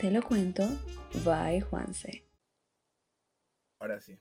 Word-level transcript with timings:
Te 0.00 0.12
lo 0.12 0.22
cuento, 0.22 0.62
bye 1.24 1.60
Juanse. 1.60 2.24
Ahora 3.80 4.00
sí. 4.00 4.16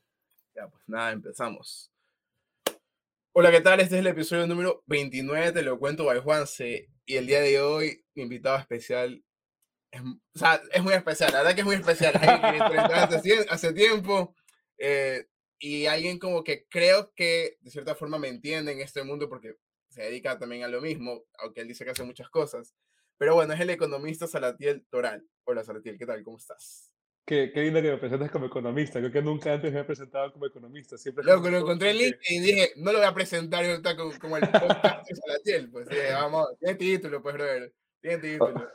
Ya, 0.55 0.67
pues 0.67 0.83
nada, 0.87 1.11
empezamos. 1.11 1.91
Hola, 3.35 3.51
¿qué 3.51 3.61
tal? 3.61 3.79
Este 3.79 3.93
es 3.93 3.99
el 3.99 4.07
episodio 4.07 4.47
número 4.47 4.81
29, 4.87 5.51
te 5.51 5.61
lo 5.61 5.77
cuento, 5.77 6.05
by 6.05 6.19
Juanse. 6.21 6.89
Y 7.05 7.17
el 7.17 7.27
día 7.27 7.41
de 7.41 7.61
hoy, 7.61 8.03
mi 8.15 8.23
invitado 8.23 8.57
especial, 8.57 9.23
es, 9.91 10.01
o 10.01 10.39
sea, 10.39 10.59
es 10.71 10.81
muy 10.81 10.95
especial, 10.95 11.31
la 11.31 11.43
verdad 11.43 11.53
que 11.53 11.61
es 11.61 11.67
muy 11.67 11.75
especial. 11.75 12.15
Hace, 12.91 13.45
hace 13.47 13.73
tiempo, 13.73 14.33
eh, 14.79 15.27
y 15.59 15.85
alguien 15.85 16.17
como 16.17 16.43
que 16.43 16.65
creo 16.67 17.13
que 17.13 17.59
de 17.61 17.69
cierta 17.69 17.93
forma 17.93 18.17
me 18.17 18.29
entiende 18.29 18.71
en 18.71 18.81
este 18.81 19.03
mundo 19.03 19.29
porque 19.29 19.57
se 19.89 20.01
dedica 20.01 20.39
también 20.39 20.63
a 20.63 20.69
lo 20.69 20.81
mismo, 20.81 21.25
aunque 21.37 21.61
él 21.61 21.67
dice 21.67 21.85
que 21.85 21.91
hace 21.91 22.03
muchas 22.03 22.29
cosas. 22.29 22.73
Pero 23.17 23.33
bueno, 23.33 23.53
es 23.53 23.59
el 23.59 23.71
economista 23.71 24.27
Salatiel 24.27 24.85
Toral. 24.89 25.25
Hola 25.45 25.63
Salatiel, 25.63 25.97
¿qué 25.97 26.05
tal? 26.05 26.23
¿Cómo 26.23 26.37
estás? 26.37 26.93
Qué, 27.25 27.51
qué 27.51 27.61
lindo 27.61 27.81
que 27.81 27.91
me 27.91 27.97
presentes 27.97 28.29
como 28.31 28.45
economista. 28.45 28.99
Creo 28.99 29.11
que 29.11 29.21
nunca 29.21 29.51
antes 29.51 29.73
me 29.73 29.79
he 29.79 29.83
presentado 29.83 30.31
como 30.31 30.45
economista. 30.45 30.97
Siempre 30.97 31.23
Loco, 31.25 31.49
lo 31.49 31.57
encontré 31.57 31.91
en 31.91 31.97
LinkedIn 31.97 32.43
y 32.43 32.45
dije, 32.45 32.71
no 32.77 32.91
lo 32.91 32.99
voy 32.99 33.07
a 33.07 33.13
presentar 33.13 33.65
ahorita 33.65 33.97
como, 33.97 34.11
como 34.19 34.37
el 34.37 34.47
podcast 34.49 35.09
de 35.09 35.15
Salatiel. 35.15 35.69
Pues 35.71 35.89
dije, 35.89 36.11
vamos, 36.13 36.47
tiene 36.59 36.75
título, 36.75 37.21
pues, 37.21 37.33
brother. 37.33 37.73
Tiene 37.99 38.17
título. 38.19 38.69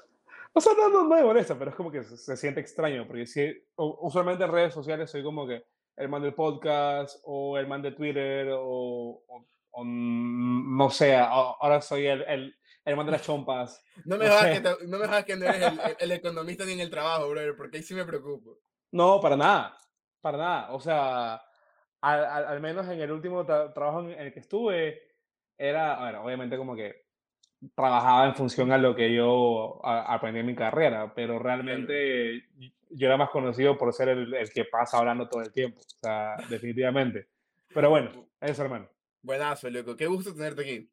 O 0.52 0.60
sea, 0.60 0.72
no, 0.74 0.88
no, 0.88 1.04
no 1.04 1.14
me 1.14 1.22
molesta, 1.22 1.56
pero 1.56 1.70
es 1.70 1.76
como 1.76 1.90
que 1.90 2.02
se, 2.02 2.16
se 2.16 2.36
siente 2.36 2.60
extraño, 2.60 3.06
porque 3.06 3.26
si, 3.26 3.64
usualmente 3.76 4.44
en 4.44 4.52
redes 4.52 4.74
sociales 4.74 5.10
soy 5.10 5.22
como 5.22 5.46
que 5.46 5.64
el 5.96 6.08
man 6.08 6.20
del 6.20 6.34
podcast 6.34 7.20
o 7.22 7.56
el 7.56 7.66
man 7.66 7.80
de 7.80 7.92
Twitter 7.92 8.48
o, 8.50 9.22
o, 9.26 9.46
o 9.70 9.84
no 9.84 10.90
sé, 10.90 11.14
ahora 11.14 11.80
soy 11.80 12.06
el, 12.06 12.22
el, 12.22 12.54
el 12.84 12.96
man 12.96 13.06
de 13.06 13.12
las 13.12 13.22
chompas. 13.22 13.84
No 14.04 14.16
me, 14.16 14.28
jodas 14.28 14.60
que, 14.60 14.86
no 14.86 14.98
me 14.98 15.24
que 15.24 15.36
no 15.36 15.46
eres 15.46 15.62
el, 15.62 15.80
el, 15.98 16.12
economista 16.12 16.64
ni 16.64 16.72
en 16.72 16.80
el 16.80 16.90
trabajo, 16.90 17.28
brother, 17.28 17.56
porque 17.56 17.78
ahí 17.78 17.82
sí 17.82 17.94
me 17.94 18.04
preocupo. 18.04 18.58
No, 18.90 19.20
para 19.20 19.36
nada, 19.36 19.78
para 20.20 20.38
nada. 20.38 20.72
O 20.72 20.80
sea, 20.80 21.34
al, 22.00 22.24
al, 22.24 22.44
al 22.46 22.60
menos 22.60 22.88
en 22.88 23.00
el 23.00 23.12
último 23.12 23.44
tra 23.46 23.72
trabajo 23.72 24.00
en 24.00 24.18
el 24.18 24.32
que 24.32 24.40
estuve, 24.40 25.00
era, 25.56 25.98
bueno, 25.98 26.24
obviamente 26.24 26.56
como 26.56 26.74
que 26.74 27.02
trabajaba 27.74 28.26
en 28.26 28.34
función 28.34 28.72
a 28.72 28.78
lo 28.78 28.94
que 28.94 29.14
yo 29.14 29.80
a, 29.84 30.12
aprendí 30.12 30.40
en 30.40 30.46
mi 30.46 30.54
carrera, 30.54 31.12
pero 31.14 31.38
realmente 31.38 32.44
yo 32.90 33.06
era 33.06 33.16
más 33.16 33.30
conocido 33.30 33.78
por 33.78 33.92
ser 33.92 34.08
el, 34.08 34.34
el, 34.34 34.50
que 34.50 34.64
pasa 34.64 34.98
hablando 34.98 35.28
todo 35.28 35.42
el 35.42 35.52
tiempo, 35.52 35.80
o 35.80 36.00
sea, 36.02 36.36
definitivamente. 36.48 37.28
Pero 37.72 37.90
bueno, 37.90 38.28
eso, 38.40 38.62
hermano. 38.62 38.88
Buenazo, 39.22 39.70
loco. 39.70 39.96
Qué 39.96 40.06
gusto 40.06 40.34
tenerte 40.34 40.62
aquí. 40.62 40.91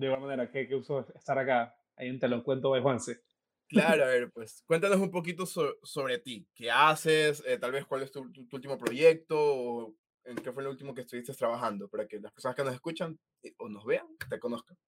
De 0.00 0.06
igual 0.06 0.22
manera, 0.22 0.50
qué, 0.50 0.66
qué 0.66 0.74
gusto 0.74 1.06
estar 1.14 1.38
acá. 1.38 1.74
Ahí 1.94 2.18
Te 2.18 2.26
lo 2.26 2.42
cuento 2.42 2.72
de 2.72 2.80
Juanse. 2.80 3.20
Claro, 3.68 4.04
a 4.04 4.06
ver, 4.08 4.30
pues 4.32 4.62
cuéntanos 4.66 4.98
un 4.98 5.10
poquito 5.10 5.44
so, 5.44 5.76
sobre 5.82 6.18
ti. 6.18 6.48
¿Qué 6.54 6.70
haces? 6.70 7.42
Eh, 7.46 7.58
tal 7.58 7.72
vez 7.72 7.84
cuál 7.84 8.02
es 8.02 8.10
tu, 8.10 8.32
tu, 8.32 8.48
tu, 8.48 8.56
último 8.56 8.78
proyecto 8.78 9.36
o 9.38 9.94
en 10.24 10.36
qué 10.36 10.52
fue 10.52 10.62
el 10.62 10.70
último 10.70 10.94
que 10.94 11.02
estuviste 11.02 11.34
trabajando 11.34 11.86
para 11.88 12.06
que 12.06 12.18
las 12.18 12.32
personas 12.32 12.56
que 12.56 12.64
nos 12.64 12.72
escuchan 12.72 13.18
eh, 13.42 13.52
o 13.58 13.68
nos 13.68 13.84
vean 13.84 14.06
te 14.28 14.40
conozcan. 14.40 14.78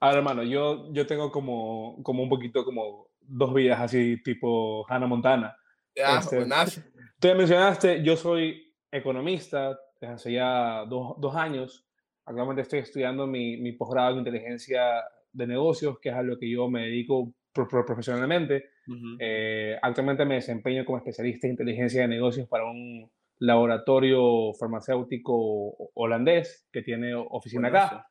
A 0.00 0.08
ver, 0.08 0.18
hermano, 0.18 0.42
yo, 0.42 0.92
yo 0.92 1.06
tengo 1.06 1.32
como, 1.32 2.02
como 2.02 2.22
un 2.22 2.28
poquito 2.28 2.66
como 2.66 3.08
dos 3.20 3.54
vidas 3.54 3.80
así 3.80 4.22
tipo 4.22 4.84
Hannah 4.90 5.06
Montana. 5.06 5.56
Ya, 5.96 6.18
este, 6.18 6.36
buenas. 6.36 6.82
Tú 7.18 7.28
ya 7.28 7.34
mencionaste, 7.34 8.04
yo 8.04 8.14
soy 8.14 8.76
economista 8.90 9.78
desde 9.98 10.14
hace 10.14 10.32
ya 10.32 10.84
dos, 10.84 11.14
dos 11.18 11.34
años. 11.34 11.83
Actualmente 12.26 12.62
estoy 12.62 12.80
estudiando 12.80 13.26
mi, 13.26 13.56
mi 13.58 13.72
posgrado 13.72 14.12
en 14.12 14.18
inteligencia 14.18 15.04
de 15.32 15.46
negocios, 15.46 15.98
que 16.00 16.08
es 16.10 16.14
a 16.14 16.22
lo 16.22 16.38
que 16.38 16.50
yo 16.50 16.68
me 16.70 16.82
dedico 16.82 17.34
pro, 17.52 17.68
pro, 17.68 17.84
profesionalmente. 17.84 18.70
Uh 18.86 18.92
-huh. 18.92 19.16
eh, 19.20 19.78
actualmente 19.80 20.24
me 20.24 20.36
desempeño 20.36 20.84
como 20.84 20.98
especialista 20.98 21.46
en 21.46 21.52
inteligencia 21.52 22.02
de 22.02 22.08
negocios 22.08 22.48
para 22.48 22.64
un 22.64 23.10
laboratorio 23.38 24.52
farmacéutico 24.54 25.74
holandés 25.94 26.68
que 26.72 26.82
tiene 26.82 27.14
oficina 27.14 27.68
bueno, 27.70 27.84
acá. 27.84 28.06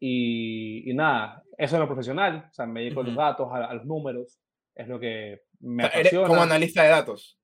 Y, 0.00 0.90
y, 0.90 0.94
nada, 0.94 1.42
eso 1.56 1.76
es 1.76 1.80
lo 1.80 1.86
profesional, 1.86 2.46
o 2.50 2.52
sea, 2.52 2.66
me 2.66 2.80
dedico 2.80 3.00
uh 3.00 3.04
-huh. 3.04 3.06
a 3.06 3.08
los 3.08 3.16
datos, 3.16 3.48
a, 3.52 3.64
a, 3.66 3.74
los 3.74 3.86
números, 3.86 4.40
es 4.74 4.88
lo 4.88 4.98
que 4.98 5.42
me 5.60 5.84
o 5.84 5.88
sea, 5.88 6.00
apasiona. 6.00 6.28
Como 6.28 6.42
analista 6.42 6.82
de 6.82 6.88
datos. 6.88 7.38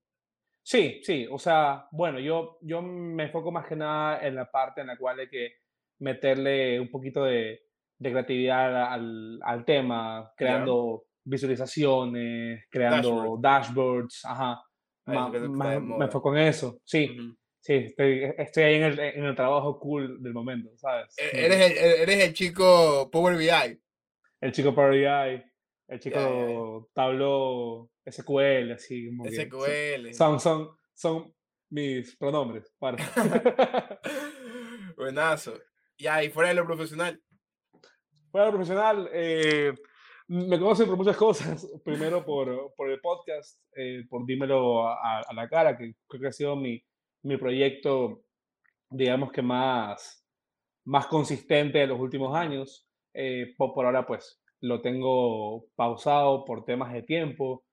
Sí, 0.63 1.01
sí, 1.03 1.27
o 1.31 1.39
sea, 1.39 1.87
bueno, 1.91 2.19
yo, 2.21 2.59
yo 2.61 2.83
me 2.83 3.25
enfoco 3.25 3.51
más 3.51 3.67
que 3.67 3.77
nada 3.77 4.21
en 4.27 4.35
la 4.35 4.51
parte 4.51 4.83
en 4.83 4.89
la 4.89 4.97
cual 4.97 5.21
hay 5.21 5.29
que 5.29 5.55
meterle 6.01 6.81
un 6.81 6.91
poquito 6.91 7.25
de, 7.25 7.63
de 7.99 8.11
creatividad 8.11 8.93
al, 8.93 9.41
al, 9.43 9.65
tema, 9.65 10.33
creando 10.37 11.05
yeah. 11.05 11.21
visualizaciones, 11.25 12.65
creando 12.71 13.39
Dashboard. 13.39 13.41
dashboards, 13.41 14.25
ajá. 14.25 14.63
Ma, 15.07 15.29
ma, 15.29 15.81
me 15.81 16.05
enfoco 16.05 16.37
en 16.37 16.49
eso, 16.49 16.81
sí. 16.85 17.11
Uh 17.11 17.23
-huh. 17.23 17.37
Sí, 17.63 17.75
estoy, 17.75 18.23
estoy 18.39 18.63
ahí 18.63 18.75
en 18.77 18.83
el, 18.85 18.99
en 18.99 19.25
el, 19.25 19.35
trabajo 19.37 19.79
cool 19.79 20.23
del 20.23 20.33
momento, 20.33 20.71
¿sabes? 20.77 21.15
Eres 21.19 21.71
el, 21.71 21.77
eres 21.77 22.25
el 22.25 22.33
chico 22.33 23.11
Power 23.13 23.37
BI. 23.37 23.79
El 24.41 24.53
chico 24.53 24.75
Power 24.75 24.93
BI, 24.93 25.45
el 25.89 26.01
chico 26.01 26.19
yeah, 26.19 26.49
yeah. 26.49 26.87
Tableau 26.95 27.91
SQL, 28.11 28.73
así 28.73 29.09
como 29.09 29.27
SQL. 29.27 30.07
Que 30.07 30.15
son, 30.15 30.41
son, 30.41 30.71
son 30.95 31.35
mis 31.69 32.17
pronombres. 32.17 32.73
Para. 32.79 32.97
Buenazo. 34.97 35.55
Y 36.01 36.31
fuera 36.31 36.49
de 36.49 36.55
lo 36.55 36.65
profesional. 36.65 37.21
Fuera 38.31 38.47
de 38.47 38.53
lo 38.53 38.57
profesional, 38.57 39.11
eh, 39.13 39.75
me 40.29 40.59
conocen 40.59 40.87
por 40.87 40.97
muchas 40.97 41.17
cosas. 41.17 41.67
Primero 41.85 42.25
por, 42.25 42.73
por 42.75 42.91
el 42.91 43.01
podcast, 43.01 43.61
eh, 43.77 44.05
por 44.09 44.25
dímelo 44.25 44.89
a, 44.89 45.21
a, 45.21 45.35
la 45.35 45.47
cara, 45.47 45.77
que 45.77 45.95
creo 46.09 46.23
que 46.23 46.29
ha 46.29 46.33
sido 46.33 46.57
mi, 46.57 46.83
mi 47.23 47.37
proyecto, 47.37 48.23
digamos 48.89 49.31
que 49.31 49.43
más, 49.43 50.27
más 50.87 51.07
consistente 51.07 51.79
de 51.79 51.89
los 51.89 52.01
últimos 52.01 52.35
años. 52.35 52.89
Eh, 53.13 53.55
por, 53.59 53.75
por, 53.75 53.85
ahora, 53.85 54.07
pues, 54.07 54.41
lo 54.63 54.81
tengo 54.81 55.67
pausado 55.75 56.47
por 56.47 56.65
temas 56.65 56.95
de 56.95 57.03
tiempo, 57.03 57.65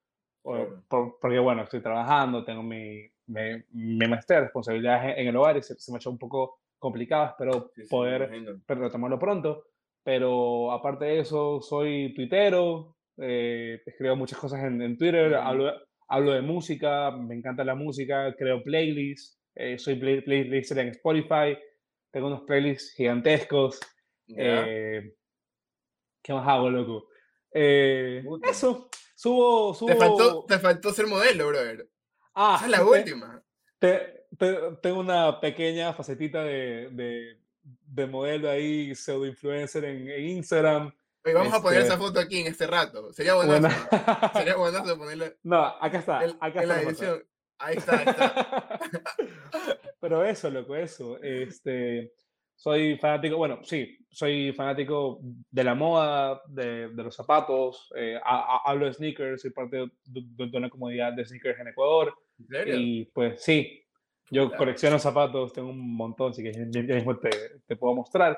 por, 0.41 0.83
por, 0.89 1.17
porque, 1.21 1.39
bueno, 1.39 1.63
estoy 1.63 1.81
trabajando, 1.81 2.43
tengo 2.43 2.61
mi, 2.61 3.07
mi, 3.27 3.63
mi 3.71 4.07
maestría, 4.07 4.41
responsabilidades 4.41 5.17
en 5.17 5.27
el 5.27 5.35
hogar 5.37 5.55
y 5.55 5.63
se, 5.63 5.79
se 5.79 5.91
me 5.93 5.95
ha 5.95 5.99
hecho 5.99 6.09
un 6.09 6.17
poco 6.17 6.59
sí, 7.75 7.83
sí, 7.83 7.89
poder 7.89 8.29
retomarlo 8.67 9.19
pronto. 9.19 9.65
Pero 10.03 10.71
aparte 10.71 11.05
de 11.05 11.19
eso, 11.19 11.59
soy 11.61 12.13
tuitero, 12.13 12.95
eh, 13.17 13.81
escribo 13.85 14.15
muchas 14.15 14.39
cosas 14.39 14.63
en, 14.63 14.81
en 14.81 14.97
Twitter, 14.97 15.35
hablo, 15.35 15.73
hablo 16.07 16.31
de 16.31 16.41
música, 16.41 17.11
me 17.11 17.35
encanta 17.35 17.63
la 17.65 17.75
música, 17.75 18.33
creo 18.37 18.63
playlists, 18.63 19.37
eh, 19.55 19.77
soy 19.77 19.95
play, 19.95 20.21
playlister 20.21 20.77
en 20.79 20.89
Spotify, 20.89 21.57
tengo 22.11 22.27
unos 22.27 22.43
playlists 22.43 22.93
gigantescos. 22.95 23.79
Yeah. 24.27 24.65
Eh, 24.67 25.13
¿Qué 26.21 26.33
más 26.33 26.47
hago, 26.47 26.69
loco? 26.69 27.07
Eso, 27.51 28.89
subo, 29.15 29.73
subo... 29.73 29.89
Te 29.89 29.95
faltó, 29.95 30.45
te 30.45 30.59
faltó 30.59 30.91
ser 30.91 31.07
modelo, 31.07 31.47
brother. 31.47 31.89
Ah, 32.33 32.55
Esa 32.57 32.65
es 32.65 32.71
la 32.71 32.85
última. 32.85 33.43
Te, 33.79 34.16
tengo 34.81 34.99
una 34.99 35.39
pequeña 35.39 35.93
facetita 35.93 36.43
de, 36.43 36.89
de, 36.91 37.37
de 37.63 38.07
modelo 38.07 38.49
ahí, 38.49 38.93
pseudo 38.95 39.25
influencer 39.25 39.85
en, 39.85 40.09
en 40.09 40.23
Instagram. 40.29 40.91
Oye, 41.23 41.33
vamos 41.33 41.47
este... 41.47 41.57
a 41.57 41.61
poner 41.61 41.81
este 41.81 41.93
esa 41.93 42.01
foto 42.01 42.19
aquí 42.19 42.41
en 42.41 42.47
este 42.47 42.67
rato. 42.67 43.11
Sería 43.13 43.35
buenazo. 43.35 43.61
Buena... 43.61 44.31
Sería 44.33 44.55
buenazo 44.57 44.97
ponerla. 44.97 45.33
No, 45.43 45.63
acá 45.63 45.99
está. 45.99 46.19
Acá 46.19 46.35
en 46.47 46.57
está 46.59 46.65
la 46.65 46.81
edición. 46.81 47.23
Ahí 47.59 47.77
está, 47.77 47.97
ahí 47.97 48.05
está. 48.07 48.79
Pero 49.99 50.23
eso, 50.23 50.49
loco, 50.49 50.75
eso. 50.75 51.21
Este, 51.23 52.13
soy 52.55 52.97
fanático, 52.97 53.37
bueno, 53.37 53.59
sí, 53.63 53.97
soy 54.09 54.53
fanático 54.53 55.19
de 55.21 55.63
la 55.63 55.75
moda, 55.75 56.41
de, 56.47 56.89
de 56.89 57.03
los 57.03 57.15
zapatos, 57.15 57.91
eh, 57.95 58.19
a, 58.23 58.57
a, 58.57 58.61
hablo 58.65 58.85
de 58.85 58.93
sneakers, 58.93 59.41
soy 59.41 59.51
parte 59.51 59.77
de, 59.77 59.91
de, 60.05 60.47
de, 60.47 60.57
una 60.57 60.69
comunidad 60.69 61.13
de 61.13 61.25
sneakers 61.25 61.59
en 61.59 61.67
Ecuador. 61.69 62.13
¿En 62.39 62.47
serio? 62.47 62.75
Y 62.79 63.05
pues 63.13 63.43
sí, 63.43 63.83
yo 64.29 64.47
claro. 64.47 64.57
colecciono 64.57 64.99
zapatos, 64.99 65.53
tengo 65.53 65.69
un 65.69 65.95
montón, 65.95 66.31
así 66.31 66.43
que 66.43 66.51
ya, 66.53 66.95
mismo 66.95 67.17
te, 67.17 67.29
te, 67.65 67.75
puedo 67.75 67.95
mostrar. 67.95 68.37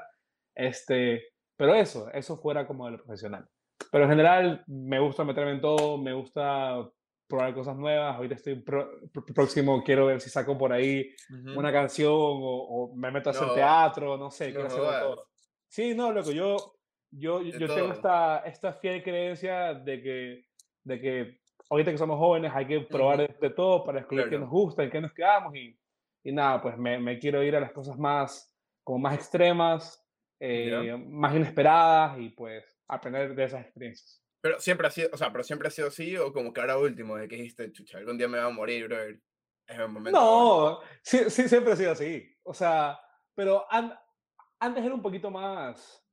Este, 0.56 1.24
pero 1.56 1.74
eso, 1.74 2.10
eso 2.12 2.38
fuera 2.38 2.68
como 2.68 2.86
de 2.86 2.92
lo 2.92 2.98
profesional. 2.98 3.48
Pero 3.92 4.04
en 4.04 4.10
general 4.10 4.64
me 4.68 5.00
gusta 5.00 5.24
meterme 5.24 5.52
en 5.52 5.62
todo, 5.62 5.98
me 5.98 6.14
gusta 6.14 6.88
probar 7.28 7.54
cosas 7.54 7.78
nuevas. 7.78 8.16
Ahorita 8.16 8.36
estoy 8.36 8.56
pro, 8.56 8.90
próximo, 9.34 9.84
quiero 9.84 10.08
ver 10.08 10.20
si 10.20 10.30
saco 10.30 10.58
por 10.58 10.74
ahí 10.74 11.10
uh 11.30 11.34
-huh. 11.34 11.58
una 11.58 11.72
canción 11.72 12.12
o, 12.12 12.92
o, 12.92 12.96
me 12.96 13.12
meto 13.12 13.30
a 13.30 13.32
hacer 13.32 13.48
no, 13.48 13.54
teatro, 13.54 14.18
no 14.18 14.30
sé, 14.32 14.52
quiero 14.52 14.68
hacer 14.68 14.80
todo. 14.80 15.28
Sí, 15.68 15.94
no, 15.96 16.12
loco, 16.12 16.32
yo, 16.32 16.58
yo, 17.12 17.42
yo 17.42 17.68
tengo 17.74 17.94
esta, 17.94 18.40
esta 18.40 18.74
fiel 18.74 19.04
creencia 19.04 19.74
de 19.76 20.02
que, 20.02 20.46
de 20.84 21.00
que 21.00 21.39
ahorita 21.70 21.92
que 21.92 21.98
somos 21.98 22.18
jóvenes 22.18 22.52
hay 22.54 22.66
que 22.66 22.82
probar 22.82 23.20
de, 23.20 23.36
de, 23.40 23.50
todo 23.52 23.84
para 23.84 24.00
descubrir 24.00 24.26
claro. 24.26 24.32
qué 24.32 24.40
nos 24.40 24.50
gusta, 24.50 24.84
en 24.84 24.90
qué 24.90 25.02
nos 25.02 25.14
quedamos 25.14 25.56
y, 25.56 25.80
y 26.24 26.32
nada, 26.32 26.62
pues 26.62 26.78
me, 26.78 27.00
me, 27.00 27.20
quiero 27.20 27.44
ir 27.44 27.56
a 27.56 27.60
las 27.60 27.72
cosas 27.72 27.98
más, 27.98 28.56
como 28.84 29.00
más 29.00 29.16
extremas, 29.16 30.06
eh, 30.40 30.82
yeah. 30.84 30.98
más 30.98 31.36
inesperadas 31.36 32.20
y 32.20 32.30
pues 32.30 32.66
aprender 32.88 33.36
de 33.36 33.44
esas 33.44 33.62
experiencias. 33.62 34.24
Pero 34.42 34.60
siempre 34.60 34.88
ha 34.88 34.92
sido, 34.92 35.10
o 35.12 35.18
sea, 35.18 35.32
pero 35.32 35.44
siempre 35.44 35.68
ha 35.68 35.72
sido 35.72 35.90
así, 35.90 36.16
o 36.18 36.32
como 36.32 36.54
que 36.54 36.62
ahora 36.62 36.78
último, 36.78 37.18
de 37.18 37.28
que 37.28 37.36
dijiste, 37.36 37.72
chucha, 37.72 37.98
algún 37.98 38.18
día 38.18 38.28
me 38.28 38.38
va 38.38 38.46
a 38.46 38.50
morir, 38.50 38.88
brother. 38.88 39.20
Es 39.68 39.78
el 39.78 39.90
momento. 39.90 40.20
No, 40.20 40.80
sí, 41.04 41.30
sí, 41.30 41.48
siempre 41.48 41.74
ha 41.74 41.76
sido 41.76 41.92
así. 41.92 42.28
O 42.44 42.54
sea, 42.54 43.00
pero 43.36 43.72
an- 43.72 43.94
antes 44.60 44.84
era 44.84 44.96
un 44.96 45.02
poquito 45.02 45.30
más, 45.30 46.04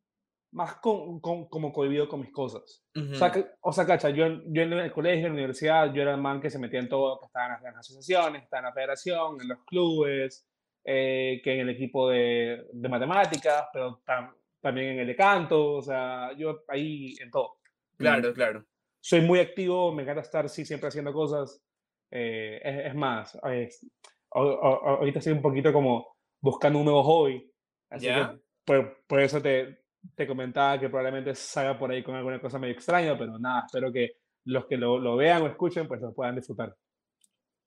más 0.56 0.76
con- 0.76 1.20
con- 1.20 1.48
como 1.48 1.70
cohibido 1.72 2.08
con 2.08 2.20
mis 2.20 2.32
cosas. 2.32 2.82
O 2.96 3.14
sea, 3.14 3.28
Ujú, 3.28 3.34
que- 3.34 3.46
o 3.60 3.72
sea, 3.72 3.84
cacha, 3.86 4.08
yo, 4.10 4.26
yo 4.46 4.62
en 4.62 4.72
el 4.72 4.90
colegio, 4.90 5.26
en 5.26 5.32
la 5.32 5.38
universidad, 5.38 5.92
yo 5.92 6.00
era 6.02 6.14
el 6.14 6.20
man 6.20 6.40
que 6.40 6.48
se 6.50 6.58
metía 6.58 6.80
en 6.80 6.88
todo, 6.88 7.20
que 7.20 7.26
estaba 7.26 7.44
en 7.46 7.52
las, 7.52 7.60
en 7.60 7.66
las 7.74 7.76
asociaciones, 7.80 8.42
estaba 8.42 8.60
en 8.60 8.64
la 8.66 8.72
federación, 8.72 9.40
en 9.40 9.48
los 9.48 9.58
clubes, 9.66 10.48
eh, 10.82 11.40
que 11.44 11.52
en 11.54 11.60
el 11.60 11.70
equipo 11.70 12.08
de, 12.08 12.64
de 12.72 12.88
matemáticas, 12.88 13.66
pero 13.72 14.00
tam- 14.06 14.34
también 14.62 14.92
en 14.92 15.00
el 15.00 15.06
de 15.08 15.16
canto, 15.16 15.74
o 15.74 15.82
sea, 15.82 16.32
yo 16.38 16.62
ahí 16.68 17.14
en 17.20 17.30
todo. 17.30 17.58
Y 17.94 17.98
Claro, 17.98 18.32
claro. 18.32 18.64
soy 19.00 19.20
muy 19.20 19.40
activo, 19.40 19.92
me 19.92 20.04
encanta 20.04 20.22
estar 20.22 20.48
sí, 20.48 20.64
siempre 20.64 20.88
haciendo 20.88 21.12
cosas. 21.12 21.62
eh, 22.10 22.60
es, 22.64 22.86
es 22.86 22.94
más, 22.94 23.36
es- 23.50 23.84
a- 24.32 24.40
a- 24.40 24.90
ahorita 24.98 25.18
estoy 25.18 25.32
un 25.34 25.42
poquito 25.42 25.72
como 25.72 26.16
buscando 26.40 26.78
un 26.78 26.84
nuevo 26.84 27.02
hobby, 27.02 27.52
así 27.90 28.06
¿Ya? 28.06 28.30
que 28.32 28.40
por, 28.64 29.04
por 29.08 29.20
eso 29.20 29.42
te, 29.42 29.84
te 30.14 30.26
comentaba 30.26 30.78
que 30.78 30.88
probablemente 30.88 31.34
salga 31.34 31.78
por 31.78 31.90
ahí 31.90 32.02
con 32.02 32.14
alguna 32.14 32.40
cosa 32.40 32.58
medio 32.58 32.74
extraña, 32.74 33.18
pero 33.18 33.38
nada, 33.38 33.64
espero 33.66 33.92
que 33.92 34.16
los 34.44 34.66
que 34.66 34.76
lo, 34.76 34.98
lo 34.98 35.16
vean 35.16 35.42
o 35.42 35.46
escuchen, 35.48 35.88
pues 35.88 36.00
lo 36.00 36.14
puedan 36.14 36.36
disfrutar. 36.36 36.76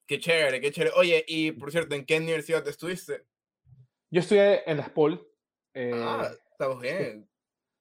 Qué 0.07 0.19
chévere, 0.19 0.61
qué 0.61 0.71
chévere. 0.71 0.93
Oye, 0.95 1.23
y 1.27 1.51
por 1.51 1.71
cierto, 1.71 1.95
¿en 1.95 2.05
qué 2.05 2.17
universidad 2.17 2.65
estuviste? 2.67 3.23
Yo 4.11 4.21
estudié 4.21 4.63
en 4.65 4.77
la 4.77 4.85
SPOL, 4.85 5.25
Ah, 5.75 6.29
eh, 6.31 6.37
estamos 6.51 6.81
bien. 6.81 7.29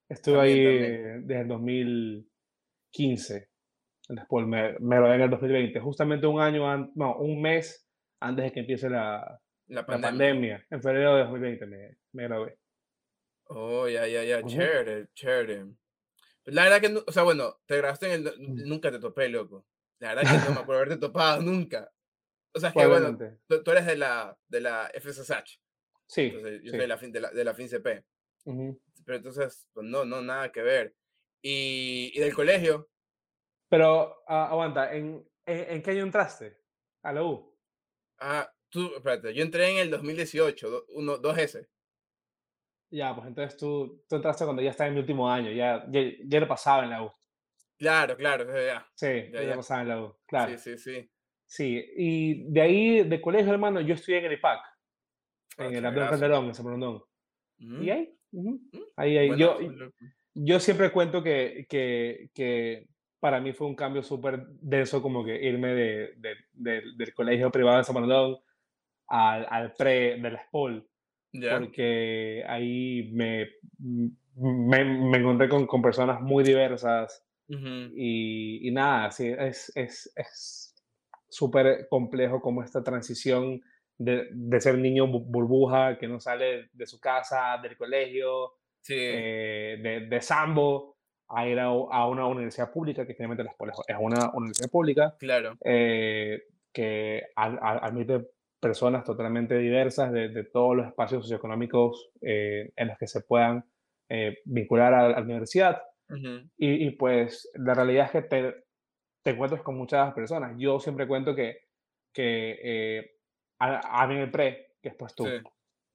estuve 0.09 0.37
también, 0.37 0.59
ahí 0.59 0.65
también. 0.65 1.27
desde 1.27 1.43
el 1.43 1.49
2015, 1.49 3.49
en 4.09 4.17
la 4.17 4.25
SPOL, 4.25 4.47
me, 4.47 4.73
me 4.81 4.97
gradué 4.97 5.15
en 5.17 5.21
el 5.23 5.31
2020, 5.31 5.81
justamente 5.81 6.27
un 6.27 6.41
año, 6.41 6.71
an- 6.71 6.91
no, 6.95 7.17
un 7.17 7.41
mes 7.41 7.87
antes 8.21 8.45
de 8.47 8.53
que 8.53 8.61
empiece 8.61 8.91
la, 8.91 9.41
La 9.69 9.81
la 9.81 9.87
pandemia. 9.87 10.09
pandemia, 10.11 10.67
en 10.71 10.83
febrero 10.83 11.15
de 11.17 11.23
2020 11.25 11.67
me, 11.67 11.97
me 12.13 12.23
gradué. 12.25 12.59
Oh, 13.51 13.87
ya, 13.89 14.07
ya, 14.07 14.23
ya, 14.25 14.43
chévere, 14.45 15.09
chévere. 15.15 15.67
Pues 16.45 16.55
La 16.57 16.65
verdad 16.65 16.81
que, 16.81 17.05
o 17.07 17.13
sea, 17.13 17.23
bueno, 17.25 17.61
te 17.67 17.77
grabaste 17.79 18.13
en 18.13 18.27
el... 18.27 18.35
Mm. 18.39 18.69
Nunca 18.69 18.91
te 18.91 18.99
topé, 18.99 19.29
loco. 19.29 19.67
La 20.01 20.15
verdad 20.15 20.29
que 20.31 20.39
no 20.39 20.53
me 20.53 20.61
acuerdo 20.61 20.83
haberte 20.83 20.99
topado 21.01 21.43
nunca. 21.43 21.93
O 22.55 22.61
sea, 22.61 22.71
es 22.71 22.75
que, 22.77 22.87
bueno, 22.87 23.17
tú, 23.49 23.63
tú 23.63 23.71
eres 23.73 23.87
de 23.87 23.97
la, 23.97 24.39
de 24.49 24.61
la 24.61 24.91
FSSH. 24.95 25.61
Sí, 26.07 26.23
Entonces, 26.23 26.61
yo 26.63 26.65
sí. 26.65 26.71
soy 26.71 26.81
de 26.81 26.87
la, 26.89 26.99
fin, 26.99 27.13
de 27.13 27.21
la, 27.21 27.31
de 27.31 27.45
la 27.45 27.55
FinCP. 27.55 28.05
ujú. 28.45 28.81
Pero 29.05 29.17
entonces, 29.19 29.69
pues 29.73 29.87
no, 29.87 30.05
no, 30.05 30.23
nada 30.23 30.53
que 30.53 30.63
ver. 30.63 30.95
Y, 31.43 32.13
y 32.15 32.21
del 32.21 32.35
colegio, 32.35 32.91
Pero 33.71 34.23
ah, 34.27 34.49
aguanta, 34.51 34.95
¿en, 34.95 35.27
en, 35.47 35.71
en 35.77 35.83
qué 35.83 35.91
año 35.93 36.03
entraste 36.03 36.59
a 37.03 37.13
la 37.13 37.23
U? 37.25 37.57
ah, 38.21 38.51
tú, 38.71 38.95
espérate, 38.97 39.35
yo 39.35 39.43
entré 39.43 39.71
en 39.71 39.79
el 39.79 39.91
2018, 39.91 40.71
do- 40.71 40.87
uno, 40.91 41.19
2S. 41.19 41.69
Ya, 42.91 43.15
pues 43.15 43.27
entonces 43.29 43.57
tú, 43.59 44.03
tú 44.09 44.17
entraste 44.17 44.45
cuando 44.45 44.63
ya 44.63 44.71
estaba 44.71 44.89
en 44.89 44.95
mi 44.95 45.01
último 45.01 45.31
año, 45.31 45.51
ya, 45.51 45.85
ya, 45.91 46.01
ya 46.25 46.41
lo 46.41 46.49
pasaba 46.49 46.85
en 46.85 46.91
la 46.91 47.03
U. 47.05 47.11
Claro, 47.77 48.17
claro, 48.17 48.45
ya, 48.47 48.67
ya. 48.67 48.87
Sí, 48.95 49.31
Ya, 49.33 49.43
ya, 49.43 49.49
ya. 49.49 49.57
pasaba 49.57 49.83
en 49.83 49.89
la 49.89 50.03
U, 50.03 50.17
claro. 50.27 50.57
Sí, 50.59 50.77
sí, 50.77 50.79
sí. 50.79 51.11
Sí, 51.47 51.85
y 51.97 52.51
de 52.53 52.61
ahí, 52.61 53.03
de 53.05 53.21
colegio, 53.21 53.53
hermano, 53.53 53.81
yo 53.81 53.95
estudié 53.95 54.19
en 54.19 54.25
el 54.27 54.33
IPAC, 54.35 54.61
Ah, 55.59 55.65
en 55.67 55.75
el 55.75 55.83
chéverazo. 55.83 56.11
Calderón, 56.11 56.45
en 56.47 56.55
San 56.55 56.67
Bernardino. 56.67 57.05
Mm, 57.59 57.83
Y 57.83 57.91
ahí, 57.91 58.19
mm, 58.33 58.55
ahí, 58.97 59.19
ahí. 59.19 59.29
Yo, 59.39 59.55
buenazo, 59.59 59.77
loco. 59.85 59.97
yo 60.35 60.61
siempre 60.61 60.91
cuento 60.93 61.23
que, 61.23 61.67
que, 61.69 62.31
que 62.35 62.87
para 63.21 63.41
mí 63.41 63.53
fue 63.53 63.67
un 63.67 63.75
cambio 63.75 64.03
súper 64.03 64.47
denso 64.47 65.03
como 65.03 65.25
que 65.25 65.35
irme 65.43 65.69
de, 65.75 66.15
de- 66.17 66.37
de- 66.53 66.83
del 66.97 67.15
colegio 67.15 67.51
privado 67.51 67.79
de 67.79 67.85
San 67.85 67.95
Bernardino 67.97 68.41
al, 69.09 69.47
al 69.51 69.73
pre 69.73 70.21
de 70.21 70.31
la 70.31 70.43
SPOL, 70.45 70.87
Ya. 71.41 71.59
porque 71.59 72.45
ahí 72.47 73.11
me, 73.13 73.47
me, 73.79 74.85
me 74.85 75.19
encontré 75.19 75.49
con, 75.49 75.67
con 75.67 75.83
personas 75.83 76.21
muy 76.21 76.45
diversas 76.45 77.25
Ujú, 77.49 77.93
y, 77.95 78.69
y 78.69 78.71
nada, 78.73 79.11
sí, 79.11 79.29
es 79.29 79.73
es 79.75 80.13
es 80.17 80.75
súper 81.29 81.89
complejo 81.89 82.41
como 82.41 82.63
esta 82.63 82.83
transición 82.83 83.61
de, 83.99 84.29
de 84.33 84.61
ser 84.61 84.79
niño 84.79 85.07
bu- 85.07 85.25
burbuja 85.27 85.99
que 85.99 86.09
no 86.09 86.21
sale 86.21 86.69
de 86.73 86.87
su 86.87 87.01
casa, 87.01 87.59
del 87.63 87.77
colegio, 87.77 88.53
Sí, 88.81 88.95
eh, 88.97 89.79
de, 89.83 90.01
de 90.07 90.21
Sambo, 90.21 90.97
a 91.29 91.47
ir 91.47 91.59
a, 91.59 91.65
a 91.67 92.09
una 92.09 92.27
universidad 92.27 92.73
pública, 92.73 93.07
que 93.07 93.15
finalmente 93.15 93.43
es 93.43 93.97
una 93.99 94.31
universidad 94.33 94.71
pública, 94.71 95.17
claro. 95.19 95.57
eh, 95.65 96.43
que 96.73 97.23
al- 97.37 97.59
al- 97.61 97.81
admite 97.83 98.29
personas 98.61 99.05
totalmente 99.05 99.57
diversas 99.59 100.13
de, 100.13 100.29
de 100.31 100.45
todos 100.45 100.77
los 100.77 100.87
espacios 100.87 101.23
socioeconómicos 101.23 102.11
eh, 102.21 102.73
en 102.77 102.89
los 102.89 102.99
que 102.99 103.07
se 103.07 103.21
puedan 103.23 103.65
eh, 104.09 104.39
vincular 104.45 104.95
a, 104.95 105.07
a 105.07 105.09
la 105.11 105.21
universidad. 105.21 105.83
Y, 106.57 106.87
y, 106.87 106.91
pues 106.93 107.51
la 107.55 107.75
realidad 107.75 108.07
es 108.07 108.11
que 108.13 108.23
te, 108.23 108.55
te 109.23 109.31
encuentras 109.33 109.63
con 109.63 109.77
muchas 109.77 110.13
personas. 110.15 110.55
Yo 110.59 110.81
siempre 110.81 111.07
cuento 111.07 111.35
que, 111.35 111.59
que 112.13 112.59
eh, 112.63 113.11
a, 113.61 114.03
a 114.03 114.07
mí 114.07 114.17
el 114.17 114.31
pre, 114.31 114.77
que 114.83 114.89
es 114.89 114.95
pues 114.95 115.15
tu, 115.15 115.25
Sí. 115.27 115.31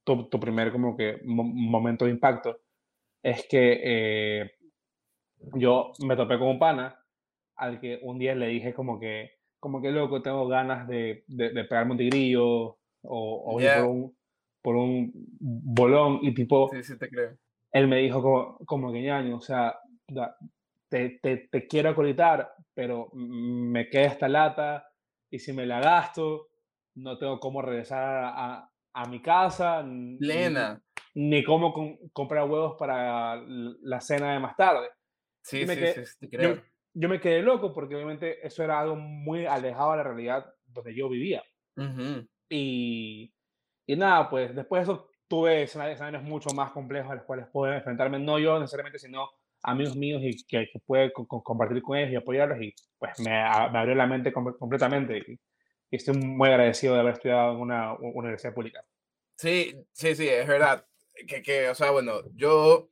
tu, 0.06 0.30
tu 0.30 0.40
primer 0.40 0.72
como 0.72 0.96
que 0.96 1.20
mo- 1.26 1.44
momento 1.44 2.06
de 2.06 2.12
impacto, 2.12 2.60
es 3.24 3.48
que 3.48 4.52
yo 5.56 5.92
me 6.06 6.16
topé 6.16 6.38
con 6.38 6.48
un 6.50 6.60
pana 6.60 7.04
al 7.56 7.80
que 7.80 8.00
un 8.04 8.20
día 8.20 8.36
le 8.36 8.48
dije 8.48 8.74
como 8.74 9.00
que, 9.00 9.32
como 9.64 9.82
que 9.82 9.92
loco, 9.92 10.22
tengo 10.22 10.46
ganas 10.46 10.86
de, 10.90 11.24
de, 11.26 11.52
de 11.52 11.64
pegarme 11.64 11.94
un 11.94 11.98
tigrillo 11.98 12.46
o, 12.46 12.78
o 13.02 13.54
por 13.54 13.86
un, 13.86 14.18
por 14.62 14.76
un 14.76 15.10
bolón 15.40 16.20
y 16.22 16.34
tipo, 16.34 16.70
Sí, 16.70 16.84
sí, 16.84 16.98
te 17.00 17.08
creo. 17.08 17.38
él 17.72 17.88
me 17.88 18.00
dijo 18.00 18.22
como, 18.22 18.58
como 18.66 18.92
que 18.92 19.02
ñaño, 19.02 19.38
o 19.38 19.42
sea, 19.42 19.80
te, 20.90 21.18
te, 21.22 21.38
te 21.50 21.66
quiero 21.66 21.92
acolitar, 21.92 22.54
pero 22.74 23.10
me 23.14 23.90
queda 23.90 24.08
esta 24.08 24.28
lata 24.28 24.86
y 25.32 25.40
si 25.40 25.54
me 25.54 25.66
la 25.66 25.80
gasto, 25.80 26.50
no 26.96 27.18
tengo 27.18 27.40
cómo 27.40 27.62
regresar 27.62 28.04
a, 28.36 28.70
a 28.94 29.06
mi 29.08 29.22
casa, 29.22 29.82
Plena. 30.20 30.82
ni 31.16 31.42
cómo 31.46 31.72
com- 31.72 31.98
comprar 32.12 32.50
huevos 32.50 32.76
para 32.78 33.38
la 33.48 34.02
cena 34.02 34.34
de 34.34 34.40
más 34.40 34.58
tarde. 34.58 34.90
Sí, 35.42 35.66
sí, 35.66 35.80
quedé- 35.80 36.06
sí, 36.06 36.20
te 36.20 36.30
creo. 36.30 36.56
yo 36.56 36.62
me 36.94 37.20
quedé 37.20 37.42
loco 37.42 37.74
porque 37.74 37.96
obviamente 37.96 38.46
eso 38.46 38.64
era 38.64 38.80
algo 38.80 38.96
muy 38.96 39.46
alejado 39.46 39.92
de 39.92 39.98
la 39.98 40.04
realidad 40.04 40.54
donde 40.66 40.94
yo 40.96 41.10
vivía. 41.10 41.44
Ujú, 41.76 42.28
Y, 42.50 43.34
y 43.88 43.96
nada, 43.96 44.30
pues 44.30 44.56
después 44.56 44.86
de 44.86 44.94
eso 44.94 45.10
tuve 45.28 45.64
escenarios, 45.64 46.24
mucho 46.24 46.54
más 46.54 46.72
complejos 46.72 47.12
a 47.12 47.16
los 47.16 47.24
cuales 47.26 47.48
puedo 47.52 47.74
enfrentarme, 47.74 48.20
no 48.20 48.38
yo 48.40 48.60
necesariamente, 48.60 49.00
sino 49.00 49.28
amigos 49.64 49.96
míos 49.96 50.22
y 50.24 50.44
que, 50.46 50.68
que 50.72 50.80
puede 50.86 51.12
co- 51.12 51.26
co- 51.28 51.42
compartir 51.44 51.82
con 51.82 51.98
ellos 51.98 52.12
y 52.12 52.16
apoyarlos 52.16 52.62
y 52.62 52.74
pues 53.00 53.20
me, 53.20 53.36
a- 53.42 53.70
me 53.70 53.80
abrió 53.80 53.96
la 53.96 54.06
mente 54.06 54.32
com- 54.32 54.54
completamente 54.60 55.18
y, 55.18 55.32
y 55.90 55.96
estoy 55.96 56.16
muy 56.18 56.50
agradecido 56.50 56.94
de 56.94 57.00
haber 57.00 57.14
estudiado 57.14 57.54
en 57.54 57.60
una 57.62 57.94
u- 57.94 58.12
universidad 58.20 58.54
pública. 58.54 58.86
Sí, 59.36 59.74
sí, 59.92 60.16
sí, 60.16 60.28
es 60.28 60.48
verdad. 60.48 60.86
Que, 61.28 61.42
que, 61.42 61.70
o 61.70 61.76
sea, 61.76 61.92
bueno, 61.92 62.22
yo, 62.36 62.90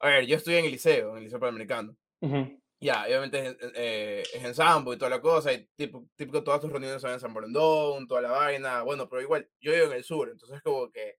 a 0.00 0.08
ver, 0.08 0.26
yo 0.26 0.36
estudié 0.36 0.60
en 0.60 0.64
el 0.66 0.72
liceo, 0.72 1.10
en 1.12 1.18
el 1.18 1.24
liceo 1.24 1.40
panamericano. 1.40 1.96
Ujú, 2.22 2.60
Ya, 2.82 3.06
y 3.08 3.12
obviamente 3.12 3.38
es, 3.46 3.56
en- 3.60 3.72
eh, 3.74 4.22
es 4.32 4.44
en 4.44 4.54
Sambo 4.54 4.94
y 4.94 4.98
toda 4.98 5.10
la 5.10 5.20
cosa, 5.20 5.52
y 5.52 5.66
tipo, 5.76 6.08
típico 6.16 6.42
todas 6.42 6.60
tus 6.60 6.70
reuniones 6.72 7.02
son 7.02 7.10
en 7.12 7.20
San 7.20 7.34
Borondón, 7.34 8.06
toda 8.08 8.22
la 8.22 8.30
vaina, 8.30 8.82
bueno, 8.82 9.06
pero 9.08 9.20
igual, 9.20 9.50
yo 9.60 9.72
vivo 9.72 9.86
en 9.86 9.92
el 9.92 10.04
sur, 10.04 10.30
entonces 10.30 10.62
como 10.62 10.90
que, 10.90 11.16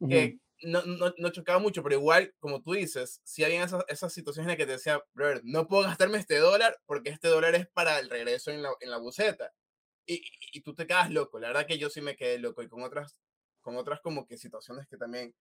ujú. 0.00 0.08
que 0.08 0.38
no, 0.64 0.82
no, 0.84 1.14
no 1.18 1.30
chocaba 1.30 1.58
mucho, 1.60 1.82
pero 1.82 1.96
igual, 1.96 2.34
como 2.40 2.62
tú 2.62 2.72
dices, 2.74 3.20
si 3.24 3.44
había 3.44 3.64
esas, 3.64 3.84
esas 3.88 4.12
situaciones 4.12 4.46
en 4.46 4.50
las 4.50 4.56
que 4.58 4.66
te 4.66 4.72
decía, 4.72 5.02
brother, 5.14 5.42
no 5.44 5.68
puedo 5.68 5.84
gastarme 5.84 6.18
este 6.18 6.38
dólar 6.38 6.78
porque 6.86 7.10
este 7.10 7.28
dólar 7.28 7.54
es 7.56 7.68
para 7.68 7.98
el 8.00 8.10
regreso 8.10 8.50
en 8.52 8.62
la, 8.62 8.70
en 8.80 8.90
la 8.90 8.98
buseta. 8.98 9.52
Y, 10.06 10.16
y, 10.16 10.20
y 10.58 10.62
tú 10.62 10.74
te 10.74 10.86
quedas 10.86 11.10
loco, 11.12 11.38
la 11.40 11.48
verdad 11.48 11.66
que 11.66 11.78
yo 11.78 11.90
sí 11.90 12.00
me 12.02 12.16
quedé 12.16 12.38
loco, 12.38 12.62
y 12.62 12.68
con 12.68 12.82
otras, 12.82 13.20
con 13.62 13.76
otras 13.76 14.00
como 14.02 14.26
que 14.26 14.38
situaciones 14.38 14.86
que 14.88 14.96
también, 14.98 15.34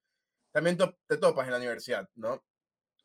también 0.51 0.77
te 1.07 1.17
topas 1.17 1.45
en 1.47 1.51
la 1.53 1.57
universidad, 1.59 2.09
¿no? 2.15 2.43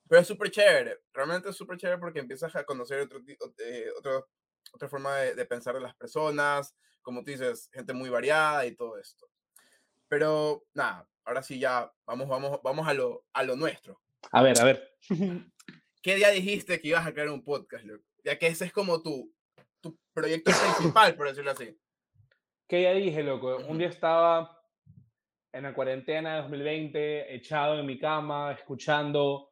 Pero 0.08 0.20
es 0.20 0.26
súper 0.26 0.50
chévere, 0.50 0.98
realmente 1.12 1.48
es 1.50 1.56
súper 1.56 1.78
chévere 1.78 1.98
porque 1.98 2.18
empiezas 2.20 2.54
a 2.56 2.64
conocer 2.64 3.00
otro, 3.00 3.20
eh, 3.58 3.86
otro- 3.96 4.28
otra 4.72 4.88
forma 4.88 5.16
de, 5.16 5.34
de 5.34 5.44
pensar 5.46 5.74
de 5.74 5.80
las 5.80 5.94
personas, 5.94 6.74
como 7.02 7.22
tú 7.24 7.30
dices, 7.30 7.68
gente 7.72 7.92
muy 7.92 8.08
variada 8.10 8.64
y 8.66 8.74
todo 8.76 8.98
esto. 8.98 9.28
Pero 10.08 10.64
nada, 10.74 11.08
ahora 11.24 11.42
sí 11.42 11.58
ya 11.58 11.90
vamos, 12.06 12.28
vamos, 12.28 12.60
vamos 12.62 12.86
a 12.86 12.94
lo, 12.94 13.24
a 13.32 13.42
lo 13.42 13.56
nuestro. 13.56 14.00
A 14.30 14.42
ver, 14.42 14.60
a 14.60 14.64
ver. 14.64 14.96
¿Qué 16.02 16.14
día 16.16 16.30
dijiste 16.30 16.80
que 16.80 16.88
ibas 16.88 17.06
a 17.06 17.12
crear 17.12 17.28
un 17.30 17.44
podcast, 17.44 17.84
loco? 17.84 18.04
Ya 18.24 18.38
que 18.38 18.46
ese 18.48 18.64
es 18.66 18.72
como 18.72 19.02
tu, 19.02 19.32
tu 19.80 19.98
proyecto 20.12 20.50
principal, 20.76 21.14
por 21.16 21.28
decirlo 21.28 21.50
así. 21.52 21.78
¿Qué 22.68 22.82
ya 22.82 22.92
dije, 22.92 23.22
loco? 23.22 23.56
Un 23.68 23.78
día 23.78 23.88
estaba 23.88 24.58
en 25.52 25.62
la 25.64 25.74
cuarentena 25.74 26.36
de 26.36 26.42
2020, 26.42 27.34
echado 27.34 27.78
en 27.78 27.86
mi 27.86 27.98
cama, 27.98 28.52
escuchando 28.52 29.51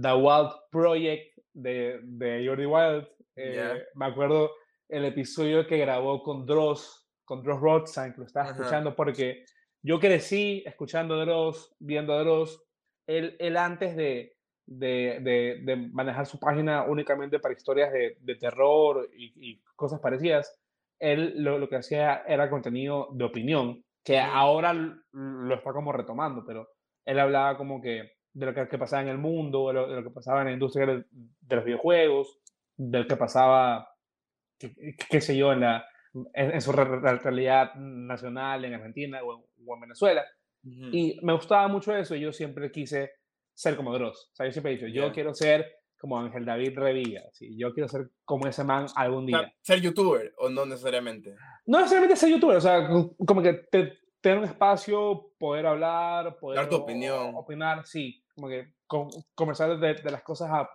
The 0.00 0.12
Wild 0.14 0.50
Project 0.70 1.38
de, 1.54 2.00
de 2.02 2.46
Jordi 2.46 2.66
Wild. 2.66 3.08
Eh, 3.36 3.82
me 3.94 4.06
acuerdo 4.06 4.50
el 4.88 5.04
episodio 5.04 5.66
que 5.66 5.78
grabó 5.78 6.22
con 6.22 6.46
Dross, 6.46 7.08
con 7.24 7.42
Dross 7.42 7.60
Rothstein, 7.60 8.12
que 8.12 8.20
lo 8.20 8.26
estaba 8.26 8.50
escuchando 8.50 8.94
porque 8.94 9.44
yo 9.82 9.98
crecí 9.98 10.62
escuchando 10.66 11.16
Dross, 11.24 11.74
viendo 11.78 12.18
Dross. 12.18 12.62
Él, 13.06 13.36
él 13.38 13.56
antes 13.56 13.96
de, 13.96 14.36
de, 14.66 15.60
de, 15.64 15.76
manejar 15.92 16.26
su 16.26 16.38
página 16.38 16.84
únicamente 16.84 17.38
para 17.38 17.54
historias 17.54 17.92
de, 17.92 18.16
de 18.20 18.34
terror 18.34 19.08
y, 19.16 19.32
y, 19.36 19.62
cosas 19.76 20.00
parecidas, 20.00 20.58
él 20.98 21.34
lo, 21.36 21.58
lo, 21.58 21.68
que 21.68 21.76
hacía 21.76 22.24
era 22.26 22.50
contenido 22.50 23.08
de 23.12 23.24
opinión, 23.24 23.84
que 24.02 24.18
ahora 24.18 24.72
lo 25.12 25.54
está 25.54 25.72
como 25.72 25.92
retomando, 25.92 26.44
pero 26.44 26.68
él 27.04 27.18
hablaba 27.20 27.56
como 27.56 27.80
que 27.80 28.15
de 28.36 28.46
lo 28.46 28.54
que, 28.54 28.68
que 28.68 28.78
pasaba 28.78 29.02
en 29.02 29.08
el 29.08 29.16
mundo, 29.16 29.68
de 29.68 29.74
lo, 29.74 29.88
de 29.88 29.96
lo, 29.96 30.02
que 30.02 30.10
pasaba 30.10 30.40
en 30.40 30.48
la 30.48 30.52
industria 30.52 30.86
de, 30.86 31.04
los 31.56 31.64
videojuegos, 31.64 32.38
de 32.76 32.98
lo 32.98 33.06
que 33.06 33.16
pasaba, 33.16 33.88
qué, 34.58 35.20
sé 35.22 35.34
yo, 35.34 35.52
en, 35.52 35.60
la, 35.60 35.86
en, 36.34 36.60
su 36.60 36.70
realidad 36.70 37.74
nacional, 37.76 38.66
en 38.66 38.74
Argentina 38.74 39.22
o 39.22 39.38
en, 39.38 39.44
o 39.66 39.74
en 39.74 39.80
Venezuela. 39.80 40.22
Y 40.62 41.18
me 41.22 41.32
gustaba 41.32 41.66
mucho 41.68 41.96
eso 41.96 42.14
y 42.14 42.20
yo 42.20 42.32
siempre 42.32 42.70
quise 42.70 43.10
ser 43.54 43.74
como 43.74 43.94
Dross. 43.94 44.30
O 44.32 44.36
sea, 44.36 44.44
yo 44.44 44.52
siempre 44.52 44.72
he 44.72 44.74
dicho, 44.74 44.88
yo 44.88 45.12
quiero 45.12 45.32
ser 45.32 45.64
como 45.98 46.18
Ángel 46.18 46.44
David 46.44 46.78
Revilla, 46.78 47.22
¿sí? 47.32 47.56
yo 47.56 47.72
quiero 47.72 47.88
ser 47.88 48.10
como 48.26 48.46
ese 48.46 48.64
man 48.64 48.84
algún 48.96 49.24
día. 49.24 49.50
¿Ser 49.62 49.80
youtuber 49.80 50.34
o 50.36 50.50
no 50.50 50.66
necesariamente? 50.66 51.34
No 51.64 51.78
necesariamente 51.78 52.16
ser 52.16 52.28
youtuber, 52.28 52.58
o 52.58 52.60
sea, 52.60 52.86
como 52.86 53.40
que 53.40 53.54
te, 53.70 53.98
tener 54.20 54.38
un 54.38 54.44
espacio, 54.44 55.30
poder 55.38 55.66
hablar, 55.66 56.36
poder... 56.38 56.58
Dar 56.58 56.68
tu 56.68 56.76
opinión. 56.76 57.32
Opinar, 57.34 57.86
sí, 57.86 58.22
como 58.36 58.48
que 58.48 58.74
conversar 59.34 59.78
de, 59.78 59.94
de, 59.94 60.10
las 60.10 60.22
cosas 60.22 60.50
a, 60.52 60.70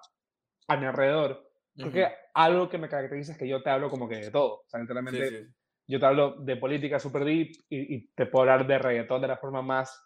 a 0.68 0.78
mi 0.78 0.86
alrededor. 0.86 1.48
Creo 1.76 1.92
que 1.92 2.08
algo 2.34 2.68
que 2.68 2.78
me 2.78 2.90
caracteriza 2.90 3.32
es 3.32 3.38
que 3.38 3.48
yo 3.48 3.64
te 3.64 3.70
hablo 3.70 3.90
como 3.90 4.10
que 4.10 4.16
de 4.16 4.32
todo. 4.32 4.64
O 4.66 4.66
sea, 4.68 4.80
literalmente 4.82 5.30
sí, 5.30 5.38
sí. 5.38 5.54
yo 5.88 6.00
te 6.00 6.06
hablo 6.06 6.36
de 6.42 6.58
política 6.58 7.00
super 7.00 7.24
deep 7.24 7.52
y, 7.70 7.96
y, 7.96 8.08
te 8.14 8.26
puedo 8.26 8.42
hablar 8.42 8.68
de 8.68 8.78
reggaetón 8.78 9.22
de 9.22 9.28
la 9.28 9.38
forma 9.38 9.62
más 9.62 10.04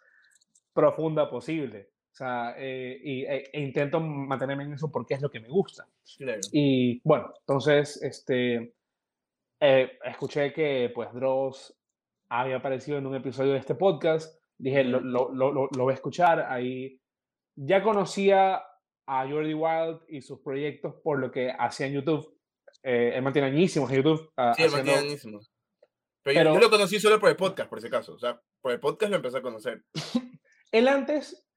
profunda 0.74 1.30
posible. 1.30 1.90
O 2.12 2.16
sea, 2.16 2.56
eh, 2.58 3.00
y, 3.04 3.24
e, 3.24 3.50
e, 3.52 3.62
intento 3.62 4.00
mantenerme 4.00 4.64
en 4.66 4.74
eso 4.74 4.92
porque 4.92 5.16
es 5.16 5.22
lo 5.22 5.30
que 5.30 5.40
me 5.40 5.50
gusta. 5.50 5.88
Claro. 6.18 6.42
Y 6.52 7.02
bueno, 7.04 7.34
entonces, 7.40 8.02
este, 8.04 8.76
eh, 9.60 9.98
escuché 10.04 10.54
que 10.54 10.92
pues 10.94 11.12
Dross 11.14 11.74
había 12.30 12.58
aparecido 12.58 12.98
en 12.98 13.08
un 13.08 13.16
episodio 13.16 13.54
de 13.54 13.60
este 13.60 13.76
podcast. 13.76 14.42
Dije, 14.58 14.84
lo, 14.84 15.00
lo, 15.00 15.34
lo, 15.34 15.52
lo 15.52 15.84
voy 15.84 15.92
a 15.92 15.96
escuchar. 15.96 16.46
Ahí 16.50 17.00
ya 17.56 17.84
conocía 17.84 18.64
a 19.08 19.28
Jordi 19.28 19.54
Wild 19.54 20.02
y 20.08 20.22
sus 20.22 20.40
proyectos 20.40 20.96
por 21.04 21.20
lo 21.20 21.32
que 21.32 21.52
hacía 21.52 21.88
en 21.88 21.94
YouTube. 21.94 22.38
Eh, 22.84 23.14
él 23.16 23.22
mantiene 23.22 23.48
añísimos 23.50 23.90
en 23.92 23.98
YouTube. 23.98 24.32
Uh, 24.38 24.54
sí, 24.56 24.64
él 24.64 24.68
haciendo... 24.68 24.76
mantiene 24.78 25.00
añísimos. 25.00 25.52
Pero, 26.24 26.40
Pero 26.40 26.54
yo, 26.56 26.60
lo 26.60 26.70
conocí 26.70 27.00
solo 27.00 27.20
por 27.20 27.30
el 27.30 27.36
podcast, 27.36 27.70
por 27.70 27.80
ese 27.80 27.90
caso. 27.90 28.14
O 28.14 28.20
sea, 28.20 28.42
por 28.62 28.72
el 28.72 28.80
podcast 28.80 29.12
lo 29.12 29.18
empecé 29.18 29.38
a 29.38 29.42
conocer. 29.42 29.84
él 30.72 30.88
antes 30.88 31.48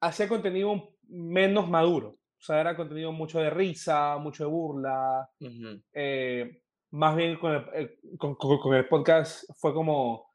hacía 0.00 0.28
contenido 0.28 0.96
menos 1.08 1.68
maduro. 1.68 2.08
O 2.08 2.46
sea, 2.46 2.60
era 2.60 2.76
contenido 2.76 3.12
mucho 3.12 3.38
de 3.38 3.50
risa, 3.50 4.16
mucho 4.18 4.44
de 4.44 4.50
burla. 4.50 5.28
Uh 5.40 5.46
-huh. 5.46 5.82
eh, 5.92 6.62
más 6.90 7.16
bien 7.16 7.36
con 7.38 7.52
el, 7.52 7.64
eh, 7.74 7.98
con, 8.18 8.36
con 8.36 8.74
el, 8.74 8.86
podcast 8.86 9.44
fue 9.58 9.74
como, 9.74 10.33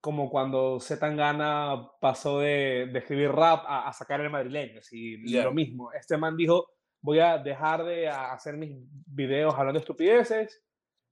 como 0.00 0.30
cuando 0.30 0.78
Zetangana 0.80 1.90
pasó 2.00 2.40
de, 2.40 2.88
de, 2.92 2.98
escribir 2.98 3.32
rap 3.32 3.64
a, 3.66 3.88
a, 3.88 3.92
sacar 3.92 4.20
el 4.20 4.30
madrileño. 4.30 4.78
Así, 4.78 5.20
yeah. 5.24 5.44
Lo 5.44 5.52
mismo. 5.52 5.92
Este 5.92 6.16
man 6.16 6.36
dijo, 6.36 6.68
voy 7.00 7.18
a 7.18 7.38
dejar 7.38 7.84
de 7.84 8.08
hacer 8.08 8.56
mis 8.56 8.76
videos 9.06 9.54
hablando 9.54 9.78
de 9.78 9.82
estupideces 9.82 10.62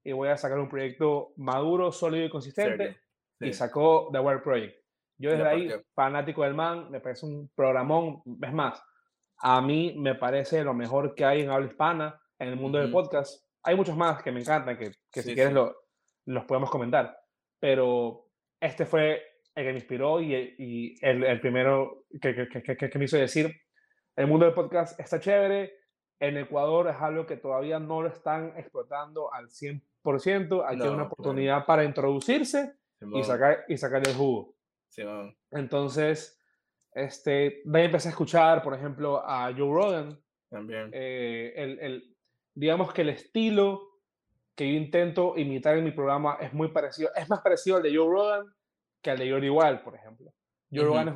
y 0.04 0.12
voy 0.12 0.28
a 0.28 0.36
sacar 0.36 0.58
un 0.58 0.68
proyecto 0.68 1.32
maduro, 1.36 1.90
sólido 1.90 2.26
y 2.26 2.30
consistente. 2.30 2.98
Sí. 3.40 3.48
Y 3.48 3.52
sacó 3.52 4.10
The 4.12 4.20
World 4.20 4.42
Project. 4.42 4.76
Yo 5.18 5.30
desde 5.30 5.48
ahí, 5.48 5.70
fanático 5.94 6.42
del 6.42 6.54
man, 6.54 6.90
me 6.90 7.00
parece 7.00 7.26
un 7.26 7.50
programón. 7.54 8.22
Es 8.42 8.52
más, 8.52 8.82
a 9.38 9.60
mí 9.60 9.94
me 9.98 10.14
parece 10.14 10.62
lo 10.64 10.74
mejor 10.74 11.14
que 11.14 11.24
hay 11.24 11.42
en 11.42 11.50
habla 11.50 11.66
hispana 11.66 12.20
en 12.38 12.48
el 12.48 12.56
mundo 12.56 12.78
uh 12.78 12.80
-huh. 12.80 12.84
del 12.84 12.92
podcast. 12.92 13.44
Hay 13.62 13.76
muchos 13.76 13.96
más 13.96 14.22
que 14.22 14.32
me 14.32 14.40
encantan, 14.40 14.76
que, 14.76 14.92
que 15.10 15.22
sí, 15.22 15.30
si 15.30 15.34
quieres 15.34 15.50
sí. 15.50 15.54
lo, 15.54 15.74
los 16.26 16.44
podemos 16.44 16.70
comentar. 16.70 17.16
Pero 17.60 18.26
este 18.60 18.86
fue 18.86 19.22
el 19.54 19.64
que 19.64 19.72
me 19.72 19.78
inspiró 19.78 20.20
y, 20.20 20.34
y 20.58 20.96
el, 21.00 21.24
el, 21.24 21.40
primero 21.40 22.06
que, 22.20 22.48
que, 22.48 22.62
que, 22.62 22.90
que, 22.90 22.98
me 22.98 23.04
hizo 23.04 23.16
decir, 23.16 23.54
el 24.16 24.26
mundo 24.26 24.46
del 24.46 24.54
podcast 24.54 24.98
está 24.98 25.20
chévere, 25.20 25.72
en 26.20 26.36
Ecuador 26.38 26.88
es 26.88 26.96
algo 26.96 27.26
que 27.26 27.36
todavía 27.36 27.78
no 27.78 28.02
lo 28.02 28.08
están 28.08 28.52
explotando 28.56 29.32
al 29.32 29.48
100%, 29.48 30.64
aquí 30.66 30.76
no, 30.76 30.84
hay 30.84 30.90
una 30.90 31.04
oportunidad 31.04 31.66
para 31.66 31.84
introducirse 31.84 32.74
y 33.00 33.22
sacar, 33.22 33.64
y 33.68 33.76
sacar 33.76 34.06
el 34.06 34.14
jugo. 34.14 34.54
Entonces, 35.50 36.40
este, 36.92 37.62
de 37.64 37.78
ahí 37.78 37.86
empecé 37.86 38.08
a 38.08 38.10
escuchar, 38.12 38.62
por 38.62 38.74
ejemplo, 38.74 39.22
a 39.24 39.52
Joe 39.52 39.72
Rogan. 39.72 40.20
También. 40.48 40.90
Eh, 40.92 41.52
el, 41.56 41.78
el, 41.80 42.16
digamos 42.54 42.92
que 42.92 43.02
el 43.02 43.08
estilo 43.10 43.93
que 44.56 44.72
yo 44.72 44.78
intento 44.78 45.36
imitar 45.36 45.76
en 45.76 45.84
mi 45.84 45.90
programa 45.90 46.38
es 46.40 46.52
muy 46.52 46.68
parecido, 46.68 47.10
es 47.14 47.28
más 47.28 47.40
parecido 47.40 47.76
al 47.76 47.82
de 47.82 47.96
Joe 47.96 48.08
Rogan 48.08 48.54
que 49.02 49.10
al 49.10 49.18
de 49.18 49.30
Jordi 49.30 49.50
Wild, 49.50 49.82
por 49.82 49.94
ejemplo. 49.94 50.32
Joe 50.72 50.80
uh 50.80 50.84
-huh. 50.84 50.86
Rogan 50.86 51.08
es, 51.08 51.14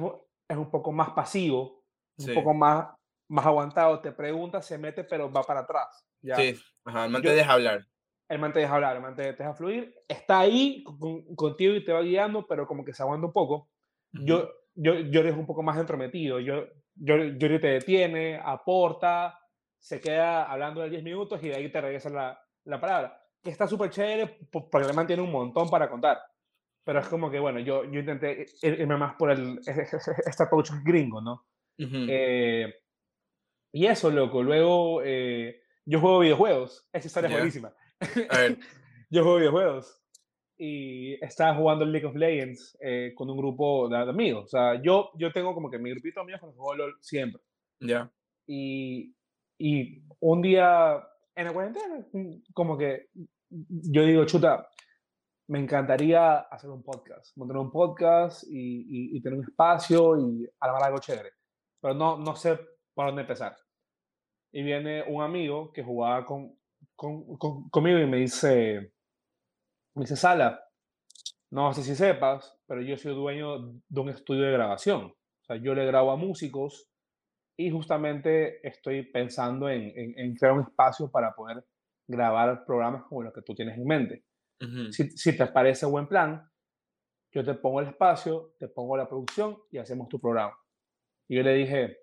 es, 0.49 0.57
un 0.57 0.71
poco 0.71 0.93
más 0.93 1.11
pasivo, 1.11 1.83
sí. 2.19 2.31
un 2.31 2.35
poco 2.35 2.53
más, 2.53 2.89
más 3.29 3.47
aguantado, 3.47 4.01
te 4.01 4.13
pregunta, 4.13 4.61
se 4.61 4.77
mete, 4.77 5.05
pero 5.05 5.33
va 5.33 5.43
para 5.43 5.61
atrás. 5.61 6.05
¿ya? 6.21 6.37
Sí, 6.37 6.55
Ajá, 6.85 7.07
el 7.07 7.11
man 7.11 7.23
te 7.23 7.35
deja 7.35 7.53
hablar. 7.53 7.87
El 8.29 8.39
man 8.41 8.53
te 8.53 8.61
deja 8.61 8.75
hablar, 8.75 8.97
el 8.97 9.03
man 9.03 9.17
te, 9.17 9.33
te 9.33 9.43
deja 9.43 9.55
fluir, 9.55 9.95
está 10.07 10.41
ahí 10.41 10.85
con, 10.85 11.35
contigo 11.35 11.75
y 11.75 11.85
te 11.85 11.93
va 11.93 12.03
guiando, 12.03 12.47
pero 12.47 12.67
como 12.67 12.85
que 12.85 12.93
se 12.93 13.03
aguanta 13.03 13.27
un 13.27 13.33
poco. 13.33 13.71
Uh 14.13 14.19
-huh. 14.19 14.25
Yo, 14.27 14.51
yo, 14.75 14.95
yo 14.95 15.21
es 15.23 15.35
un 15.35 15.47
poco 15.47 15.63
más 15.63 15.79
entrometido, 15.79 16.41
yo, 16.41 16.67
yo, 16.95 17.17
yo 17.17 17.61
te 17.61 17.69
detiene, 17.69 18.39
aporta, 18.43 19.39
se 19.79 20.01
queda 20.01 20.45
hablando 20.45 20.83
de 20.83 20.91
10 20.91 21.03
minutos 21.03 21.43
y 21.43 21.49
de 21.49 21.57
ahí 21.57 21.73
te 21.73 21.81
regresa 21.81 22.11
la, 22.11 22.39
la 22.65 22.81
palabra. 22.81 23.18
Que 23.43 23.51
está 23.51 23.67
súper 23.67 23.91
chévere 23.91 24.39
porque 24.51 24.87
le 24.87 24.93
mantiene 24.93 25.23
un 25.23 25.33
montón 25.33 25.69
para 25.71 25.89
contar. 25.89 26.19
Pero 26.85 27.01
es 27.01 27.09
como 27.09 27.31
que, 27.31 27.39
bueno, 27.39 27.61
yo, 27.61 27.85
yo 27.85 28.01
intenté 28.01 28.47
irme 28.63 28.97
más 28.97 29.15
por 29.17 29.31
el, 29.31 29.61
este 29.67 30.43
approach 30.43 30.71
gringo, 30.83 31.21
¿no? 31.21 31.45
Uh 31.79 31.85
-huh. 31.85 32.07
eh, 32.09 32.75
y 33.73 33.87
eso, 33.87 34.11
loco. 34.11 34.43
Luego, 34.43 35.03
eh, 35.05 35.61
yo 35.85 36.01
juego 36.01 36.21
videojuegos. 36.21 36.89
Esa 36.93 37.07
historia 37.07 37.29
yeah. 37.29 37.37
es 37.37 37.43
buenísima. 37.43 37.75
yo 39.11 39.23
juego 39.23 39.39
videojuegos. 39.39 40.03
Y 40.57 41.23
estaba 41.25 41.55
jugando 41.55 41.85
League 41.85 42.07
of 42.07 42.17
Legends 42.17 42.77
eh, 42.81 43.13
con 43.15 43.31
un 43.31 43.37
grupo 43.37 43.89
de, 43.89 43.99
de, 43.99 44.11
amigos. 44.11 44.47
O 44.47 44.49
sea, 44.49 44.83
yo, 44.83 45.11
yo 45.17 45.31
tengo 45.31 45.55
como 45.55 45.71
que 45.71 45.79
mi 45.79 45.91
grupito 45.91 46.21
de 46.21 46.23
amigos 46.23 46.41
con 46.41 46.49
los 46.49 46.57
juego 46.57 46.75
LOL 46.75 46.97
siempre. 47.01 47.41
Ya. 47.81 47.87
Yeah. 47.87 48.13
Y, 48.47 49.15
y 49.59 50.03
un 50.21 50.43
día 50.43 51.07
en 51.39 51.47
la 51.47 51.53
cuarentena, 51.53 52.05
como 52.53 52.77
que 52.77 53.11
yo 53.49 54.03
digo, 54.03 54.25
chuta, 54.27 54.69
me 55.47 55.61
encantaría 55.61 56.41
hacer 56.41 56.69
un 56.69 56.83
podcast, 56.83 57.37
montar 57.37 57.57
un 57.59 57.71
podcast 57.71 58.45
y 58.49 59.21
tener 59.23 59.39
un 59.39 59.45
espacio 59.45 60.19
y 60.19 60.49
armar 60.61 60.83
algo 60.83 60.99
chévere. 60.99 61.31
Pero 61.81 61.95
no, 61.95 62.19
no 62.19 62.35
sé 62.35 62.59
por 62.93 63.07
dónde 63.07 63.23
empezar. 63.23 63.57
Y 64.53 64.63
viene 64.63 65.05
un 65.07 65.23
amigo 65.23 65.73
que 65.73 65.85
jugaba 65.85 66.25
con, 66.27 66.59
con, 66.97 67.37
con, 67.37 67.69
conmigo 67.69 68.01
y 68.01 68.07
me 68.07 68.17
dice, 68.17 68.93
me 69.95 70.03
dice, 70.03 70.17
Sala, 70.17 70.61
no 71.51 71.73
sé 71.73 71.83
si 71.85 71.95
sepas, 71.95 72.59
pero 72.67 72.83
yo 72.83 72.97
soy 72.97 73.15
dueño 73.15 73.59
de 73.89 74.01
un 74.01 74.09
estudio 74.09 74.43
de 74.43 74.53
grabación. 74.53 75.05
O 75.05 75.45
sea, 75.45 75.57
yo 75.57 75.75
le 75.75 75.87
grabo 75.87 76.11
a 76.11 76.17
músicos 76.17 76.88
y 77.59 77.71
justamente 77.71 78.67
estoy 78.67 79.03
pensando 79.03 79.69
en, 79.69 79.93
en, 79.97 80.17
en, 80.17 80.37
crear 80.37 80.55
un 80.55 80.63
espacio 80.63 81.11
para 81.11 81.35
poder 81.35 81.65
grabar 82.07 82.65
programas 82.65 83.03
como 83.03 83.25
los 83.25 83.35
que 83.35 83.43
tú 83.43 83.53
tienes 83.53 83.77
en 83.77 83.85
mente. 83.85 84.25
Uh 84.61 84.65
-huh. 84.65 84.93
si, 84.93 85.11
si, 85.11 85.37
te 85.37 85.45
parece 85.47 85.85
buen 85.85 86.07
plan, 86.07 86.49
yo 87.33 87.45
te 87.45 87.55
pongo 87.55 87.81
el 87.81 87.89
espacio, 87.89 88.55
te 88.61 88.69
pongo 88.69 88.97
la 88.97 89.09
producción 89.09 89.59
y 89.73 89.79
hacemos 89.79 90.09
tu 90.09 90.21
programa. 90.21 90.57
Y 91.29 91.37
yo 91.37 91.43
le 91.43 91.55
dije, 91.55 91.99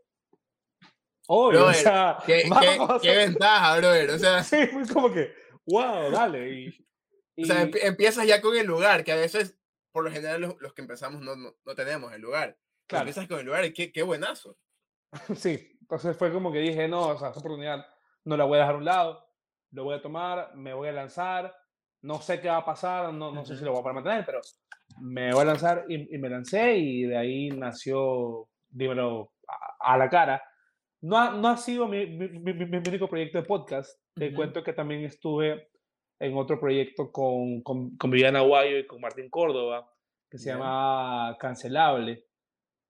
obvio, 1.28 1.62
brother, 1.62 1.76
o 1.76 1.82
sea, 1.82 2.18
qué, 2.26 2.44
qué, 2.62 3.00
qué, 3.02 3.16
ventaja, 3.16 3.78
brother. 3.78 4.10
O 4.10 4.20
sea, 4.20 4.44
sí, 4.44 4.68
fue 4.68 4.86
como 4.94 5.14
que, 5.14 5.34
wow, 5.68 6.12
dale. 6.12 6.50
Y, 6.50 6.86
y... 7.38 7.44
O 7.44 7.46
sea, 7.46 7.62
empiezas 7.62 8.28
ya 8.28 8.42
con 8.42 8.58
el 8.58 8.68
lugar, 8.68 9.06
que 9.06 9.14
a 9.14 9.16
veces, 9.16 9.58
por 9.94 10.04
lo 10.04 10.12
general, 10.12 10.42
los, 10.42 10.56
los 10.60 10.74
que 10.74 10.82
empezamos 10.82 11.22
no, 11.22 11.38
no, 11.38 11.56
no, 11.64 11.76
tenemos 11.76 12.12
el 12.12 12.22
lugar. 12.22 12.58
Claro. 12.88 13.04
Empiezas 13.04 13.30
con 13.30 13.40
el 13.40 13.46
lugar 13.46 13.64
y 13.64 13.74
qué, 13.74 13.94
qué 13.94 14.04
buenazo. 14.04 14.58
Sí, 15.36 15.78
entonces 15.82 16.18
fue 16.18 16.32
como 16.32 16.52
que 16.52 16.60
dije, 16.60 16.88
no, 16.88 17.08
o 17.10 17.18
sea, 17.18 17.30
esta 17.30 17.40
oportunidad 17.40 17.86
no 18.26 18.38
la 18.38 18.46
voy 18.46 18.58
a 18.58 18.62
dejar 18.62 18.76
a 18.76 18.78
un 18.80 18.86
lado, 18.86 19.26
lo 19.72 19.84
voy 19.84 19.96
a 19.96 20.02
tomar, 20.02 20.56
me 20.56 20.74
voy 20.74 20.88
a 20.90 20.92
lanzar, 20.94 21.54
no 22.02 22.22
sé 22.22 22.40
qué 22.42 22.48
va 22.50 22.58
a 22.58 22.66
pasar, 22.66 23.14
no, 23.14 23.32
no 23.32 23.42
uh 23.42 23.44
-huh. 23.44 23.46
sé 23.48 23.58
si 23.58 23.64
lo 23.66 23.72
voy 23.72 23.80
a 23.80 23.84
poder 23.84 23.96
mantener, 23.96 24.26
pero 24.26 24.40
me 25.00 25.32
voy 25.34 25.42
a 25.42 25.46
lanzar 25.46 25.86
y, 25.90 26.16
y, 26.16 26.18
me 26.18 26.30
lancé 26.30 26.78
y 26.78 27.04
de 27.04 27.18
ahí 27.18 27.50
nació, 27.50 28.48
dímelo 28.70 29.34
a, 29.80 29.94
a 29.94 29.98
la 29.98 30.10
cara, 30.10 30.42
no 31.02 31.18
ha, 31.18 31.32
no 31.32 31.48
ha 31.50 31.58
sido 31.58 31.88
mi, 31.88 32.06
mi, 32.08 32.28
mi- 32.30 32.54
mi- 32.54 32.78
único 32.78 33.08
proyecto 33.08 33.38
de 33.40 33.46
podcast. 33.46 34.00
Te 34.16 34.28
Ujú. 34.28 34.36
cuento 34.38 34.64
que 34.64 34.74
también 34.74 35.04
estuve 35.04 35.70
en 36.20 36.38
otro 36.38 36.60
proyecto 36.60 37.12
con, 37.12 37.62
con, 37.62 37.96
con 37.98 38.10
Viviana 38.10 38.40
Guayo 38.42 38.78
y 38.80 38.88
con 38.88 39.02
Martín 39.02 39.30
Córdoba, 39.30 39.88
que 40.30 40.38
se 40.38 40.46
Ya. 40.50 40.54
llama 40.54 41.36
Cancelable, 41.40 42.26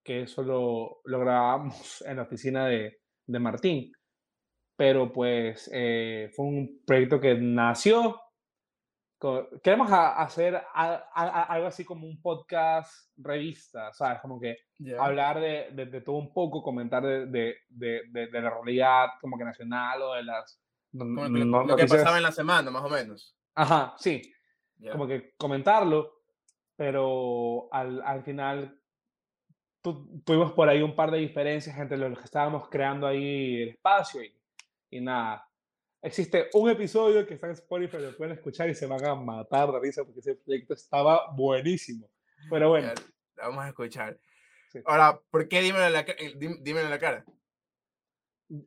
que 0.05 0.21
eso 0.21 0.43
lo, 0.43 1.01
lo 1.03 1.19
grabamos 1.19 2.01
en 2.07 2.17
la 2.17 2.23
oficina 2.23 2.67
de, 2.67 2.99
de 3.25 3.39
Martín. 3.39 3.91
Pero 4.77 5.11
pues 5.11 5.69
eh, 5.73 6.29
fue 6.35 6.45
un 6.45 6.81
proyecto 6.85 7.19
que 7.19 7.33
nació. 7.35 8.21
co- 9.17 9.49
Queremos 9.63 9.91
a- 9.91 10.21
hacer 10.21 10.55
a- 10.55 11.09
a- 11.13 11.43
algo 11.45 11.67
así 11.67 11.83
como 11.85 12.05
un 12.05 12.21
podcast 12.21 13.09
revista, 13.17 13.91
¿sabes? 13.93 14.19
Como 14.21 14.39
que 14.39 14.57
Ya. 14.77 15.01
hablar 15.03 15.39
de, 15.39 15.69
de, 15.71 15.85
de 15.87 16.01
todo 16.01 16.17
un 16.17 16.31
poco, 16.33 16.61
comentar 16.61 17.01
de, 17.01 17.25
de, 17.69 18.29
la 18.31 18.49
realidad 18.49 19.07
como 19.21 19.37
que 19.37 19.45
nacional 19.45 20.01
o 20.03 20.13
de 20.13 20.23
las 20.23 20.61
no- 20.91 21.23
Como 21.23 21.27
lo, 21.27 21.63
lo 21.65 21.75
que 21.75 21.87
pasaba 21.87 22.17
en 22.17 22.23
la 22.23 22.31
semana, 22.31 22.69
más 22.69 22.83
o 22.83 22.89
menos. 22.89 23.35
Ajá, 23.55 23.95
sí, 23.97 24.21
Ya. 24.77 24.91
como 24.91 25.07
que 25.07 25.33
comentarlo, 25.37 26.11
pero 26.75 27.69
al, 27.71 28.01
al 28.03 28.23
final 28.23 28.79
tu- 29.85 30.21
tuvimos 30.25 30.51
por 30.53 30.67
ahí 30.67 30.81
un 30.81 30.95
par 30.95 31.11
de 31.11 31.19
diferencias 31.19 31.77
entre 31.77 31.95
los 31.97 32.17
que 32.17 32.25
estábamos 32.25 32.67
creando 32.69 33.05
ahí 33.05 33.61
el 33.61 33.69
espacio 33.69 34.23
y, 34.23 34.35
y 34.89 34.99
nada. 35.01 35.47
Existe 36.01 36.49
un 36.53 36.69
episodio 36.71 37.25
que 37.27 37.35
está 37.35 37.45
en 37.47 37.53
Spotify, 37.53 37.97
lo 37.99 38.17
pueden 38.17 38.33
escuchar 38.33 38.67
y 38.67 38.73
se 38.75 38.87
van 38.87 39.05
a 39.05 39.13
matar 39.13 39.71
de 39.71 39.79
risa 39.79 40.03
porque 40.03 40.21
ese 40.21 40.35
proyecto 40.35 40.73
estaba 40.73 41.31
buenísimo. 41.35 42.09
Pero 42.49 42.69
bueno, 42.69 42.91
vamos 43.35 43.63
a 43.63 43.67
escuchar. 43.67 44.19
Sí. 44.71 44.79
Ahora, 44.85 45.19
¿por 45.29 45.47
qué 45.47 45.61
dímelo 45.61 45.85
en 45.85 45.93
la, 45.93 45.99
eh, 46.01 46.33
dímelo 46.35 46.85
en 46.85 46.89
la 46.89 46.99
cara? 46.99 47.25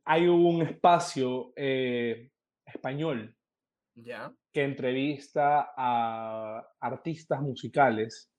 hay 0.04 0.26
un 0.26 0.62
espacio 0.62 1.52
eh, 1.54 2.30
español 2.66 3.36
que 4.52 4.62
entrevista 4.64 5.72
a 5.76 6.68
artistas 6.80 7.40
musicales, 7.40 8.32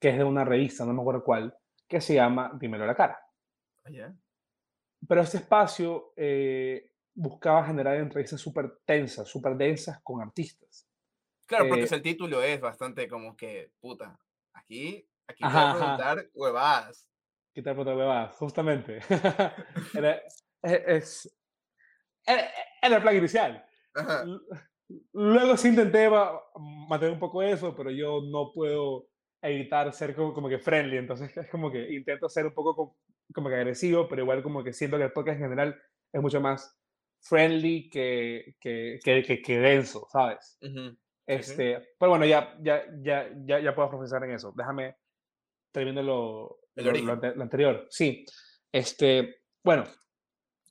que 0.00 0.08
es 0.10 0.18
de 0.18 0.24
una 0.24 0.44
revista, 0.44 0.84
no 0.84 0.92
me 0.92 1.00
acuerdo 1.02 1.22
cuál, 1.24 1.56
que 1.90 2.00
se 2.00 2.14
llama 2.14 2.52
Dímelo 2.58 2.84
a 2.84 2.86
la 2.86 2.94
cara. 2.94 3.18
Ya. 3.90 4.14
Pero 5.08 5.22
este 5.22 5.38
espacio 5.38 6.12
eh, 6.16 6.92
buscaba 7.12 7.64
generar 7.64 7.96
entrevistas 7.96 8.40
súper 8.40 8.78
tensas, 8.86 9.28
súper 9.28 9.56
densas 9.56 10.00
con 10.02 10.22
artistas. 10.22 10.86
Claro, 11.46 11.66
porque 11.68 11.84
Eh, 11.84 11.88
el 11.90 12.02
título 12.02 12.40
es 12.42 12.60
bastante 12.60 13.08
como 13.08 13.36
que, 13.36 13.72
puta, 13.80 14.16
aquí, 14.52 15.04
aquí 15.26 15.40
te 15.40 15.46
Ajá, 15.46 15.60
voy 15.60 15.68
a 15.68 15.74
preguntar 15.74 16.30
huevadas. 16.32 17.08
¿Qué 17.52 17.60
tal 17.60 17.76
huevadas? 17.76 18.36
Justamente. 18.36 19.00
era, 19.94 20.22
e- 20.62 20.84
es, 20.86 21.36
era, 22.24 22.48
era 22.80 22.96
el 22.96 23.02
plan 23.02 23.16
inicial. 23.16 23.66
Ajá. 23.94 24.24
Luego 25.12 25.56
sí 25.56 25.68
intenté 25.68 26.08
mantener 26.88 27.14
un 27.14 27.20
poco 27.20 27.42
eso, 27.42 27.74
pero 27.74 27.90
yo 27.90 28.20
no 28.30 28.52
puedo 28.52 29.09
evitar 29.42 29.92
ser 29.92 30.14
como, 30.14 30.32
como 30.34 30.48
que 30.48 30.58
friendly, 30.58 30.98
entonces 30.98 31.34
es 31.36 31.48
como 31.50 31.70
que 31.70 31.92
intento 31.92 32.28
ser 32.28 32.46
un 32.46 32.54
poco 32.54 32.74
co- 32.76 32.96
como, 33.34 33.48
que 33.48 33.54
agresivo, 33.56 34.08
pero 34.08 34.22
igual 34.22 34.42
como 34.42 34.62
que 34.64 34.72
siento 34.72 34.98
que 34.98 35.04
el 35.04 35.12
podcast 35.12 35.36
en 35.38 35.44
general 35.44 35.82
es 36.12 36.20
mucho 36.20 36.40
más 36.40 36.76
friendly 37.22 37.88
que, 37.88 38.56
que, 38.60 38.98
que, 39.04 39.22
que, 39.22 39.42
que 39.42 39.58
denso, 39.58 40.06
¿sabes? 40.10 40.58
Sí, 40.60 40.68
sí. 40.74 40.98
Este, 41.26 41.94
pero 41.98 42.10
bueno, 42.10 42.26
ya, 42.26 42.56
ya, 42.60 42.84
ya, 43.02 43.30
ya, 43.44 43.60
ya 43.60 43.74
puedo 43.74 43.90
profesar 43.90 44.24
en 44.24 44.32
eso. 44.32 44.52
Déjame 44.56 44.96
terminar 45.72 46.04
lo, 46.04 46.58
lo, 46.74 46.92
lo 46.92 47.16
lo 47.16 47.42
anterior. 47.42 47.86
Sí. 47.90 48.24
Este, 48.72 49.36
bueno, 49.62 49.84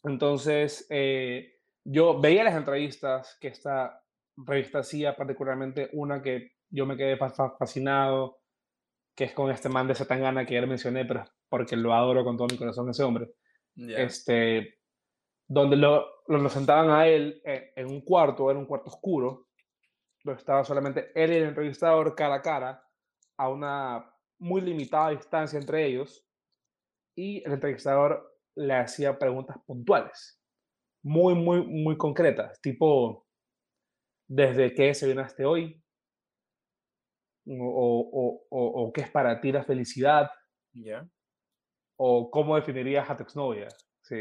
entonces 0.03 0.85
eh, 0.89 1.59
yo 1.83 2.19
veía 2.19 2.43
las 2.43 2.55
entrevistas 2.55 3.37
que 3.39 3.49
esta 3.49 4.03
revista 4.35 4.79
hacía, 4.79 5.15
particularmente 5.15 5.89
una 5.93 6.21
que 6.21 6.53
yo 6.69 6.85
me 6.85 6.97
quedé 6.97 7.17
fa- 7.17 7.29
fa- 7.29 7.55
fascinado, 7.57 8.38
que 9.19 9.25
es 9.25 9.33
con 9.33 9.51
este 9.51 9.67
man 9.67 9.85
de 9.85 9.95
Satangana 9.95 10.45
que 10.45 10.53
ya 10.53 10.61
lo 10.61 10.67
mencioné, 10.67 11.03
pero 11.03 11.25
porque 11.49 11.75
lo 11.75 11.93
adoro 11.93 12.23
con 12.23 12.37
todo 12.37 12.47
mi 12.49 12.57
corazón 12.57 12.89
ese 12.89 13.03
hombre 13.03 13.27
este, 13.75 14.79
donde 15.45 15.75
lo, 15.75 16.05
lo, 16.27 16.37
lo 16.37 16.47
sentaban 16.49 16.89
a 16.89 17.05
él 17.05 17.41
en, 17.43 17.63
en 17.75 17.87
un 17.87 17.99
cuarto, 17.99 18.49
era 18.49 18.57
un 18.57 18.65
cuarto 18.65 18.89
oscuro, 18.89 19.47
donde 20.23 20.39
estaba 20.39 20.63
solamente 20.63 21.11
él 21.15 21.33
y 21.33 21.35
el 21.35 21.49
entrevistador 21.49 22.15
cara 22.15 22.35
a 22.35 22.41
cara, 22.41 22.87
a 23.37 23.49
una 23.49 24.09
muy 24.37 24.61
limitada 24.61 25.09
distancia 25.09 25.59
entre 25.59 25.85
ellos, 25.85 26.25
y 27.13 27.43
el 27.45 27.51
entrevistador 27.51 28.37
le 28.55 28.73
hacía 28.73 29.19
preguntas 29.19 29.57
puntuales, 29.65 30.41
muy, 31.03 31.35
muy, 31.35 31.61
muy 31.67 31.97
concretas, 31.97 32.61
tipo, 32.61 33.27
¿desde 34.29 34.73
qué 34.73 34.83
desayunaste 34.83 35.43
hoy? 35.43 35.83
O, 37.47 37.99
o, 38.11 38.47
o, 38.49 38.83
o 38.83 38.93
qué 38.93 39.01
es 39.01 39.11
para 39.11 39.39
ti 39.41 39.51
la 39.51 39.63
felicidad, 39.63 40.29
Ya. 40.73 41.07
o 41.97 42.29
cómo 42.31 42.55
definirías 42.55 43.09
a 43.09 43.17
tu 43.17 43.23
exnovia, 43.23 43.67
sí, 44.01 44.15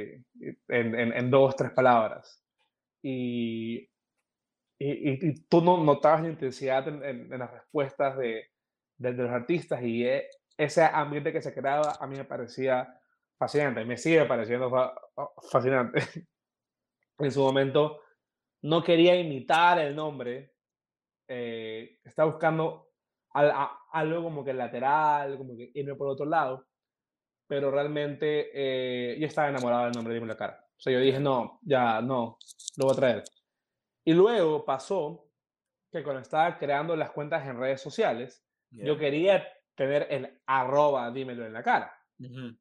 en, 0.69 0.95
en, 0.95 1.13
en 1.13 1.31
dos, 1.31 1.57
tres 1.57 1.73
palabras. 1.73 2.43
Y, 3.03 3.79
y, 4.79 5.29
y- 5.29 5.35
tú 5.49 5.61
no 5.63 5.83
notabas 5.85 6.23
la 6.23 6.29
intensidad 6.31 6.87
en, 6.89 7.03
en- 7.05 7.39
las 7.39 7.51
respuestas 7.53 8.17
de, 8.19 8.47
de- 8.99 9.13
de 9.13 9.23
los 9.23 9.33
artistas 9.33 9.83
y 9.83 10.05
e- 10.07 10.29
ese 10.57 10.83
ambiente 10.85 11.33
que 11.33 11.43
se 11.43 11.55
creaba 11.55 11.97
a 12.01 12.07
mí 12.07 12.17
me 12.17 12.25
parecía 12.25 13.01
fascinante, 13.39 13.85
me 13.85 13.97
sigue 13.97 14.25
pareciendo 14.27 14.71
fa- 14.71 14.95
fascinante. 15.51 16.01
en 17.19 17.33
su 17.33 17.41
momento 17.43 18.01
no 18.63 18.83
quería 18.83 19.17
imitar 19.17 19.79
el 19.81 19.95
nombre, 19.97 20.55
eh, 21.29 21.99
estaba 22.05 22.31
buscando 22.33 22.88
algo 23.93 24.23
como 24.23 24.45
que 24.45 24.53
lateral, 24.53 25.37
como 25.39 25.57
que 25.57 25.71
irme 25.75 25.95
por 25.95 26.09
otro 26.09 26.27
lado, 26.27 26.67
pero 27.47 27.71
realmente 27.71 28.51
eh, 28.53 29.19
yo 29.19 29.27
estaba 29.27 29.49
enamorado 29.49 29.85
del 29.85 29.93
nombre 29.93 30.15
de 30.15 30.27
la 30.27 30.37
cara. 30.37 30.65
O 30.77 30.81
sea, 30.81 30.93
yo 30.93 31.01
dije, 31.01 31.19
no, 31.19 31.59
ya, 31.63 32.01
no, 32.01 32.39
lo 32.77 32.85
voy 32.87 32.93
a 32.93 32.97
traer. 32.97 33.25
Y 34.05 34.13
luego 34.13 34.65
pasó 34.65 35.29
que 35.91 36.03
cuando 36.03 36.21
estaba 36.23 36.57
creando 36.59 36.95
las 36.97 37.11
cuentas 37.11 37.47
en 37.47 37.59
redes 37.59 37.81
sociales, 37.81 38.45
yo 38.71 38.95
ya. 38.95 39.01
quería 39.01 39.49
tener 39.75 40.07
el 40.11 40.41
arroba 40.47 41.11
dímelo 41.11 41.47
en 41.47 41.53
la 41.53 41.63
cara, 41.63 41.93
Ujú. 42.21 42.57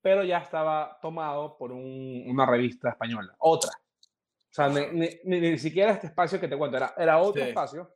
pero 0.00 0.22
ya 0.24 0.38
estaba 0.38 0.98
tomado 1.02 1.56
por 1.58 1.72
un- 1.72 2.24
una 2.26 2.46
revista 2.46 2.90
española, 2.90 3.34
otra. 3.38 3.70
O 3.70 4.52
sea, 4.54 4.68
ni, 4.68 4.86
ni- 4.92 5.18
ni- 5.24 5.40
ni 5.40 5.58
siquiera 5.58 5.92
este 5.92 6.06
espacio 6.06 6.40
que 6.40 6.48
te 6.48 6.56
cuento, 6.56 6.76
era, 6.76 6.94
era 6.96 7.18
otro 7.18 7.42
Sí. 7.42 7.48
espacio. 7.48 7.94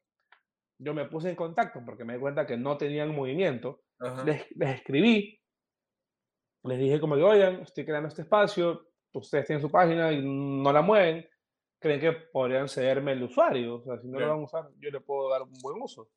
Yo 0.79 0.95
me 0.95 1.07
puse 1.07 1.31
en 1.31 1.37
contacto 1.37 1.81
porque 1.85 2.05
me 2.05 2.15
di 2.15 2.21
cuenta 2.21 2.47
que 2.47 2.57
no 2.57 2.77
tenían 2.79 3.15
movimiento. 3.15 3.83
Les, 4.25 4.47
les 4.57 4.77
escribí, 4.77 5.41
les 6.65 6.79
dije 6.79 7.01
como 7.01 7.17
que, 7.17 7.23
oigan, 7.23 7.63
estoy 7.63 7.85
creando 7.85 8.09
este 8.09 8.23
espacio, 8.23 8.89
ustedes 9.13 9.47
tienen 9.47 9.63
su 9.63 9.71
página 9.71 10.13
y 10.13 10.23
no 10.25 10.73
la 10.73 10.83
mueven, 10.83 11.27
creen 11.81 12.01
que 12.01 12.13
podrían 12.13 12.69
cederme 12.69 13.13
el 13.13 13.23
usuario, 13.25 13.77
o 13.77 13.83
sea, 13.83 13.99
si 13.99 14.07
no 14.09 14.19
Ya. 14.21 14.27
lo 14.27 14.33
van 14.33 14.41
a 14.41 14.45
usar, 14.45 14.69
yo 14.79 14.91
le 14.91 15.01
puedo 15.01 15.31
dar 15.31 15.43
un 15.43 15.53
buen 15.63 15.81
uso. 15.83 16.09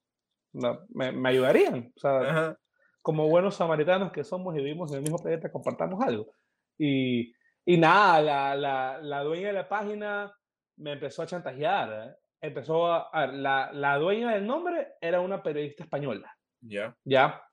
No, 0.53 0.81
me, 0.89 1.11
me 1.11 1.29
ayudarían, 1.29 1.91
o 1.95 1.99
sea, 1.99 2.19
Ajá. 2.19 2.59
como 3.01 3.27
buenos 3.29 3.55
samaritanos 3.55 4.11
que 4.11 4.23
somos 4.23 4.53
y 4.55 4.59
vivimos 4.59 4.91
en 4.91 4.97
el 4.97 5.03
mismo 5.03 5.17
planeta, 5.17 5.51
compartamos 5.51 6.01
algo. 6.03 6.33
Y, 6.77 7.33
y 7.65 7.77
nada, 7.77 8.21
la, 8.21 8.55
la, 8.55 8.99
la 9.01 9.23
dueña 9.23 9.47
de 9.47 9.53
la 9.53 9.69
página 9.69 10.31
me 10.77 10.93
empezó 10.93 11.21
a 11.23 11.27
chantajear. 11.27 12.09
¿eh? 12.09 12.15
Empezó 12.41 12.87
a, 12.91 13.09
a 13.11 13.27
ver, 13.27 13.35
la, 13.35 13.71
la 13.71 13.97
dueña 13.97 14.33
del 14.33 14.45
nombre 14.47 14.93
era 14.99 15.21
una 15.21 15.43
periodista 15.43 15.83
española, 15.83 16.35
Ya. 16.61 16.95
¿ya? 17.03 17.43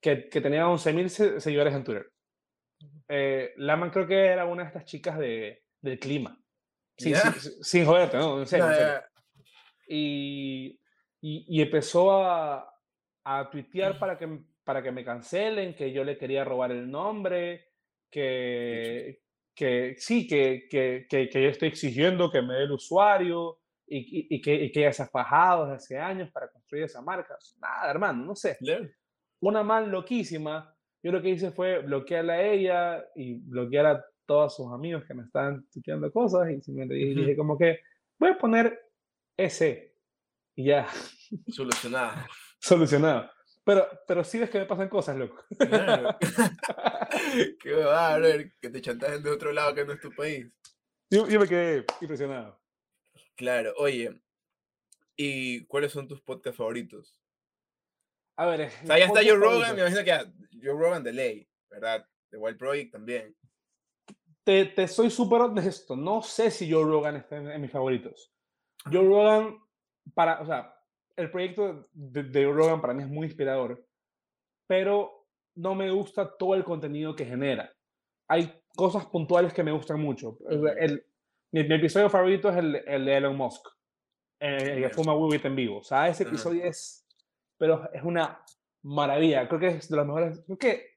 Que, 0.00 0.28
que 0.28 0.40
tenía 0.40 0.66
11.000 0.68 1.08
se- 1.08 1.40
seguidores 1.40 1.74
en 1.74 1.84
Twitter. 1.84 2.10
Eh, 3.08 3.52
Laman 3.56 3.90
creo 3.90 4.06
que 4.06 4.18
era 4.26 4.44
una 4.44 4.62
de 4.64 4.68
estas 4.68 4.84
chicas 4.84 5.18
de, 5.18 5.64
del 5.80 5.98
clima. 5.98 6.38
Sí, 6.98 7.10
Ya. 7.10 7.20
sí, 7.20 7.40
sí, 7.40 7.50
sin 7.62 7.86
joderte, 7.86 8.18
¿no? 8.18 8.40
En 8.40 8.46
serio, 8.46 8.66
en 8.66 8.70
Ya, 8.72 8.76
serio 8.76 9.02
y, 9.88 10.80
y, 11.20 11.44
y 11.58 11.62
empezó 11.62 12.22
a, 12.24 12.68
a 13.24 13.50
tuitear 13.50 13.98
para 13.98 14.16
que, 14.18 14.28
para 14.64 14.82
que 14.82 14.92
me 14.92 15.04
cancelen, 15.04 15.74
que 15.74 15.92
yo 15.92 16.04
le 16.04 16.16
quería 16.18 16.44
robar 16.44 16.70
el 16.70 16.90
nombre, 16.90 17.70
que, 18.10 19.22
que 19.54 19.94
sí, 19.98 20.26
que, 20.26 20.66
que, 20.70 21.06
que 21.08 21.28
yo 21.42 21.48
estoy 21.48 21.68
exigiendo 21.68 22.30
que 22.30 22.42
me 22.42 22.54
dé 22.54 22.64
el 22.64 22.72
usuario 22.72 23.58
y, 23.94 23.98
y, 23.98 24.36
y 24.36 24.40
que, 24.40 24.54
y 24.54 24.72
que 24.72 24.80
ella 24.80 24.92
se 24.92 25.02
ha 25.02 25.06
fajado 25.06 25.64
desde 25.66 25.76
hace 25.76 25.98
años 25.98 26.30
para 26.30 26.48
construir 26.48 26.84
esa 26.84 27.02
marca. 27.02 27.36
Nada, 27.60 27.90
hermano, 27.90 28.24
no 28.24 28.34
sé. 28.34 28.56
Ya. 28.60 28.80
Una 29.40 29.62
man 29.62 29.90
loquísima. 29.90 30.74
Yo 31.02 31.12
lo 31.12 31.20
que 31.20 31.30
hice 31.30 31.50
fue 31.50 31.80
bloquearla 31.80 32.34
a 32.34 32.42
ella 32.42 33.04
y 33.14 33.34
bloquear 33.34 33.86
a 33.86 34.04
todos 34.24 34.56
sus 34.56 34.72
amigos 34.72 35.04
que 35.04 35.14
me 35.14 35.24
estaban 35.24 35.66
tuiteando 35.72 36.10
cosas 36.12 36.48
y 36.50 36.60
simplemente 36.62 36.94
dije, 36.94 37.12
Ujú. 37.12 37.20
dije 37.20 37.36
como 37.36 37.58
que 37.58 37.80
voy 38.18 38.30
a 38.30 38.38
poner 38.38 38.80
ese 39.36 39.94
y 40.54 40.66
ya, 40.66 40.86
Solucionada. 41.48 42.26
solucionado. 42.60 43.30
Pero, 43.64 43.86
pero 44.06 44.24
sí 44.24 44.38
ves 44.38 44.50
que 44.50 44.58
me 44.58 44.66
pasan 44.66 44.88
cosas, 44.88 45.16
loco. 45.16 45.44
Claro. 45.58 46.16
Qué 47.60 47.72
va, 47.74 48.16
brother, 48.16 48.52
que 48.60 48.70
te 48.70 48.80
chantajen 48.80 49.22
de 49.22 49.30
otro 49.30 49.52
lado 49.52 49.74
que 49.74 49.84
no 49.84 49.92
es 49.92 50.00
tu 50.00 50.10
país. 50.12 50.46
Yo, 51.10 51.28
yo 51.28 51.40
me 51.40 51.46
quedé 51.48 51.84
impresionado. 52.00 52.61
Claro, 53.36 53.72
oye, 53.78 54.20
¿y 55.16 55.64
cuáles 55.66 55.92
son 55.92 56.06
tus 56.08 56.20
podcasts 56.20 56.56
favoritos? 56.58 57.18
A 58.36 58.46
ver, 58.46 58.70
O 58.82 58.86
sea, 58.86 58.98
ya 58.98 59.06
está 59.06 59.20
Joe 59.22 59.36
Rogan, 59.36 59.74
me 59.76 59.82
imagino 59.82 60.04
que 60.04 60.58
Joe 60.62 60.72
Rogan 60.78 61.02
de 61.02 61.12
ley, 61.12 61.48
¿verdad? 61.70 62.06
The 62.30 62.36
Wild 62.38 62.58
Project 62.58 62.92
también. 62.92 63.36
te, 64.44 64.64
te 64.66 64.88
soy 64.88 65.10
súper 65.10 65.40
honesto. 65.42 65.94
No 65.96 66.22
sé 66.22 66.50
si 66.50 66.70
Joe 66.70 66.84
Rogan 66.84 67.16
está 67.16 67.36
en, 67.36 67.50
en 67.50 67.60
mis 67.60 67.70
favoritos. 67.70 68.32
Joe 68.90 69.04
Rogan, 69.06 69.58
para, 70.14 70.40
o 70.40 70.46
sea, 70.46 70.74
el 71.16 71.30
proyecto 71.30 71.88
de, 71.92 72.22
de 72.24 72.44
Joe 72.44 72.54
Rogan 72.54 72.80
para 72.80 72.94
mí 72.94 73.02
es 73.02 73.08
muy 73.08 73.26
inspirador, 73.26 73.86
pero 74.66 75.26
no 75.54 75.74
me 75.74 75.90
gusta 75.90 76.36
todo 76.36 76.54
el 76.54 76.64
contenido 76.64 77.14
que 77.14 77.26
genera. 77.26 77.72
Hay 78.28 78.62
cosas 78.74 79.04
puntuales 79.06 79.52
que 79.52 79.62
me 79.62 79.72
gustan 79.72 80.00
mucho. 80.00 80.38
El- 80.78 81.04
mi, 81.52 81.64
mi 81.64 81.74
episodio 81.76 82.08
favorito 82.10 82.48
es 82.50 82.56
el, 82.56 82.76
el 82.86 83.04
de 83.04 83.16
Elon 83.16 83.36
Musk, 83.36 83.66
eh, 84.40 84.56
el 84.74 84.82
que 84.82 84.88
fuma 84.90 85.14
Weed 85.14 85.44
en 85.46 85.56
vivo. 85.56 85.78
O 85.78 85.84
sea, 85.84 86.08
ese 86.08 86.24
episodio 86.24 86.64
es, 86.64 87.06
pero 87.58 87.88
es 87.92 88.02
una 88.02 88.42
maravilla. 88.82 89.46
Creo 89.48 89.60
que 89.60 89.66
es 89.68 89.88
de 89.88 89.96
los 89.96 90.06
mejores. 90.06 90.42
Creo 90.46 90.58
que 90.58 90.92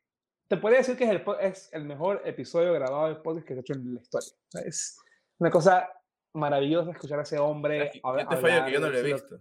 te 0.47 0.57
podría 0.57 0.79
decir 0.79 0.97
que 0.97 1.03
es 1.05 1.09
el, 1.11 1.23
es 1.41 1.69
el 1.73 1.85
mejor 1.85 2.21
episodio 2.25 2.73
grabado 2.73 3.07
de 3.09 3.15
podcast 3.15 3.47
que 3.47 3.53
se 3.53 3.59
ha 3.59 3.61
hecho 3.61 3.73
en 3.73 3.93
la 3.95 4.01
historia. 4.01 4.29
O 4.33 4.51
sea, 4.51 4.61
es 4.61 4.97
una 5.39 5.49
cosa 5.51 5.89
maravillosa 6.33 6.91
escuchar 6.91 7.19
a 7.19 7.23
ese 7.23 7.37
hombre. 7.39 7.85
Es 7.85 7.91
que- 7.93 8.01
hab- 8.01 8.21
Yo 8.21 8.27
te 8.29 8.37
fallo 8.37 8.65
que 8.65 8.71
yo 8.71 8.79
no 8.79 8.89
lo 8.89 8.97
he 8.97 9.03
visto. 9.03 9.39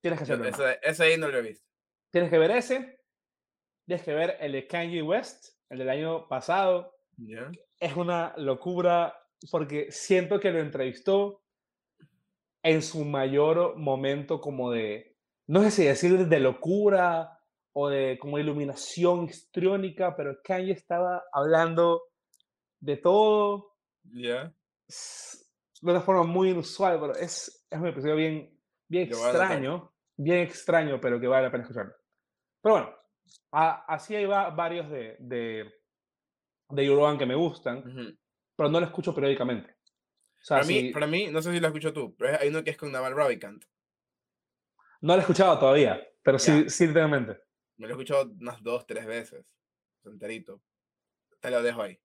Tienes 0.00 0.18
que 0.20 0.22
hacerlo. 0.24 0.44
ese, 0.48 0.78
ese 0.82 1.02
ahí 1.04 1.16
no 1.16 1.28
lo 1.28 1.38
he 1.38 1.42
visto. 1.42 1.66
Tienes 2.12 2.30
que 2.30 2.38
ver 2.38 2.50
ese. 2.52 3.00
Tienes 3.86 4.04
que 4.04 4.14
ver 4.14 4.36
el 4.40 4.52
de 4.52 4.66
Kanye 4.66 5.02
West, 5.02 5.56
el 5.70 5.78
del 5.78 5.88
año 5.90 6.28
pasado. 6.28 6.96
¿Ya? 7.18 7.50
Es 7.80 7.96
una 7.96 8.34
locura 8.36 9.16
porque 9.50 9.90
siento 9.90 10.40
que 10.40 10.50
lo 10.50 10.60
entrevistó 10.60 11.42
en 12.62 12.82
su 12.82 13.04
mayor 13.04 13.76
momento 13.76 14.40
como 14.40 14.70
de, 14.70 15.16
no 15.46 15.62
sé 15.62 15.70
si 15.70 15.84
decir 15.84 16.26
de 16.26 16.40
locura 16.40 17.38
o 17.72 17.88
de 17.88 18.18
como 18.18 18.38
iluminación 18.38 19.24
histriónica, 19.26 20.16
pero 20.16 20.38
Kanye 20.42 20.72
estaba 20.72 21.22
hablando 21.32 22.02
de 22.80 22.96
todo 22.96 23.76
¿Ya? 24.04 24.52
s- 24.88 25.44
de 25.82 25.90
una 25.92 26.00
forma 26.00 26.22
muy 26.24 26.50
inusual, 26.50 26.98
pero 26.98 27.14
es, 27.14 27.66
es 27.70 27.78
un 27.78 27.86
episodio 27.86 28.16
bien, 28.16 28.58
bien 28.88 29.08
extraño, 29.08 29.92
bien 30.16 30.38
extraño, 30.40 31.00
pero 31.00 31.20
que 31.20 31.26
vale 31.28 31.44
la 31.44 31.50
pena 31.52 31.62
escucharlo. 31.64 31.94
Pero 32.62 32.74
bueno, 32.74 32.96
a- 33.52 33.84
así 33.94 34.16
hay 34.16 34.24
va- 34.26 34.50
varios 34.50 34.90
de, 34.90 35.16
de, 35.20 35.70
de 36.70 36.88
Rogan 36.88 37.18
que 37.18 37.26
me 37.26 37.34
gustan, 37.34 37.78
Ujú. 37.78 38.16
Pero 38.56 38.68
no 38.68 38.80
lo 38.80 38.86
escucho 38.86 39.14
periódicamente. 39.14 39.70
O 39.70 40.44
sea, 40.46 40.58
Para, 40.58 40.66
mí, 40.68 40.80
si- 40.80 40.90
para 40.92 41.06
mí, 41.06 41.26
no 41.28 41.42
sé 41.42 41.52
si 41.52 41.60
lo 41.60 41.66
escuchas 41.66 41.92
tú, 41.92 42.14
pero 42.16 42.38
hay 42.40 42.48
uno 42.48 42.62
que 42.64 42.70
es 42.70 42.76
con 42.76 42.90
Naval 42.92 43.14
Ravikant. 43.16 43.64
no 45.02 45.12
lo 45.12 45.18
he 45.18 45.20
escuchado 45.20 45.58
todavía, 45.58 46.00
pero 46.22 46.38
sí, 46.38 46.68
sí 46.70 46.86
literalmente. 46.86 47.38
Me 47.76 47.86
lo 47.86 47.92
he 47.92 47.96
escuchado 47.96 48.30
unas 48.40 48.62
dos, 48.62 48.86
tres 48.86 49.04
veces. 49.06 49.44
Enterito. 50.04 50.62
Te 51.40 51.50
lo 51.50 51.62
dejo 51.62 51.82
ahí. 51.82 51.98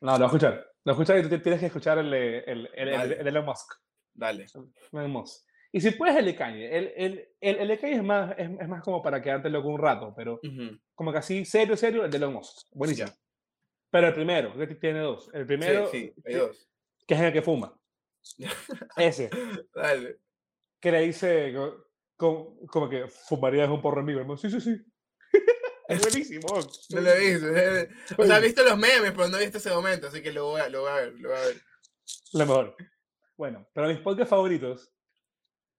No, 0.00 0.12
lo 0.12 0.18
voy 0.18 0.22
a 0.24 0.26
escuchar. 0.26 0.52
Lo 0.84 0.92
voy 0.94 1.00
a 1.00 1.02
escuchar 1.02 1.18
y 1.18 1.22
tú 1.22 1.28
ti- 1.30 1.42
tienes 1.42 1.60
que 1.60 1.66
escuchar 1.66 1.98
el 1.98 2.10
de, 2.10 2.38
el, 2.40 2.70
el, 2.74 2.88
el, 2.88 3.12
el 3.12 3.26
Elon 3.28 3.44
Musk. 3.46 3.72
Dale. 4.12 4.46
Elon 4.92 5.10
Musk. 5.10 5.46
Y 5.72 5.80
si 5.80 5.92
puedes 5.92 6.16
el 6.16 6.24
de 6.26 6.34
Kanye. 6.34 6.76
El, 6.76 7.28
el, 7.40 7.68
de 7.68 7.78
Kanye 7.78 7.96
es 7.96 8.02
más, 8.02 8.34
es, 8.38 8.50
es 8.60 8.68
más 8.68 8.82
como 8.82 9.02
para 9.02 9.22
quedarte 9.22 9.48
loco 9.50 9.68
un 9.68 9.80
rato, 9.80 10.12
pero 10.16 10.40
Ujú. 10.42 10.78
como 10.94 11.12
que 11.12 11.18
así, 11.18 11.44
serio, 11.44 11.76
serio, 11.76 12.04
el 12.04 12.10
de 12.10 12.16
Elon 12.18 12.34
Musk. 12.34 12.68
Buenísimo. 12.72 13.08
Pero 13.90 14.08
el 14.08 14.14
primero, 14.14 14.52
que 14.56 14.66
tiene 14.74 15.00
dos. 15.00 15.30
El 15.32 15.46
primero, 15.46 15.88
sí, 15.90 16.12
sí, 16.14 16.22
hay 16.26 16.34
dos. 16.34 16.68
que 17.06 17.14
es 17.14 17.20
el 17.20 17.32
que 17.32 17.42
fuma. 17.42 17.74
Ese, 18.96 19.30
Dale. 19.74 20.18
que 20.80 20.92
le 20.92 21.00
dice 21.02 21.52
co- 21.54 21.86
co- 22.16 22.66
como, 22.66 22.88
que 22.88 23.06
fumarías 23.08 23.68
un 23.70 23.80
porro 23.80 24.00
en 24.00 24.06
vivo. 24.06 24.20
hermano. 24.20 24.36
Sí, 24.36 24.50
sí, 24.50 24.60
sí. 24.60 24.76
es 25.88 26.00
buenísimo. 26.02 26.46
No 26.90 27.00
lo 27.00 27.10
he 27.10 27.30
visto. 27.32 27.46
O 28.18 28.24
sea, 28.26 28.38
he 28.38 28.42
visto 28.42 28.62
los 28.62 28.76
memes, 28.76 29.12
pero 29.12 29.28
no 29.28 29.38
he 29.38 29.42
visto 29.42 29.58
ese 29.58 29.70
momento, 29.70 30.08
así 30.08 30.20
que 30.22 30.32
lo 30.32 30.44
voy 30.46 30.60
a, 30.60 30.68
lo 30.68 30.82
voy 30.82 30.90
a 30.90 30.94
ver, 30.96 31.12
lo 31.20 31.28
voy 31.30 31.38
a 31.38 31.40
ver. 31.40 31.56
Lo 32.34 32.40
mejor. 32.40 32.76
Bueno, 33.36 33.68
pero 33.72 33.88
mis 33.88 33.98
podcasts 34.00 34.30
favoritos, 34.30 34.92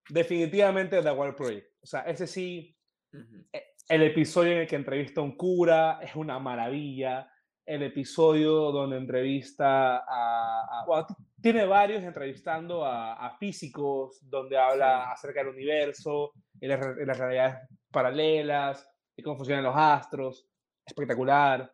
definitivamente 0.09 1.01
The 1.01 1.11
Wild 1.11 1.35
Project. 1.35 1.67
O 1.81 1.85
sea, 1.85 2.01
ese 2.01 2.25
sí, 2.27 2.75
Ujú. 3.13 3.45
el 3.89 4.03
episodio 4.03 4.53
en 4.53 4.57
el 4.59 4.67
que 4.67 4.75
entrevista 4.75 5.21
a 5.21 5.23
un 5.23 5.35
cura 5.35 5.99
es 6.01 6.15
una 6.15 6.39
maravilla. 6.39 7.31
El 7.69 7.83
episodio 7.83 8.71
donde 8.71 8.97
entrevista 8.97 9.97
a... 9.97 10.81
a- 10.81 10.85
bueno, 10.87 11.05
t- 11.05 11.13
tiene 11.41 11.65
varios 11.65 12.03
entrevistando 12.03 12.83
a, 12.83 13.13
a 13.13 13.37
físicos, 13.37 14.19
donde 14.29 14.57
habla 14.57 15.03
Sí. 15.05 15.11
acerca 15.13 15.39
del 15.41 15.53
universo 15.53 16.31
y 16.59 16.67
las, 16.67 16.79
y 17.01 17.05
las 17.05 17.17
realidades 17.17 17.69
paralelas 17.91 18.89
y 19.15 19.21
cómo 19.21 19.37
funcionan 19.37 19.63
los 19.63 19.75
astros. 19.75 20.47
Espectacular. 20.85 21.71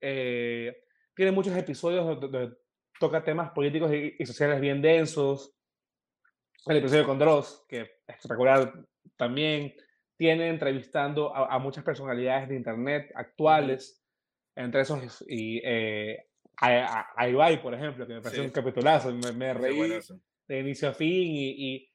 Eh, 0.00 0.84
tiene 1.16 1.32
muchos 1.32 1.56
episodios 1.56 2.04
donde, 2.06 2.28
donde 2.28 2.56
toca 3.00 3.24
temas 3.24 3.50
políticos 3.50 3.92
y, 3.92 4.14
y 4.18 4.26
sociales 4.26 4.60
bien 4.60 4.80
densos. 4.80 5.52
El 6.66 6.76
episodio 6.76 7.04
con 7.04 7.18
Dross, 7.18 7.64
que 7.68 7.80
es 7.80 7.90
espectacular 8.06 8.72
también 9.16 9.74
tiene 10.16 10.48
entrevistando 10.48 11.34
a, 11.34 11.52
a 11.54 11.58
muchas 11.58 11.82
personalidades 11.84 12.48
de 12.48 12.56
internet 12.56 13.10
actuales, 13.16 14.03
entre 14.56 14.82
esos 14.82 15.24
y 15.28 15.60
eh, 15.64 16.26
a, 16.56 17.00
a- 17.00 17.06
a 17.16 17.28
Ibai, 17.28 17.60
por 17.62 17.74
ejemplo, 17.74 18.06
que 18.06 18.14
me 18.14 18.20
pareció 18.20 18.42
Sí. 18.42 18.46
un 18.48 18.52
capitulazo, 18.52 19.12
me, 19.12 19.32
me 19.32 19.54
reí 19.54 19.78
de 20.48 20.60
inicio 20.60 20.88
a 20.90 20.94
fin 20.94 21.08
y, 21.32 21.74
y, 21.74 21.90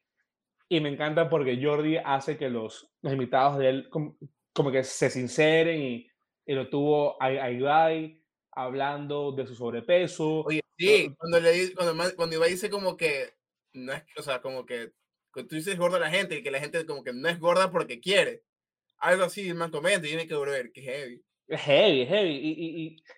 y 0.70 0.82
me 0.82 0.90
encanta 0.90 1.30
porque 1.30 1.60
Jordi 1.62 1.98
hace 1.98 2.38
que 2.38 2.50
los, 2.50 2.92
los 3.02 3.14
invitados 3.14 3.58
de 3.60 3.70
él 3.70 3.90
como, 3.90 4.18
como 4.54 4.72
que 4.72 4.84
se 4.84 5.10
sinceren 5.10 5.82
y, 5.82 6.08
y 6.46 6.54
lo 6.54 6.70
tuvo 6.70 7.22
a, 7.22 7.28
a 7.28 7.52
Ibai 7.52 8.22
hablando 8.52 9.32
de 9.32 9.46
su 9.48 9.56
sobrepeso. 9.56 10.42
Oye, 10.42 10.62
sí, 10.78 11.16
cuando 11.18 11.40
le 11.40 11.74
cuando, 11.74 12.16
cuando 12.16 12.36
Ibai 12.36 12.50
dice 12.52 12.70
como 12.70 12.98
que 12.98 13.34
no 13.74 13.94
es, 13.94 14.04
o 14.18 14.22
sea, 14.24 14.42
como 14.42 14.66
que 14.66 14.92
cuando 15.32 15.48
tú 15.50 15.56
dices 15.56 15.78
gorda 15.78 15.98
a 15.98 16.02
la 16.02 16.10
gente 16.10 16.36
y 16.38 16.44
que 16.44 16.52
la 16.52 16.60
gente 16.60 16.86
como 16.86 17.04
que 17.04 17.14
no 17.14 17.30
es 17.30 17.40
gorda 17.40 17.72
porque 17.72 18.00
quiere. 18.02 18.44
Algo 18.98 19.24
así, 19.24 19.48
el 19.48 19.56
man 19.56 19.72
comenta 19.72 20.06
y 20.06 20.10
tiene 20.10 20.28
que 20.28 20.36
volver, 20.36 20.72
que 20.74 20.82
heavy. 20.82 21.24
Es 21.50 21.62
heavy, 21.62 22.06
heavy. 22.06 22.30
Y, 22.38 22.52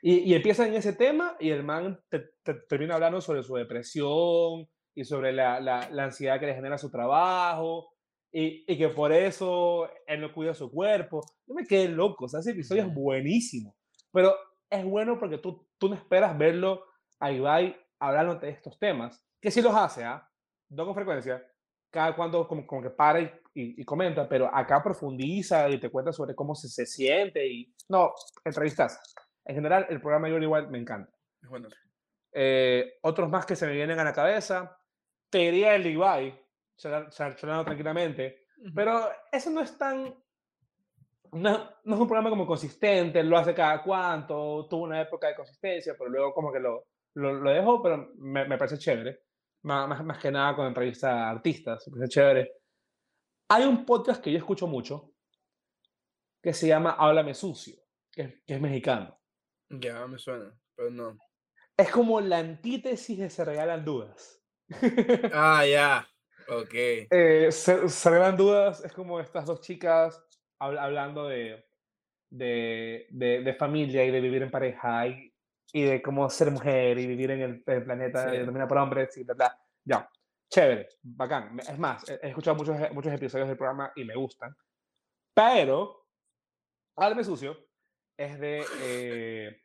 y, 0.04 0.13
y, 0.15 0.32
y- 0.32 0.34
empieza 0.36 0.65
en 0.67 0.74
ese 0.76 0.94
tema 0.94 1.36
y 1.39 1.50
el 1.50 1.63
man 1.63 2.00
te, 2.10 2.20
te- 2.44 2.54
termina 2.70 2.96
hablando 2.96 3.20
sobre 3.22 3.44
su 3.44 3.56
depresión 3.56 4.67
y 4.96 5.04
sobre 5.04 5.34
la, 5.34 5.60
la, 5.60 5.89
la 5.89 6.06
ansiedad 6.06 6.39
que 6.39 6.46
le 6.48 6.56
genera 6.56 6.78
su 6.78 6.89
trabajo 6.89 7.94
y, 8.32 8.63
y 8.72 8.78
que 8.78 8.88
por 8.89 9.12
eso 9.12 9.89
él 10.08 10.22
no 10.22 10.34
cuida 10.34 10.54
su 10.54 10.72
cuerpo. 10.72 11.22
Yo 11.46 11.54
me 11.56 11.65
quedé 11.65 11.89
loco, 11.89 12.26
o 12.26 12.28
sea, 12.30 12.39
ese 12.39 12.52
episodio 12.52 12.84
es 12.84 12.94
buenísimo. 12.94 13.76
Pero 14.13 14.34
es 14.70 14.86
bueno 14.86 15.20
porque 15.20 15.38
tú, 15.38 15.67
tú 15.78 15.89
no 15.89 15.96
esperas 15.96 16.38
verlo 16.38 16.86
a 17.20 17.32
Ibai 17.34 17.76
hablando 18.00 18.36
de 18.36 18.50
estos 18.50 18.80
temas, 18.80 19.22
que 19.41 19.52
sí 19.52 19.62
los 19.62 19.76
hace, 19.76 20.06
¿ah? 20.06 20.28
No 20.70 20.86
con 20.86 20.96
frecuencia, 20.96 21.46
cada 21.91 22.15
cuando 22.15 22.47
como, 22.47 22.65
como 22.65 22.82
que 22.82 22.89
para 22.89 23.19
y, 23.21 23.25
y- 23.54 23.82
y 23.82 23.86
comenta, 23.86 24.27
pero 24.27 24.49
acá 24.54 24.82
profundiza 24.82 25.69
y 25.69 25.80
te 25.80 25.89
cuenta 25.89 26.12
sobre 26.13 26.34
cómo 26.34 26.56
se, 26.56 26.67
se 26.69 26.86
siente 26.86 27.45
y... 27.45 27.73
No, 27.89 28.13
entrevistas. 28.43 29.13
En 29.45 29.56
general, 29.56 29.86
el 29.89 29.99
programa 30.01 30.30
Jordi 30.30 30.45
Wild 30.45 30.69
me 30.69 30.80
encanta. 30.80 31.12
Bueno. 31.49 31.67
Eh, 32.32 32.93
otros 33.01 33.30
más 33.30 33.45
que 33.45 33.56
se 33.56 33.67
me 33.67 33.73
vienen 33.73 33.99
a 33.99 34.04
la 34.06 34.13
cabeza, 34.13 34.80
te 35.30 35.39
diría 35.39 35.75
el 35.75 35.84
char- 36.77 37.36
charlando 37.36 37.65
tranquilamente, 37.65 38.45
pero 38.73 39.10
eso 39.32 39.49
no 39.49 39.62
es 39.62 39.77
tan... 39.77 40.15
No, 41.34 41.69
no 41.86 41.95
es 41.95 42.01
un 42.01 42.08
programa 42.08 42.30
como 42.30 42.45
consistente, 42.45 43.23
lo 43.23 43.38
hace 43.38 43.54
cada 43.54 43.82
cuanto, 43.84 44.67
tuvo 44.69 44.84
una 44.84 45.01
época 45.01 45.27
de 45.27 45.36
consistencia, 45.36 45.95
pero 45.97 46.10
luego 46.10 46.34
como 46.34 46.51
que 46.51 46.60
lo, 46.60 46.88
lo, 47.13 47.34
lo 47.34 47.49
dejó, 47.51 47.82
pero 47.82 48.12
me, 48.17 48.45
me 48.45 48.58
parece 48.58 48.77
chévere. 48.77 49.21
Má- 49.63 49.88
Más, 49.88 50.04
más, 50.04 50.17
que 50.17 50.32
nada 50.32 50.56
con 50.56 50.67
entrevistas 50.67 51.12
a 51.12 51.30
artistas, 51.30 51.86
parece 51.91 52.10
chévere. 52.10 52.52
Hay 53.50 53.63
un 53.65 53.86
podcast 53.86 54.24
que 54.24 54.32
yo 54.32 54.38
escucho 54.38 54.67
mucho 54.67 55.12
que 56.41 56.54
se 56.54 56.67
llama 56.67 56.91
Háblame 56.97 57.34
Sucio, 57.36 57.76
que, 58.12 58.21
es- 58.24 58.43
que 58.45 58.56
es 58.56 58.62
mexicano. 58.62 59.19
Ya, 59.69 60.06
me 60.08 60.17
suena, 60.17 60.52
pero 60.76 60.89
no. 60.89 61.17
Es 61.78 61.89
como 61.91 62.19
la 62.21 62.39
antítesis 62.39 63.17
de 63.19 63.30
Se 63.30 63.45
Regalan 63.45 63.86
Dudas. 63.86 64.41
Ah, 65.34 65.65
ya. 65.65 66.08
Ok. 66.50 66.74
Eh, 66.74 67.47
se, 67.52 67.88
Se 67.88 68.10
Regalan 68.10 68.38
Dudas 68.38 68.84
es 68.84 68.91
como 68.93 69.19
estas 69.19 69.45
dos 69.45 69.62
chicas 69.62 70.19
habl- 70.60 70.80
hablando 70.80 71.28
de, 71.28 71.65
de, 72.30 73.08
de, 73.12 73.41
de 73.43 73.54
familia 73.54 74.04
y 74.06 74.12
de 74.12 74.21
vivir 74.21 74.41
en 74.41 74.52
pareja 74.52 75.08
y, 75.08 75.31
y 75.73 75.84
de 75.84 76.01
cómo 76.01 76.29
ser 76.29 76.51
mujer 76.51 76.97
y 76.97 77.07
vivir 77.07 77.31
en 77.31 77.41
el, 77.41 77.63
el 77.65 77.84
planeta 77.84 78.29
Sí. 78.29 78.38
dominado 78.39 78.67
por 78.67 78.77
hombres 78.77 79.15
y 79.17 79.23
bla, 79.23 79.34
bla. 79.34 79.60
Ya, 79.84 80.10
chévere, 80.49 80.89
bacán. 81.01 81.60
Es 81.60 81.79
más, 81.79 82.07
he, 82.10 82.19
escuchado 82.29 82.55
muchos, 82.57 82.75
muchos 82.93 83.13
episodios 83.13 83.47
del 83.47 83.57
programa 83.57 83.91
y 83.95 84.03
me 84.03 84.15
gustan. 84.15 84.55
Pero 85.34 86.01
Háblame 86.95 87.23
sucio 87.23 87.57
es 88.17 88.39
de 88.39 88.63
eh, 88.81 89.62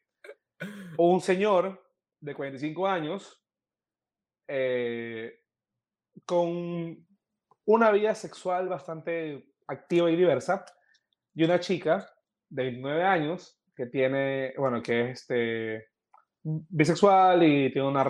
un 0.97 1.21
señor 1.21 1.85
de 2.21 2.35
45 2.35 2.87
años 2.87 3.45
eh, 4.49 5.41
con 6.25 7.07
una 7.67 7.91
vida 7.91 8.15
sexual 8.15 8.69
bastante 8.69 9.53
activa 9.67 10.11
y 10.11 10.17
diversa 10.17 10.65
y 11.35 11.45
una 11.45 11.61
chica 11.61 12.09
de 12.49 12.63
29 12.63 13.03
años 13.03 13.61
que 13.75 13.87
tiene, 13.87 14.55
bueno, 14.57 14.81
que 14.83 15.11
es 15.11 15.21
este, 15.21 15.89
bisexual 16.47 17.43
y 17.43 17.73
tiene 17.73 17.89
una 17.89 18.05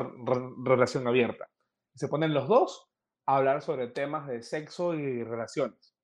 relación 0.65 1.07
abierta. 1.09 1.49
Se 1.95 2.09
ponen 2.09 2.35
los 2.35 2.49
dos 2.49 2.91
a 3.25 3.39
hablar 3.39 3.63
sobre 3.63 3.89
temas 3.89 4.27
de 4.29 4.43
sexo 4.43 4.95
y 4.95 5.25
relaciones, 5.25 5.97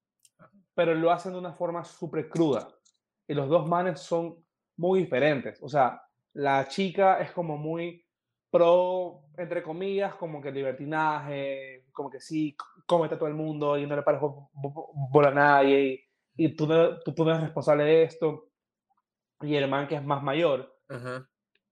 pero 0.75 0.95
lo 0.95 1.11
hacen 1.11 1.33
de 1.33 1.39
una 1.39 1.53
forma 1.53 1.85
súper 1.85 2.29
cruda 2.29 2.69
y 3.29 3.35
los 3.35 3.49
dos 3.49 3.69
manes 3.69 4.01
son 4.01 4.43
muy 4.79 5.01
diferentes. 5.01 5.63
O 5.63 5.69
sea, 5.69 6.03
la 6.33 6.67
chica 6.69 7.21
es 7.21 7.33
como 7.33 7.59
muy 7.59 8.03
pro, 8.51 9.25
entre 9.37 9.63
comillas, 9.63 10.15
como 10.15 10.41
que 10.41 10.51
libertinaje, 10.51 11.87
como 11.93 12.11
que 12.11 12.21
sí, 12.21 12.57
cómete 12.87 13.15
a 13.15 13.19
todo 13.19 13.29
el 13.29 13.35
mundo 13.35 13.77
y 13.77 13.87
no 13.87 13.95
le 13.95 14.03
pares 14.03 14.23
por 15.13 15.27
a 15.27 15.31
nadie 15.31 16.09
y, 16.35 16.57
tú, 16.57 16.67
no, 16.67 16.99
tú, 17.01 17.29
eres 17.29 17.43
responsable 17.43 17.85
de 17.85 18.03
esto. 18.05 18.49
Y 19.43 19.55
el 19.55 19.69
man 19.69 19.87
que 19.87 19.97
es 19.97 20.05
más 20.05 20.23
mayor 20.23 20.75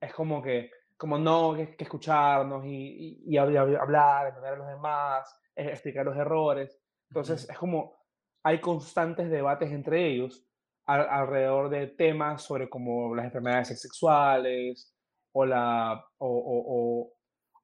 es 0.00 0.12
como 0.14 0.42
que, 0.42 0.70
como 0.96 1.18
no, 1.18 1.54
que, 1.54 1.76
que 1.76 1.84
escucharnos 1.84 2.64
y, 2.64 3.22
y, 3.26 3.36
hablar, 3.36 4.28
entender 4.28 4.54
a 4.54 4.56
los 4.56 4.68
demás, 4.68 5.40
explicar 5.54 6.04
los 6.04 6.16
errores. 6.16 6.80
Entonces 7.08 7.48
es 7.48 7.58
como, 7.58 8.00
hay 8.42 8.60
constantes 8.60 9.30
debates 9.30 9.70
entre 9.70 10.06
ellos 10.06 10.46
alrededor 10.86 11.68
de 11.68 11.86
temas 11.86 12.42
sobre 12.42 12.68
como 12.68 13.14
las 13.14 13.26
enfermedades 13.26 13.80
sexuales 13.80 14.92
o, 15.32 15.46
la, 15.46 16.04
o, 16.18 17.12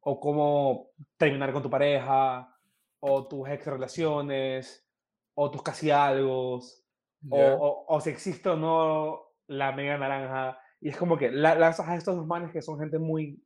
o, 0.01 0.21
cómo 0.21 0.91
terminar 1.17 1.53
con 1.53 1.63
tu 1.63 1.69
pareja 1.69 2.49
o 3.01 3.27
tus 3.27 3.49
ex 3.49 3.67
relaciones 3.67 4.89
o 5.35 5.51
tus 5.51 5.63
casi 5.63 5.91
algo 5.91 6.61
o, 7.31 7.85
o, 7.89 8.01
si 8.01 8.11
existe 8.11 8.49
o 8.49 8.57
no 8.57 9.33
la 9.49 9.73
mega 9.73 9.99
naranja 9.99 10.61
y 10.81 10.91
es 10.91 10.97
como 10.97 11.17
que 11.17 11.31
lanzas 11.31 11.89
a 11.89 11.97
estos 11.97 12.17
dos 12.17 12.27
manes 12.27 12.53
que 12.53 12.63
son 12.63 12.79
gente 12.79 12.99
muy 12.99 13.43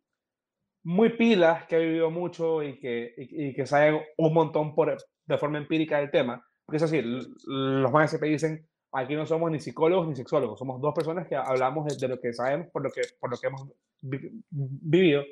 muy 0.82 1.10
pilas 1.10 1.66
que 1.66 1.76
ha 1.76 1.78
vivido 1.78 2.10
mucho 2.10 2.62
y 2.62 2.78
que, 2.78 3.12
y, 3.16 3.52
que 3.52 3.66
saben 3.66 4.00
un 4.16 4.32
montón 4.32 4.74
por, 4.74 4.96
de 5.26 5.38
forma 5.38 5.58
empírica 5.58 5.98
del 5.98 6.10
tema 6.10 6.44
porque 6.64 6.78
es 6.78 6.82
así, 6.82 7.02
los 7.02 7.92
manes 7.92 8.10
siempre 8.10 8.30
dicen 8.30 8.66
aquí 8.92 9.14
no 9.14 9.26
somos 9.26 9.50
ni 9.50 9.60
psicólogos 9.60 10.08
ni 10.08 10.16
sexólogos, 10.16 10.58
somos 10.58 10.80
dos 10.80 10.94
personas 10.94 11.26
que 11.28 11.36
hablamos 11.36 11.98
de, 11.98 12.08
lo 12.08 12.20
que 12.20 12.32
sabemos 12.32 12.68
por 12.68 12.82
lo 12.82 12.90
que, 12.90 13.02
por 13.18 13.30
lo 13.30 13.36
que 13.36 13.46
hemos 13.46 13.68
vivido, 14.00 15.22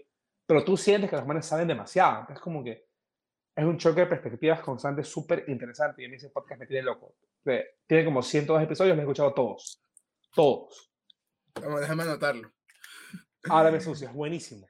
pero 0.47 0.65
tú 0.65 0.77
sientes 0.77 1.11
que 1.11 1.17
los 1.17 1.27
manes 1.27 1.47
saben 1.47 1.69
demasiado. 1.69 2.27
Es 2.31 2.41
como 2.41 2.63
que 2.63 2.87
es 3.55 3.65
un 3.65 3.77
choque 3.77 4.01
de 4.01 4.07
perspectivas 4.07 4.61
constante 4.61 5.03
súper 5.05 5.45
interesante 5.49 6.03
y 6.03 6.07
a 6.07 6.09
mí 6.09 6.17
ese 6.17 6.31
podcast 6.31 6.61
me 6.61 6.67
tiene 6.67 6.85
loco. 6.85 7.15
Tiene 7.87 8.05
como 8.05 8.23
102 8.23 8.63
episodios, 8.63 8.97
me 8.97 9.03
he 9.03 9.05
escuchado 9.05 9.35
todos. 9.35 9.83
Todos. 10.35 10.91
Vamos, 11.61 11.81
déjame 11.81 12.03
anotarlo. 12.03 12.53
Háblame 13.45 13.81
sucio, 13.81 14.09
es 14.09 14.15
buenísimo. 14.15 14.69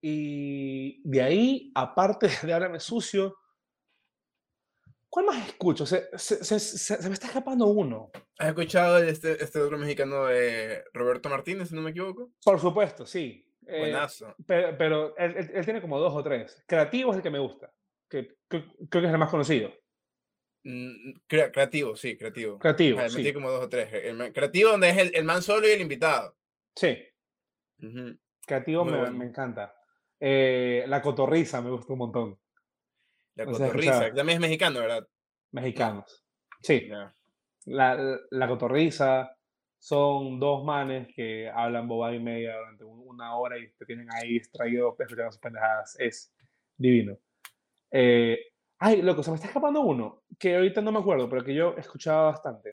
Y 0.00 1.02
de 1.08 1.22
ahí, 1.22 1.72
aparte 1.74 2.28
de 2.42 2.52
Háblame 2.52 2.80
sucio, 2.80 3.36
¿Cuál 5.10 5.26
más 5.26 5.48
escucho? 5.48 5.84
Se, 5.84 6.08
se, 6.16 7.08
me 7.08 7.14
está 7.14 7.26
escapando 7.26 7.66
uno. 7.66 8.12
¿Has 8.38 8.50
escuchado 8.50 8.98
este, 8.98 9.42
este 9.42 9.60
otro 9.60 9.76
mexicano 9.76 10.26
de 10.26 10.84
Roberto 10.94 11.28
Martínez, 11.28 11.68
si 11.68 11.74
no 11.74 11.82
me 11.82 11.90
equivoco? 11.90 12.30
Por 12.44 12.60
supuesto, 12.60 13.04
sí. 13.04 13.44
Eh, 13.66 13.80
Buenazo. 13.80 14.36
pero, 14.46 15.16
él, 15.16 15.64
tiene 15.64 15.80
como 15.80 15.98
dos 15.98 16.14
o 16.14 16.22
tres. 16.22 16.62
Creativo 16.64 17.10
es 17.10 17.16
el 17.16 17.22
que 17.24 17.30
me 17.30 17.40
gusta, 17.40 17.72
que, 18.08 18.36
creo 18.48 18.64
que 18.88 19.06
es 19.06 19.12
el 19.12 19.18
más 19.18 19.30
conocido. 19.30 19.72
Mm, 20.62 21.12
creativo, 21.26 21.96
sí, 21.96 22.16
creativo. 22.16 22.58
Creativo. 22.58 23.08
sí. 23.08 23.16
Metí 23.16 23.32
como 23.32 23.50
dos 23.50 23.64
o 23.64 23.68
tres. 23.68 23.88
creativo, 24.32 24.70
donde 24.70 24.90
es 24.90 24.98
el, 24.98 25.14
el, 25.14 25.24
man 25.24 25.42
solo 25.42 25.66
y 25.66 25.70
el 25.70 25.80
invitado. 25.80 26.36
Sí. 26.74 26.98
Creativo 28.46 28.84
me, 28.84 29.10
me, 29.10 29.24
encanta. 29.24 29.74
Eh, 30.18 30.84
la 30.86 31.00
cotorriza 31.00 31.60
me 31.62 31.70
gusta 31.70 31.92
un 31.92 31.98
montón. 31.98 32.38
La 33.36 33.46
cotorriza, 33.46 34.12
también 34.12 34.36
es 34.36 34.40
mexicano, 34.40 34.80
¿verdad? 34.80 35.06
Mexicanos. 35.52 36.24
Sí. 36.60 36.90
La, 37.64 38.18
la 38.30 38.48
cotorriza 38.48 39.34
son 39.78 40.38
dos 40.38 40.62
manes 40.62 41.08
que 41.14 41.48
hablan 41.48 41.88
bobada 41.88 42.14
y 42.14 42.20
media 42.20 42.54
durante 42.56 42.84
una 42.84 43.36
hora 43.36 43.58
y 43.58 43.70
te 43.72 43.86
tienen 43.86 44.08
ahí 44.12 44.34
distraído 44.34 44.94
sus 45.30 45.38
pendejadas. 45.38 45.96
Es 45.98 46.34
divino. 46.76 47.18
Eh, 47.90 48.49
ay, 48.80 49.02
loco, 49.02 49.22
se 49.22 49.30
me 49.30 49.36
está 49.36 49.46
escapando 49.46 49.80
uno 49.82 50.24
que 50.38 50.56
ahorita 50.56 50.80
no 50.80 50.90
me 50.90 50.98
acuerdo, 50.98 51.28
pero 51.28 51.44
que 51.44 51.54
yo 51.54 51.74
escuchaba 51.76 52.30
bastante. 52.30 52.70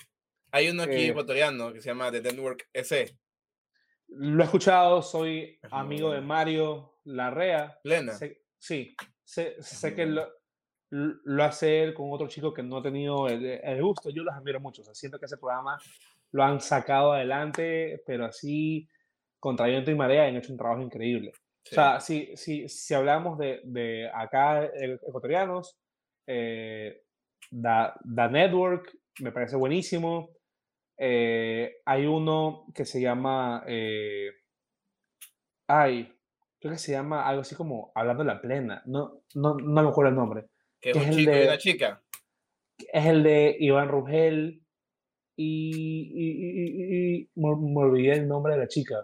Hay 0.51 0.69
uno 0.69 0.83
aquí 0.83 0.93
eh, 0.93 1.09
ecuatoriano 1.09 1.73
que 1.73 1.81
se 1.81 1.89
llama 1.89 2.11
The 2.11 2.21
Network 2.21 2.69
S. 2.73 3.17
Lo 4.07 4.41
he 4.41 4.45
escuchado, 4.45 5.01
soy 5.01 5.59
amigo 5.69 6.11
de 6.11 6.21
Mario 6.21 6.99
Larrea. 7.03 7.77
Plena. 7.83 8.13
sí, 8.57 8.95
sé, 9.23 9.61
sé 9.61 9.93
que 9.93 10.05
lo, 10.05 10.29
lo 10.89 11.43
hace 11.43 11.83
él 11.83 11.93
con 11.93 12.11
otro 12.11 12.29
chico 12.29 12.53
que 12.53 12.63
no 12.63 12.77
ha 12.77 12.81
tenido 12.81 13.27
el, 13.27 13.81
gusto. 13.81 14.09
Yo 14.09 14.23
los 14.23 14.33
admiro 14.33 14.61
mucho. 14.61 14.83
O 14.83 14.85
sea, 14.85 14.95
siento 14.95 15.19
que 15.19 15.25
ese 15.25 15.37
programa 15.37 15.77
lo 16.31 16.43
han 16.43 16.61
sacado 16.61 17.11
adelante, 17.11 18.01
pero 18.05 18.25
así, 18.25 18.87
contra 19.39 19.65
viento 19.65 19.91
y 19.91 19.95
marea, 19.95 20.23
han 20.23 20.37
hecho 20.37 20.53
un 20.53 20.57
trabajo 20.57 20.81
increíble. 20.81 21.33
O 21.69 21.75
sea, 21.75 21.99
si, 21.99 22.31
si, 22.37 22.69
si 22.69 22.93
hablamos 22.93 23.37
de, 23.37 23.59
de 23.65 24.09
acá 24.13 24.63
eh, 24.63 24.97
ecuatorianos, 25.05 25.77
eh, 26.27 27.03
da, 27.49 27.95
Network 28.03 28.95
me 29.19 29.31
parece 29.31 29.55
buenísimo. 29.55 30.29
Eh, 30.99 31.77
hay 31.85 32.05
uno 32.05 32.65
que 32.75 32.85
se 32.85 33.01
llama. 33.01 33.63
Eh, 33.67 34.29
ay, 35.67 36.13
creo 36.59 36.73
que 36.73 36.79
se 36.79 36.91
llama 36.91 37.27
algo 37.27 37.41
así 37.41 37.55
como 37.55 37.91
Hablando 37.95 38.23
la 38.23 38.41
Plena. 38.41 38.83
No, 38.85 39.23
no, 39.35 39.55
no 39.55 39.83
me 39.83 39.89
acuerdo 39.89 40.09
el 40.09 40.15
nombre 40.15 40.49
que 40.81 40.91
es, 40.91 40.97
un 40.97 41.11
chico 41.11 41.31
de, 41.31 41.43
y 41.43 41.47
una 41.47 41.57
chica. 41.57 42.03
Es 42.77 43.05
el 43.05 43.23
de 43.23 43.55
Iván 43.59 43.89
Rugel 43.89 44.63
y, 45.35 46.11
y, 46.13 47.21
y, 47.21 47.31
me, 47.35 47.49
olvidé 47.49 48.13
el 48.13 48.27
nombre 48.27 48.53
de 48.53 48.59
la 48.59 48.67
chica. 48.67 48.95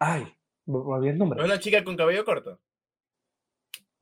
Ay, 0.00 0.24
me, 0.66 0.78
olvidé 0.78 1.12
el 1.12 1.18
nombre. 1.18 1.38
¿No 1.38 1.44
es 1.44 1.50
una 1.50 1.60
chica 1.60 1.84
con 1.84 1.96
cabello 1.96 2.24
corto? 2.24 2.60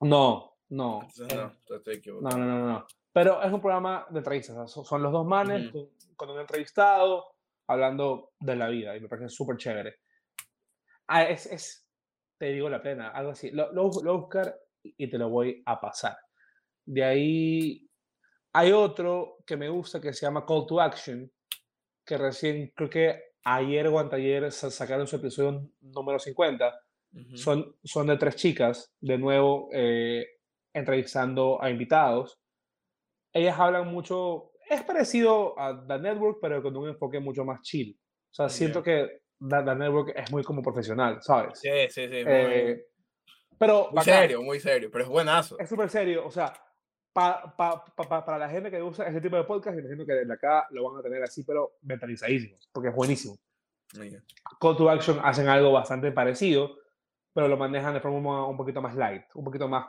No, 0.01 0.52
no. 0.73 1.07
no, 1.19 1.77
estoy 1.77 1.95
equivocado. 1.97 2.39
No, 2.39 2.47
no, 2.47 2.67
no, 2.67 2.87
Pero 3.13 3.43
es 3.43 3.53
un 3.53 3.61
programa 3.61 4.07
de 4.09 4.19
entrevistas. 4.19 4.71
son, 4.71 5.03
los 5.03 5.13
dos 5.13 5.27
manes 5.27 5.71
con, 6.17 6.31
un 6.31 6.41
entrevistado 6.41 7.35
hablando 7.67 8.33
de 8.41 8.57
la 8.57 8.69
vida 8.69 8.97
y 8.97 9.01
me 9.01 9.09
parece 9.09 9.29
súper 9.29 9.59
chévere. 9.59 9.97
Ah, 11.09 11.25
es, 11.25 11.45
es, 11.45 11.87
te 12.39 12.47
digo 12.47 12.71
la 12.71 12.83
pena, 12.83 13.11
algo 13.11 13.33
así. 13.33 13.51
Lo, 13.51 13.71
lo, 13.73 13.91
lo 14.03 14.21
buscar 14.21 14.59
y 14.83 15.11
te 15.11 15.19
lo 15.19 15.29
voy 15.29 15.63
a 15.67 15.79
pasar. 15.79 16.17
De 16.87 17.05
ahí 17.05 17.87
hay 18.55 18.73
otro 18.73 19.39
que 19.47 19.59
me 19.59 19.69
gusta 19.69 20.01
que 20.01 20.15
se 20.15 20.25
llama 20.25 20.47
Call 20.47 20.67
to 20.67 20.81
Action, 20.81 21.31
que 22.03 22.17
recién 22.17 22.73
creo 22.75 22.89
que 22.89 23.23
ayer 23.45 23.89
o 23.89 23.99
anteayer 23.99 24.51
sacaron 24.51 25.07
su 25.07 25.17
episodio 25.17 25.69
número 25.83 26.19
50. 26.19 26.81
son, 27.35 27.77
son 27.85 28.07
de 28.07 28.17
tres 28.17 28.37
chicas, 28.37 28.91
de 29.01 29.19
nuevo 29.19 29.69
eh, 29.71 30.27
entrevistando 30.73 31.63
a 31.63 31.71
invitados. 31.71 32.41
Ellas 33.33 33.59
hablan 33.59 33.89
mucho, 33.89 34.53
es 34.69 34.83
parecido 34.83 35.59
a 35.59 35.87
The 35.87 35.99
Network, 35.99 36.39
pero 36.41 36.63
con 36.63 36.77
un 36.77 36.89
enfoque 36.89 37.21
mucho 37.21 37.45
más 37.45 37.63
chill. 37.63 37.99
O 38.31 38.35
sea, 38.35 38.49
siento 38.49 38.83
que 38.83 39.23
The, 39.39 39.75
Network 39.75 40.13
es 40.17 40.31
muy 40.31 40.43
como 40.43 40.63
profesional, 40.63 41.19
¿sabes? 41.23 41.59
Sí, 41.59 41.71
sí, 41.89 42.09
sí. 42.09 42.23
Eh, 42.27 42.87
pero, 43.59 43.91
muy 43.93 44.05
serio, 44.05 44.43
muy 44.43 44.61
serio, 44.61 44.91
pero 44.91 45.05
es 45.05 45.11
buenazo. 45.11 45.59
Es 45.59 45.69
súper 45.69 45.89
serio, 45.89 46.27
o 46.27 46.31
sea, 46.31 46.53
para 47.13 48.39
la 48.39 48.49
gente 48.49 48.71
que 48.71 48.83
usa 48.83 49.07
ese 49.07 49.21
tipo 49.21 49.37
de 49.37 49.45
podcast, 49.45 49.79
imagino 49.79 50.07
que 50.07 50.15
desde 50.15 50.33
acá 50.33 50.67
lo 50.71 50.91
van 50.91 50.99
a 50.99 51.03
tener 51.03 51.23
así, 51.23 51.45
pero 51.45 51.77
mentalizadísimos, 51.83 52.69
porque 52.73 52.89
es 52.89 52.95
buenísimo. 52.95 53.37
Call 54.59 54.77
to 54.77 54.89
Action 54.89 55.21
hacen 55.23 55.49
algo 55.49 55.73
bastante 55.73 56.11
parecido, 56.13 56.79
pero 57.35 57.49
lo 57.49 57.57
manejan 57.57 57.95
de 57.95 58.01
forma 58.01 58.47
un 58.47 58.57
poquito 58.57 58.81
más 58.81 58.95
light, 58.95 59.25
un 59.35 59.45
poquito 59.45 59.69
más 59.69 59.87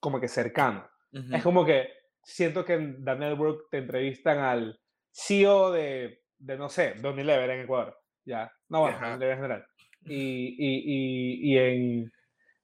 como 0.00 0.20
que 0.20 0.28
cercano. 0.28 0.88
Es 1.32 1.42
como 1.42 1.64
que 1.64 1.88
siento 2.22 2.64
que 2.64 2.74
en 2.74 3.04
The 3.04 3.16
Network 3.16 3.68
te 3.70 3.78
entrevistan 3.78 4.38
al 4.38 4.80
CEO 5.12 5.72
de, 5.72 6.22
de 6.38 6.56
no 6.56 6.68
sé, 6.68 6.94
de 6.94 7.08
Unilever 7.08 7.50
en 7.50 7.60
Ecuador, 7.62 7.98
ya, 8.24 8.50
no, 8.68 8.82
bueno, 8.82 8.98
Unilever 8.98 9.30
en 9.30 9.36
general. 9.36 9.66
Y, 10.02 10.56
y, 10.56 10.82
y, 10.86 11.52
y 11.52 11.58
en 11.58 12.12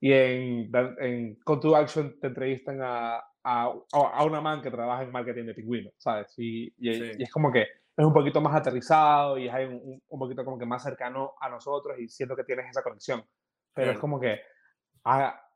y 0.00 0.12
en, 0.12 0.70
en 1.00 1.34
Call 1.44 1.60
to 1.60 1.74
Action 1.74 2.18
te 2.20 2.28
entrevistan 2.28 2.80
a, 2.82 3.16
a, 3.42 3.72
a, 3.92 4.24
una 4.24 4.40
man 4.40 4.60
que 4.60 4.70
trabaja 4.70 5.02
en 5.02 5.10
marketing 5.10 5.46
de 5.46 5.54
pingüinos, 5.54 5.94
¿sabes? 5.96 6.32
Y, 6.36 6.72
y, 6.78 7.22
es 7.22 7.30
como 7.30 7.50
que 7.50 7.62
es 7.62 8.04
un 8.04 8.12
poquito 8.12 8.40
más 8.40 8.54
aterrizado 8.54 9.38
y 9.38 9.48
es 9.48 9.54
un, 9.68 10.00
un, 10.06 10.18
poquito 10.18 10.44
como 10.44 10.58
que 10.58 10.66
más 10.66 10.82
cercano 10.82 11.34
a 11.40 11.48
nosotros 11.48 11.98
y 11.98 12.08
siento 12.08 12.36
que 12.36 12.44
tienes 12.44 12.70
esa 12.70 12.82
conexión. 12.82 13.24
Pero 13.72 13.92
es 13.92 13.98
como 13.98 14.20
que 14.20 14.40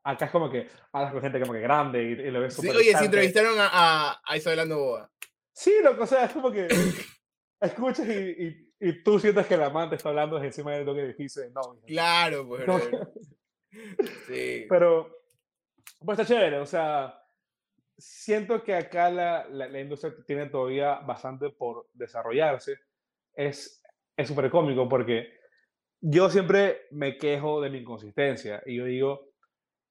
acá 0.04 0.26
es 0.26 0.30
como 0.30 0.50
que 0.50 0.68
hablas 0.92 1.12
con 1.12 1.22
gente 1.22 1.40
como 1.40 1.52
que 1.52 1.60
grande 1.60 2.02
y, 2.02 2.30
lo 2.30 2.40
ves 2.40 2.54
sí, 2.54 2.68
Oye, 2.68 2.96
si 2.96 3.04
entrevistaron 3.04 3.54
a, 3.58 4.20
a, 4.24 4.36
Isabel 4.36 4.68
Novoa. 4.68 5.10
Sí, 5.52 5.72
lo 5.82 6.00
o 6.02 6.06
sea, 6.06 6.24
es 6.24 6.32
como 6.32 6.50
que 6.50 6.68
escuchas 7.60 8.06
y, 8.08 8.74
y, 8.80 9.02
tú 9.02 9.18
sientes 9.18 9.46
que 9.46 9.54
el 9.54 9.62
amante 9.62 9.96
está 9.96 10.08
hablando 10.08 10.36
desde 10.36 10.48
encima 10.48 10.72
de 10.72 10.84
lo 10.84 10.94
que 10.94 11.08
dijiste. 11.08 11.50
No, 11.50 11.80
claro, 11.86 12.46
pues. 12.48 12.64
sí. 14.26 14.66
Pero, 14.68 15.18
pues 15.98 16.18
está 16.18 16.34
chévere, 16.34 16.58
o 16.58 16.66
sea, 16.66 17.22
siento 17.98 18.62
que 18.62 18.74
acá 18.74 19.10
la, 19.10 19.46
la, 19.48 19.80
industria 19.80 20.14
tiene 20.26 20.46
todavía 20.46 20.96
bastante 21.00 21.50
por 21.50 21.88
desarrollarse. 21.92 22.78
Es 23.34 23.82
súper 24.24 24.50
cómico 24.50 24.88
porque 24.88 25.40
yo 26.00 26.30
siempre 26.30 26.86
me 26.90 27.18
quejo 27.18 27.60
de 27.60 27.70
mi 27.70 27.78
inconsistencia 27.78 28.62
y 28.64 28.76
yo 28.76 28.84
digo, 28.86 29.29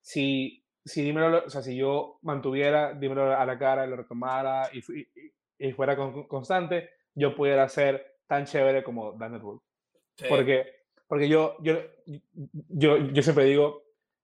si, 0.09 0.65
si, 0.83 1.03
dímelo, 1.03 1.45
o 1.45 1.49
sea, 1.51 1.61
si 1.61 1.75
yo 1.75 2.17
mantuviera, 2.23 2.93
dímelo 2.93 3.37
a 3.37 3.45
la 3.45 3.59
cara, 3.59 3.85
lo 3.85 3.95
retomara 3.95 4.67
y, 4.73 4.81
y, 5.59 5.71
fuera 5.73 5.95
constante, 6.27 6.89
yo 7.13 7.35
pudiera 7.35 7.69
ser 7.69 8.17
tan 8.25 8.45
chévere 8.45 8.83
como 8.83 9.11
Dan 9.11 9.33
Network. 9.33 9.61
Porque, 10.27 10.65
porque 11.07 11.29
yo, 11.29 11.57
yo, 11.61 11.77
yo, 12.69 12.97
yo 12.97 13.21
siempre 13.21 13.45
digo, 13.45 13.83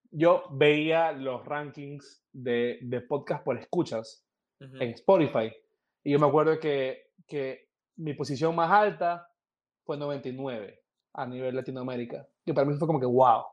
yo 0.09 0.45
veía 0.49 1.11
los 1.11 1.45
rankings 1.45 2.25
de, 2.33 2.79
de 2.81 3.01
podcast 3.01 3.43
por 3.43 3.59
escuchas 3.59 4.25
en 4.59 4.89
Spotify 4.89 5.53
y 6.03 6.13
yo 6.13 6.19
me 6.19 6.25
acuerdo 6.25 6.59
que, 6.59 7.11
que 7.27 7.69
mi 7.97 8.15
posición 8.15 8.55
más 8.55 8.71
alta 8.71 9.29
fue 9.83 9.97
99 9.97 10.81
a 11.13 11.27
nivel 11.27 11.55
Latinoamérica. 11.55 12.27
Y 12.43 12.53
para 12.53 12.65
mí 12.65 12.75
fue 12.75 12.87
como 12.87 12.99
que 12.99 13.05
wow. 13.05 13.43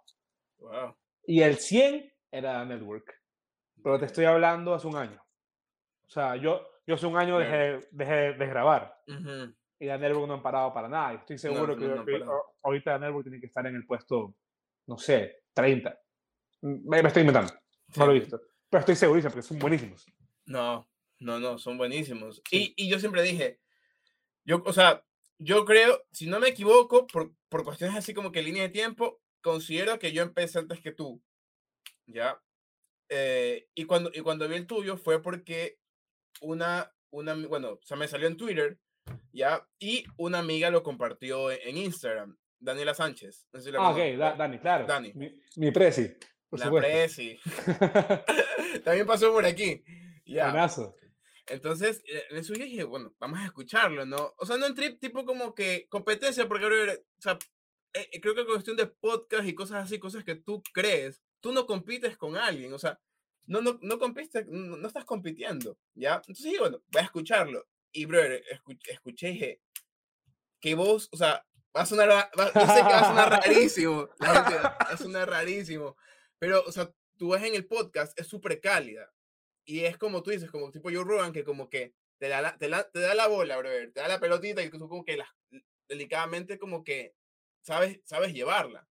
wow. 0.61 0.97
Y 1.27 1.43
el 1.43 1.57
100 1.57 2.12
era 2.33 2.65
Network. 2.65 3.15
Pero 3.83 3.99
te 3.99 4.07
estoy 4.07 4.25
hablando 4.25 4.75
hace 4.75 4.87
un 4.87 4.97
año. 4.97 5.23
O 6.07 6.11
sea, 6.11 6.37
yo, 6.37 6.67
yo 6.87 6.95
hace 6.95 7.07
un 7.07 7.17
año 7.17 7.39
dejé, 7.39 7.87
dejé 7.93 8.33
de 8.33 8.47
grabar. 8.47 9.01
Y 9.79 9.87
la 9.87 9.99
Network 9.99 10.27
no 10.27 10.35
han 10.35 10.43
parado 10.43 10.73
para 10.73 10.89
nada. 10.89 11.15
Estoy 11.15 11.39
seguro 11.39 11.77
que, 11.77 11.87
ahorita 12.63 12.93
la 12.93 12.99
Network 12.99 13.25
tiene 13.25 13.41
que 13.41 13.47
estar 13.47 13.67
en 13.67 13.77
el 13.77 13.87
puesto, 13.87 14.35
no 14.87 14.99
sé, 14.99 15.45
30. 15.53 15.99
Me, 16.63 17.01
estoy 17.01 17.21
inventando. 17.23 17.53
No 17.97 18.07
lo 18.07 18.13
he 18.13 18.21
visto. 18.21 18.41
Pero 18.71 18.81
estoy 18.81 18.97
segurísimo 18.97 19.33
porque 19.33 19.47
son 19.47 19.59
buenísimos. 19.59 20.07
No, 20.47 20.89
no, 21.19 21.39
no, 21.39 21.59
son 21.59 21.77
buenísimos. 21.77 22.41
Y, 22.51 22.73
y, 22.77 22.89
yo 22.89 22.99
siempre 22.99 23.23
dije, 23.23 23.61
yo, 24.45 24.63
o 24.65 24.73
sea, 24.73 25.05
yo 25.39 25.65
creo, 25.65 26.05
si 26.11 26.27
no 26.27 26.41
me 26.41 26.49
equivoco, 26.49 27.07
por, 27.07 27.33
por 27.49 27.65
cuestiones 27.65 27.97
así 27.97 28.15
como 28.15 28.33
que 28.33 28.43
línea 28.43 28.63
de 28.63 28.69
tiempo, 28.69 29.21
considero 29.41 29.99
que 29.99 30.13
yo 30.13 30.23
empecé 30.23 30.59
antes 30.59 30.81
que 30.81 30.93
tú. 30.93 31.21
¿Ya? 32.07 32.41
Eh, 33.09 33.69
y, 33.75 33.85
cuando, 33.85 34.11
y 34.15 34.21
cuando 34.21 34.49
vi 34.49 34.57
el 34.57 34.67
tuyo 34.67 34.97
fue 34.97 35.23
porque 35.23 35.79
una, 36.41 36.93
una, 37.11 37.35
bueno, 37.35 37.73
o 37.73 37.81
sea, 37.83 37.97
me 37.97 38.09
salió 38.09 38.27
en 38.27 38.37
Twitter, 38.37 38.79
¿ya? 39.33 39.69
Y 39.79 40.05
una 40.17 40.39
amiga 40.39 40.71
lo 40.71 40.83
compartió 40.83 41.51
en, 41.51 41.77
Instagram, 41.77 42.37
Daniela 42.59 42.95
Sánchez. 42.95 43.47
ah, 43.79 43.91
ok, 43.91 44.37
Dani, 44.39 44.59
claro. 44.59 44.87
Dani. 44.87 45.13
Mi, 45.15 45.41
mi 45.57 45.71
presi. 45.71 46.15
Por 46.49 46.61
la 46.61 46.71
presi. 46.71 47.39
También 48.85 49.07
pasó 49.07 49.33
por 49.33 49.45
aquí. 49.45 49.83
Ya. 50.25 50.69
Entonces, 51.47 52.03
eh, 52.07 52.25
en 52.31 52.37
eso 52.39 52.53
dije, 52.55 52.85
bueno, 52.85 53.15
vamos 53.19 53.41
a 53.41 53.45
escucharlo, 53.45 54.07
¿no? 54.07 54.35
O 54.39 54.47
sea, 54.47 54.57
no 54.57 54.67
en 54.67 54.75
trip 54.75 55.01
tipo 55.01 55.25
como 55.25 55.55
que 55.55 55.87
competencia, 55.89 56.47
porque 56.47 56.67
o 56.67 57.21
sea, 57.21 57.39
eh, 57.95 58.21
creo 58.21 58.35
que 58.35 58.47
cuestión 58.47 58.77
de 58.77 58.87
podcast 58.87 59.47
y 59.47 59.55
cosas 59.55 59.85
así, 59.85 59.99
cosas 59.99 60.25
que 60.25 60.37
tú 60.37 60.63
crees, 60.73 61.23
tú 61.43 61.53
no 61.53 61.67
compites 61.67 62.17
con 62.17 62.37
alguien, 62.37 62.73
o 62.73 62.79
sea, 62.79 62.99
no, 63.47 63.61
no, 63.61 63.79
no 63.83 63.99
compites, 63.99 64.47
no, 64.47 64.87
estás 64.87 65.05
compitiendo, 65.05 65.77
¿ya? 65.95 66.15
Entonces, 66.15 66.45
sí, 66.45 66.57
bueno, 66.59 66.83
voy 66.91 67.03
a 67.03 67.05
escucharlo. 67.05 67.67
Y, 67.91 68.07
brother, 68.07 68.43
escuché, 68.89 69.29
dije, 69.29 69.61
que 70.61 70.75
vos, 70.75 71.09
o 71.13 71.17
sea, 71.17 71.45
va 71.77 71.83
a 71.83 71.87
sonar, 71.87 72.09
va, 72.09 72.31
yo 72.55 72.61
sé 72.61 72.77
que 72.77 72.93
va 72.93 73.01
a 73.01 73.09
sonar 73.09 73.31
rarísimo, 73.31 74.09
la 74.21 74.45
gente, 74.45 74.63
va 74.63 74.77
a 74.79 74.97
sonar 74.97 75.29
rarísimo, 75.29 75.97
pero, 76.39 76.63
o 76.67 76.73
sea, 76.73 76.91
tú 77.19 77.31
ves 77.31 77.43
en 77.43 77.55
el 77.55 77.67
podcast, 77.67 78.19
es 78.19 78.27
súper 78.29 78.61
cálida. 78.61 79.13
Y 79.65 79.81
es 79.81 79.99
como 79.99 80.23
tú 80.23 80.31
dices, 80.31 80.51
como 80.51 80.71
tipo 80.71 80.91
Joe 80.91 81.05
Rogan, 81.05 81.33
que 81.33 81.45
como 81.45 81.69
que 81.69 81.95
te 82.19 82.29
da 82.29 82.41
la, 82.41 82.57
te, 82.57 82.69
te 82.69 83.01
da 83.01 83.15
la 83.15 83.27
bola, 83.27 83.59
brother, 83.59 83.93
te 83.93 84.01
da 84.01 84.09
la 84.09 84.21
pelotita 84.21 84.63
y 84.63 84.71
tú 84.71 84.89
como 84.89 85.05
que 85.05 85.17
la, 85.17 85.37
delicadamente 85.89 86.59
como 86.59 86.85
que 86.85 87.15
sabes, 87.63 88.01
sabes 88.05 88.33
llevarla. 88.33 88.89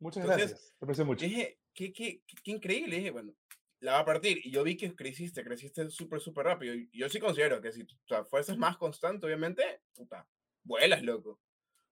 Muchas 0.00 0.24
gracias. 0.24 0.74
Te 0.78 0.84
aprecio 0.84 1.04
mucho. 1.04 1.24
Dije, 1.24 1.59
qué, 1.80 1.92
qué, 1.92 2.22
qué, 2.42 2.50
increíble. 2.50 2.96
Dije, 2.96 3.10
bueno, 3.10 3.32
la 3.80 3.92
va 3.92 3.98
a 4.00 4.04
partir. 4.04 4.40
Y 4.44 4.50
yo 4.50 4.62
vi 4.62 4.76
que 4.76 4.94
creciste, 4.94 5.42
creciste 5.42 5.88
súper, 5.88 6.20
súper 6.20 6.46
rápido. 6.46 6.74
Y 6.74 6.90
yo 6.92 7.08
sí 7.08 7.18
considero 7.18 7.60
que 7.60 7.72
si 7.72 7.82
o 7.82 7.86
sea, 8.06 8.24
fuerzas 8.24 8.58
más 8.58 8.76
constante, 8.76 9.26
obviamente, 9.26 9.62
puta, 9.94 10.26
vuelas, 10.62 11.02
loco. 11.02 11.40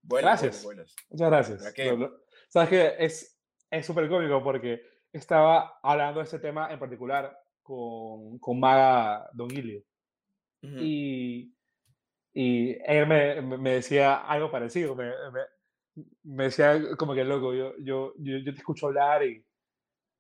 Vuelas, 0.03 0.43
gracias. 0.43 0.65
Vuelas, 0.65 0.95
Muchas 1.09 1.31
gracias. 1.31 1.75
Sabes 2.49 2.69
que 2.69 2.95
es 2.99 3.87
súper 3.87 4.09
cómico 4.09 4.43
porque 4.43 4.83
estaba 5.13 5.79
hablando 5.83 6.21
de 6.21 6.25
este 6.25 6.39
tema 6.39 6.71
en 6.71 6.79
particular 6.79 7.37
con, 7.63 8.39
con 8.39 8.61
Maga 8.61 9.29
Don 9.33 9.51
Ilio. 9.51 9.83
Y, 10.61 11.55
y 12.35 12.77
él 12.85 13.07
me, 13.07 13.41
me, 13.43 13.71
decía 13.75 14.17
algo 14.17 14.51
parecido. 14.51 14.95
Me, 14.95 15.07
me, 15.33 16.05
me, 16.25 16.45
decía 16.45 16.97
como 16.97 17.15
que 17.15 17.25
loco, 17.25 17.55
yo, 17.55 17.75
yo, 17.79 18.13
yo, 18.19 18.39
yo 18.39 18.53
te 18.53 18.59
escucho 18.59 18.89
hablar 18.89 19.25
y, 19.25 19.45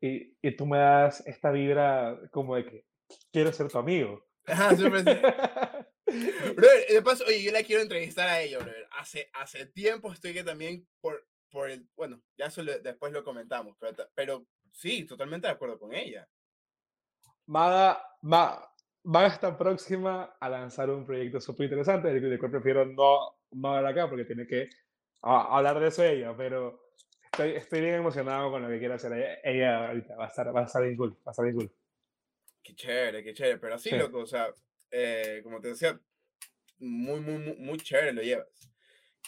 y, 0.00 0.36
y, 0.40 0.56
tú 0.56 0.66
me 0.66 0.78
das 0.78 1.26
esta 1.26 1.50
vibra 1.50 2.18
como 2.30 2.56
de 2.56 2.64
que 2.64 2.84
quiero 3.32 3.52
ser 3.52 3.68
tu 3.68 3.78
amigo. 3.78 4.24
Ajá, 4.46 4.74
siempre 4.76 5.02
de 6.06 7.02
paso, 7.02 7.24
oye, 7.26 7.42
yo 7.42 7.52
la 7.52 7.62
quiero 7.62 7.82
entrevistar 7.82 8.28
a 8.28 8.40
ella, 8.40 8.58
Hace, 8.92 9.30
hace 9.34 9.66
tiempo 9.66 10.12
estoy 10.12 10.32
que 10.32 10.42
también 10.42 10.86
por, 11.00 11.26
por 11.50 11.70
el, 11.70 11.86
bueno, 11.96 12.20
ya 12.36 12.46
eso 12.46 12.64
después 12.64 13.12
lo 13.12 13.22
comentamos, 13.22 13.76
pero, 13.78 14.08
pero 14.14 14.46
sí, 14.72 15.04
totalmente 15.04 15.46
de 15.46 15.52
acuerdo 15.52 15.78
con 15.78 15.94
ella. 15.94 16.26
Maga, 17.46 18.02
va, 18.22 18.74
va 19.04 19.24
a 19.24 19.26
estar 19.28 19.56
próxima 19.56 20.36
a 20.40 20.48
lanzar 20.48 20.90
un 20.90 21.04
proyecto 21.04 21.40
súper 21.40 21.64
interesante, 21.64 22.08
del 22.08 22.38
cual 22.38 22.50
prefiero 22.50 22.84
no, 22.86 23.38
no 23.52 23.74
hablar 23.74 23.92
acá 23.92 24.08
porque 24.08 24.24
tiene 24.24 24.46
que 24.46 24.68
hablar 25.22 25.80
de 25.80 25.88
eso 25.88 26.04
ella, 26.04 26.34
pero 26.36 26.87
estoy, 27.38 27.56
estoy 27.56 27.80
bien 27.80 27.94
emocionado 27.94 28.50
con 28.50 28.62
lo 28.62 28.68
que 28.68 28.78
quiere 28.78 28.94
hacer 28.94 29.40
ella, 29.44 29.88
ahorita. 29.88 30.16
Va 30.16 30.24
a 30.24 30.28
estar, 30.28 30.54
va 30.54 30.60
a 30.62 30.64
estar 30.64 30.82
bien 30.82 30.96
cool. 30.96 31.12
Va 31.26 31.26
a 31.26 31.30
estar 31.30 31.44
bien 31.44 31.56
cool. 31.56 31.72
Qué 32.62 32.74
chévere, 32.74 33.22
qué 33.22 33.32
chévere. 33.32 33.58
Pero 33.58 33.74
así, 33.74 33.90
loco, 33.90 34.18
o 34.18 34.26
sea, 34.26 34.52
eh, 34.90 35.40
como 35.44 35.60
te 35.60 35.68
decía, 35.68 35.98
muy, 36.78 37.20
muy, 37.20 37.38
muy, 37.38 37.56
muy 37.56 37.78
chévere 37.78 38.12
lo 38.12 38.22
llevas. 38.22 38.48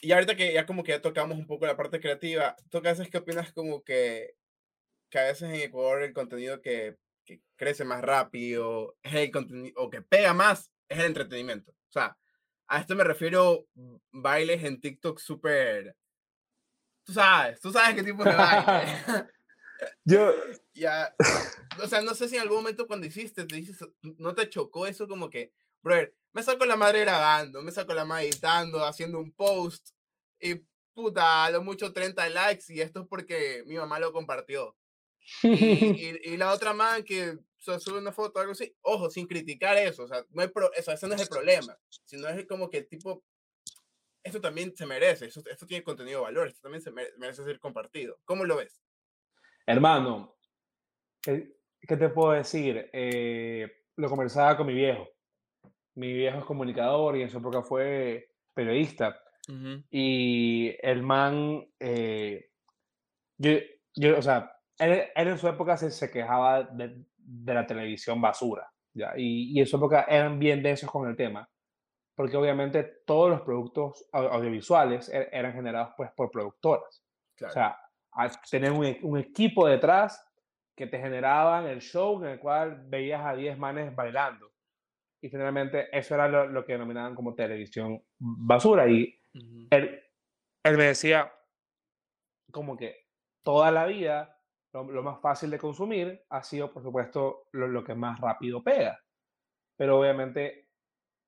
Y 0.02 0.12
ahorita 0.12 0.34
que 0.34 0.52
ya 0.52 0.66
como 0.66 0.82
que 0.82 0.92
ya 0.92 1.00
tocamos 1.00 1.38
un 1.38 1.46
poco 1.46 1.66
la 1.66 1.76
parte 1.76 2.00
creativa, 2.00 2.56
¿tú 2.70 2.82
qué 2.82 2.88
haces? 2.88 3.08
¿Qué 3.08 3.18
opinas 3.18 3.52
como 3.52 3.84
que, 3.84 4.34
que 5.10 5.18
a 5.18 5.24
veces 5.24 5.50
en 5.50 5.56
Ecuador 5.56 6.02
el 6.02 6.12
contenido 6.12 6.62
que, 6.62 6.96
que 7.24 7.42
crece 7.56 7.84
más 7.84 8.00
rápido 8.00 8.96
es 9.02 9.14
el 9.14 9.30
contenido, 9.30 9.74
o 9.76 9.90
que 9.90 10.02
pega 10.02 10.32
más, 10.32 10.72
es 10.88 10.98
el 10.98 11.06
entretenimiento? 11.06 11.72
O 11.72 11.92
sea, 11.92 12.16
a 12.66 12.80
esto 12.80 12.96
me 12.96 13.04
refiero 13.04 13.66
bailes 14.10 14.64
en 14.64 14.80
TikTok 14.80 15.18
súper 15.18 15.96
tú 17.04 17.12
sabes, 17.12 17.60
tú 17.60 17.72
sabes 17.72 17.94
qué 17.94 18.02
tipo 18.02 18.24
de 18.24 18.34
baile. 18.34 19.30
Yo. 20.04 20.32
Ya. 20.72 21.14
O 21.82 21.86
sea, 21.86 22.00
no 22.00 22.14
sé 22.14 22.26
si 22.26 22.36
en 22.36 22.42
algún 22.42 22.58
momento 22.58 22.86
cuando 22.86 23.06
hiciste, 23.06 23.44
te 23.44 23.56
dices, 23.56 23.86
no 24.00 24.34
te 24.34 24.48
chocó 24.48 24.86
eso 24.86 25.06
como 25.06 25.28
que, 25.28 25.52
brother, 25.82 26.14
me 26.32 26.42
saco 26.42 26.64
la 26.64 26.76
madre 26.76 27.00
grabando, 27.00 27.60
me 27.60 27.70
saco 27.70 27.92
la 27.92 28.06
madre 28.06 28.28
editando, 28.28 28.82
haciendo 28.82 29.18
un 29.18 29.30
post 29.30 29.90
y 30.40 30.54
puta, 30.94 31.44
a 31.44 31.50
lo 31.50 31.62
mucho 31.62 31.92
30 31.92 32.30
likes 32.30 32.72
y 32.72 32.80
esto 32.80 33.00
es 33.00 33.06
porque 33.08 33.62
mi 33.66 33.76
mamá 33.76 33.98
lo 33.98 34.10
compartió. 34.10 34.74
Y, 35.42 36.30
y, 36.30 36.36
la 36.38 36.52
otra 36.52 36.72
man 36.72 37.04
que 37.04 37.38
sube 37.58 37.98
una 37.98 38.12
foto 38.12 38.38
o 38.38 38.40
algo 38.40 38.52
así, 38.52 38.74
ojo, 38.80 39.10
sin 39.10 39.26
criticar 39.26 39.76
eso, 39.76 40.04
o 40.04 40.08
sea, 40.08 40.24
no 40.30 40.40
hay 40.40 40.48
pro, 40.48 40.72
eso, 40.72 40.92
ese 40.92 41.06
no 41.08 41.14
es 41.14 41.20
el 41.20 41.28
problema, 41.28 41.78
sino 42.06 42.26
es 42.28 42.46
como 42.46 42.70
que 42.70 42.78
el 42.78 42.88
tipo 42.88 43.22
esto 44.22 44.40
también 44.40 44.76
se 44.76 44.86
merece, 44.86 45.26
esto, 45.26 45.42
esto 45.50 45.66
tiene 45.66 45.84
contenido 45.84 46.20
de 46.20 46.24
valor, 46.24 46.48
esto 46.48 46.60
también 46.62 46.82
se 46.82 46.90
merece, 46.90 47.44
ser 47.44 47.58
compartido. 47.58 48.18
¿Cómo 48.24 48.44
lo 48.44 48.56
ves? 48.56 48.80
Hermano, 49.66 50.36
¿qué, 51.22 51.54
te 51.86 52.08
puedo 52.08 52.32
decir? 52.32 52.90
Eh, 52.92 53.84
lo 53.96 54.08
conversaba 54.08 54.56
con 54.56 54.66
mi 54.66 54.74
viejo. 54.74 55.08
Mi 55.94 56.12
viejo 56.12 56.38
es 56.38 56.44
comunicador 56.44 57.16
y 57.16 57.22
en 57.22 57.30
su 57.30 57.38
época 57.38 57.62
fue 57.62 58.30
periodista. 58.54 59.20
Y 59.90 60.76
el 60.80 61.02
man, 61.02 61.66
eh, 61.80 62.50
yo, 63.36 63.50
yo, 63.96 64.18
o 64.18 64.22
sea, 64.22 64.56
él, 64.78 65.08
en 65.16 65.38
su 65.38 65.48
época 65.48 65.76
se, 65.76 65.90
se 65.90 66.08
quejaba 66.08 66.62
de, 66.62 67.04
de, 67.16 67.54
la 67.54 67.66
televisión 67.66 68.20
basura, 68.20 68.70
¿ya? 68.94 69.12
Y, 69.16 69.58
y, 69.58 69.60
en 69.60 69.66
su 69.66 69.76
época 69.76 70.06
eran 70.08 70.38
bien 70.38 70.62
densos 70.62 70.88
con 70.88 71.08
el 71.08 71.16
tema. 71.16 71.48
Porque 72.14 72.36
obviamente 72.36 72.84
todos 73.06 73.30
los 73.30 73.40
productos 73.42 74.08
audiovisuales 74.12 75.08
er, 75.08 75.28
eran 75.32 75.52
generados 75.52 75.94
pues 75.96 76.10
por 76.12 76.30
productoras. 76.30 77.04
O 77.42 77.50
sea, 77.50 77.78
tener 78.50 78.72
un, 78.72 78.96
un, 79.02 79.18
equipo 79.18 79.66
detrás 79.66 80.22
que 80.76 80.86
te 80.86 80.98
generaban 80.98 81.66
el 81.66 81.80
show 81.80 82.22
en 82.22 82.32
el 82.32 82.38
cual 82.38 82.84
veías 82.86 83.24
a 83.24 83.34
10 83.34 83.58
manes 83.58 83.94
bailando. 83.94 84.50
Y 85.22 85.28
generalmente 85.28 85.88
eso 85.96 86.14
era 86.14 86.28
lo, 86.28 86.64
que 86.64 86.72
denominaban 86.72 87.14
como 87.14 87.34
televisión 87.34 88.02
basura. 88.18 88.88
Y 88.88 89.14
él, 89.70 90.02
él, 90.62 90.76
me 90.76 90.84
decía 90.84 91.30
como 92.50 92.76
que 92.76 93.06
toda 93.42 93.70
la 93.70 93.86
vida 93.86 94.38
lo, 94.72 95.02
más 95.02 95.20
fácil 95.20 95.50
de 95.50 95.58
consumir 95.58 96.24
ha 96.30 96.42
sido, 96.42 96.72
por 96.72 96.82
supuesto, 96.82 97.48
lo, 97.52 97.68
lo, 97.68 97.84
que 97.84 97.94
más 97.94 98.18
rápido 98.18 98.62
pega. 98.62 98.98
Pero 99.76 100.00
obviamente 100.00 100.69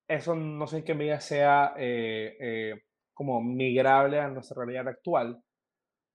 eso 0.07 0.35
no 0.35 0.67
sé 0.67 0.77
en 0.77 0.83
qué 0.83 0.93
medida 0.93 1.19
sea 1.19 1.73
eh, 1.77 2.37
eh, 2.39 2.83
como 3.13 3.41
migrable 3.41 4.19
a 4.19 4.27
nuestra 4.27 4.63
realidad 4.63 4.87
actual, 4.87 5.41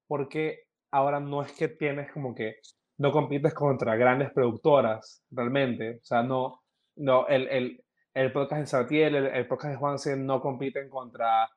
porque 0.07 0.64
ahora 0.91 1.20
no 1.20 1.43
es 1.43 1.53
que 1.53 1.68
tienes 1.68 2.11
como 2.12 2.34
que 2.34 2.57
no 2.99 3.12
compites 3.12 3.55
contra 3.55 3.97
grandes 3.97 4.32
productoras 4.32 5.24
realmente, 5.30 5.97
o 5.97 6.05
sea, 6.05 6.22
no, 6.22 6.62
no, 6.97 7.26
el, 7.28 7.49
el, 7.49 7.84
el 8.14 8.32
podcast 8.32 8.61
de 8.61 8.66
Satiel, 8.66 9.14
el, 9.14 9.26
el, 9.26 9.47
podcast 9.47 9.72
de 9.72 9.78
Juanse 9.78 10.16
no 10.16 10.41
compiten 10.41 10.89
contra, 10.89 11.49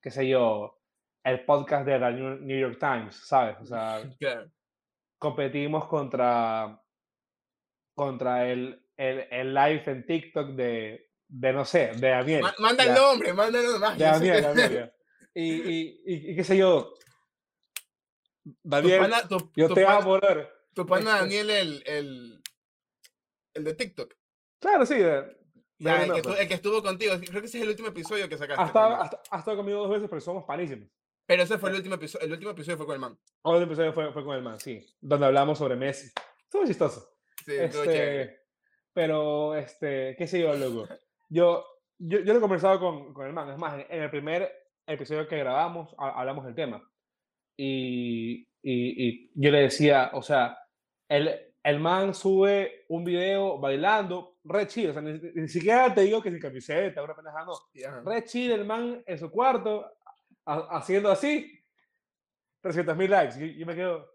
qué 0.00 0.10
sé 0.10 0.28
yo, 0.28 0.78
el 1.24 1.44
podcast 1.44 1.86
de 1.86 1.98
la 1.98 2.10
New 2.12 2.58
York 2.58 2.78
Times, 2.78 3.16
¿sabes? 3.26 3.56
O 3.60 3.66
sea, 3.66 4.02
competimos 5.18 5.88
contra, 5.88 6.80
contra 7.94 8.48
el, 8.48 8.80
el, 8.96 9.26
el 9.30 9.54
live 9.54 9.82
en 9.86 10.06
TikTok 10.06 10.50
de, 10.50 11.03
de 11.28 11.52
no 11.52 11.64
sé, 11.64 11.92
de 11.96 12.08
Daniel. 12.08 12.44
manda 12.58 12.84
el 12.84 12.94
nombre, 12.94 13.32
manda 13.32 13.58
el 13.58 13.66
nombre. 13.66 13.90
De 13.96 14.04
Daniel, 14.04 14.42
Daniel. 14.42 14.92
Y, 15.36 15.50
y, 15.50 16.00
y, 16.06 16.36
qué 16.36 16.44
sé 16.44 16.56
yo. 16.56 16.94
Daniel, 18.62 19.12
yo 19.56 19.74
te 19.74 19.84
amo, 19.84 20.10
volver. 20.10 20.48
Tu 20.74 20.86
pana 20.86 21.22
este 21.22 21.22
Daniel, 21.22 21.50
el, 21.50 21.82
el, 21.86 22.42
el 23.54 23.64
de 23.64 23.74
TikTok. 23.74 24.14
Claro, 24.60 24.86
sí. 24.86 24.94
De, 24.94 25.36
el, 25.78 26.48
que 26.48 26.54
estuvo, 26.54 26.82
contigo. 26.82 27.14
Creo 27.18 27.40
que 27.40 27.48
ese 27.48 27.58
es 27.58 27.64
el 27.64 27.70
último 27.70 27.88
episodio 27.88 28.28
que 28.28 28.38
sacaste. 28.38 28.62
Ha 28.62 29.38
estado, 29.38 29.56
conmigo 29.56 29.80
dos 29.80 29.90
veces, 29.90 30.08
pero 30.08 30.20
somos 30.20 30.44
panísimos. 30.44 30.88
Pero 31.26 31.42
ese 31.42 31.58
fue 31.58 31.70
el 31.70 31.76
último 31.76 31.96
episodio. 31.96 32.26
El 32.26 32.32
último 32.32 32.50
episodio 32.52 32.76
fue 32.76 32.86
con 32.86 32.94
el 32.94 33.00
man. 33.00 33.18
El 33.44 33.52
último 33.52 33.66
episodio 33.72 33.92
fue, 33.92 34.12
fue 34.12 34.24
con 34.24 34.36
el 34.36 34.42
man, 34.42 34.60
sí. 34.60 34.86
Donde 35.00 35.26
hablamos 35.26 35.58
sobre 35.58 35.76
Messi. 35.76 36.12
Estuvo 36.44 36.64
chistoso. 36.64 37.08
Sí, 37.44 37.54
este, 37.56 38.40
Pero, 38.92 39.54
este, 39.54 40.14
qué 40.16 40.26
sé 40.26 40.40
yo, 40.40 40.54
loco. 40.54 40.88
Yo, 41.34 41.66
yo, 41.98 42.20
yo 42.20 42.32
lo 42.32 42.38
he 42.38 42.40
conversado 42.40 42.78
con, 42.78 43.12
con 43.12 43.26
el 43.26 43.32
man. 43.32 43.50
Es 43.50 43.58
más, 43.58 43.84
en 43.88 44.02
el 44.02 44.08
primer 44.08 44.48
episodio 44.86 45.26
que 45.26 45.36
grabamos, 45.36 45.92
hablamos 45.98 46.44
del 46.44 46.54
tema. 46.54 46.80
Y, 47.56 48.46
y, 48.62 49.08
y, 49.08 49.30
yo 49.34 49.50
le 49.50 49.62
decía, 49.62 50.10
o 50.12 50.22
sea, 50.22 50.56
el, 51.08 51.34
el 51.64 51.80
man 51.80 52.14
sube 52.14 52.84
un 52.88 53.02
video 53.02 53.58
bailando, 53.58 54.38
re 54.44 54.68
chido, 54.68 54.90
o 54.90 54.92
sea, 54.92 55.02
ni, 55.02 55.48
siquiera 55.48 55.92
te 55.92 56.02
digo 56.02 56.22
que 56.22 56.30
sin 56.30 56.38
camiseta, 56.38 57.02
una 57.02 57.16
pendejada, 57.16 57.46
no. 57.46 58.02
Re 58.04 58.24
chido 58.24 58.54
el 58.54 58.64
man 58.64 59.02
en 59.04 59.18
su 59.18 59.28
cuarto, 59.28 59.90
haciendo 60.44 61.10
así, 61.10 61.52
300 62.60 62.96
mil 62.96 63.10
likes. 63.10 63.44
Y 63.44 63.58
yo 63.58 63.66
me 63.66 63.74
quedo, 63.74 64.08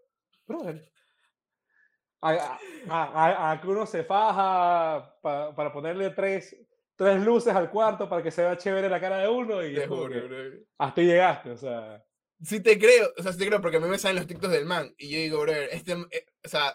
brother, 0.46 0.90
a, 2.22 2.58
a, 2.88 3.50
a, 3.50 3.60
que 3.60 3.68
uno 3.68 3.84
se 3.84 4.04
faja 4.04 5.18
para 5.20 5.70
ponerle 5.70 6.10
tres, 6.10 6.56
tres 7.00 7.24
luces 7.24 7.54
al 7.54 7.70
cuarto 7.70 8.10
para 8.10 8.22
que 8.22 8.30
se 8.30 8.42
vea 8.42 8.58
chévere 8.58 8.86
la 8.90 9.00
cara 9.00 9.16
de 9.20 9.28
uno 9.28 9.64
y 9.64 9.74
hasta 10.76 11.00
llegaste, 11.00 11.50
o 11.50 11.56
sea. 11.56 12.04
Sí 12.42 12.60
te 12.60 12.78
creo, 12.78 13.10
o 13.16 13.22
sea, 13.22 13.32
sí 13.32 13.38
te 13.38 13.46
creo 13.46 13.62
porque 13.62 13.78
a 13.78 13.80
mí 13.80 13.88
me 13.88 13.96
salen 13.96 14.16
los 14.16 14.26
TikToks 14.26 14.52
del 14.52 14.66
man 14.66 14.94
y 14.98 15.08
yo 15.08 15.16
digo, 15.16 15.40
bro, 15.40 15.52
este, 15.52 15.92
eh, 15.92 16.26
o 16.44 16.48
sea, 16.48 16.74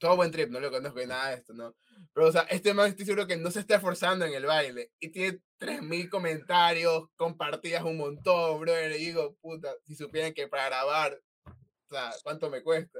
todo 0.00 0.16
buen 0.16 0.32
trip, 0.32 0.50
no 0.50 0.58
lo 0.58 0.72
conozco 0.72 0.98
de 0.98 1.06
nada 1.06 1.28
de 1.28 1.36
esto, 1.36 1.54
¿no? 1.54 1.76
Pero, 2.12 2.26
o 2.26 2.32
sea, 2.32 2.42
este 2.50 2.74
man 2.74 2.88
estoy 2.88 3.06
seguro 3.06 3.28
que 3.28 3.36
no 3.36 3.48
se 3.52 3.60
está 3.60 3.76
esforzando 3.76 4.24
en 4.24 4.34
el 4.34 4.44
baile 4.44 4.90
y 4.98 5.10
tiene 5.10 5.38
3.000 5.60 6.10
comentarios, 6.10 7.04
compartidas 7.14 7.84
un 7.84 7.98
montón, 7.98 8.60
bro, 8.60 8.72
y 8.72 8.98
digo, 8.98 9.36
puta, 9.40 9.72
si 9.84 9.94
supieran 9.94 10.34
que 10.34 10.48
para 10.48 10.66
grabar, 10.66 11.16
o 11.46 11.94
sea, 11.94 12.10
¿cuánto 12.24 12.50
me 12.50 12.64
cuesta? 12.64 12.98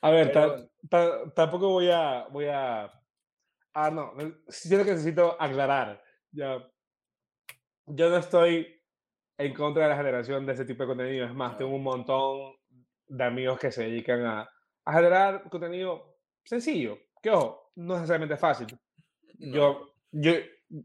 A 0.00 0.10
ver, 0.10 0.32
tampoco 1.36 1.68
voy 1.68 1.90
a, 1.92 2.26
voy 2.28 2.46
a... 2.46 2.92
Ah, 3.72 3.90
no, 3.92 4.14
lo 4.16 4.84
que 4.84 4.90
necesito 4.90 5.40
aclarar 5.40 6.07
ya, 6.32 6.58
yo 7.86 8.10
no 8.10 8.16
estoy 8.16 8.66
en 9.38 9.54
contra 9.54 9.84
de 9.84 9.88
la 9.90 9.96
generación 9.96 10.44
de 10.46 10.52
ese 10.52 10.64
tipo 10.64 10.82
de 10.82 10.88
contenido. 10.88 11.26
Es 11.26 11.34
más, 11.34 11.56
tengo 11.56 11.74
un 11.74 11.82
montón 11.82 12.56
de 13.06 13.24
amigos 13.24 13.58
que 13.58 13.70
se 13.70 13.84
dedican 13.84 14.24
a, 14.26 14.48
a 14.84 14.92
generar 14.92 15.48
contenido 15.48 16.18
sencillo, 16.44 16.98
que 17.22 17.30
ojo, 17.30 17.72
no 17.76 17.94
es 17.94 18.00
necesariamente 18.00 18.36
fácil. 18.36 18.66
Yo, 19.40 19.92
yo, 20.10 20.32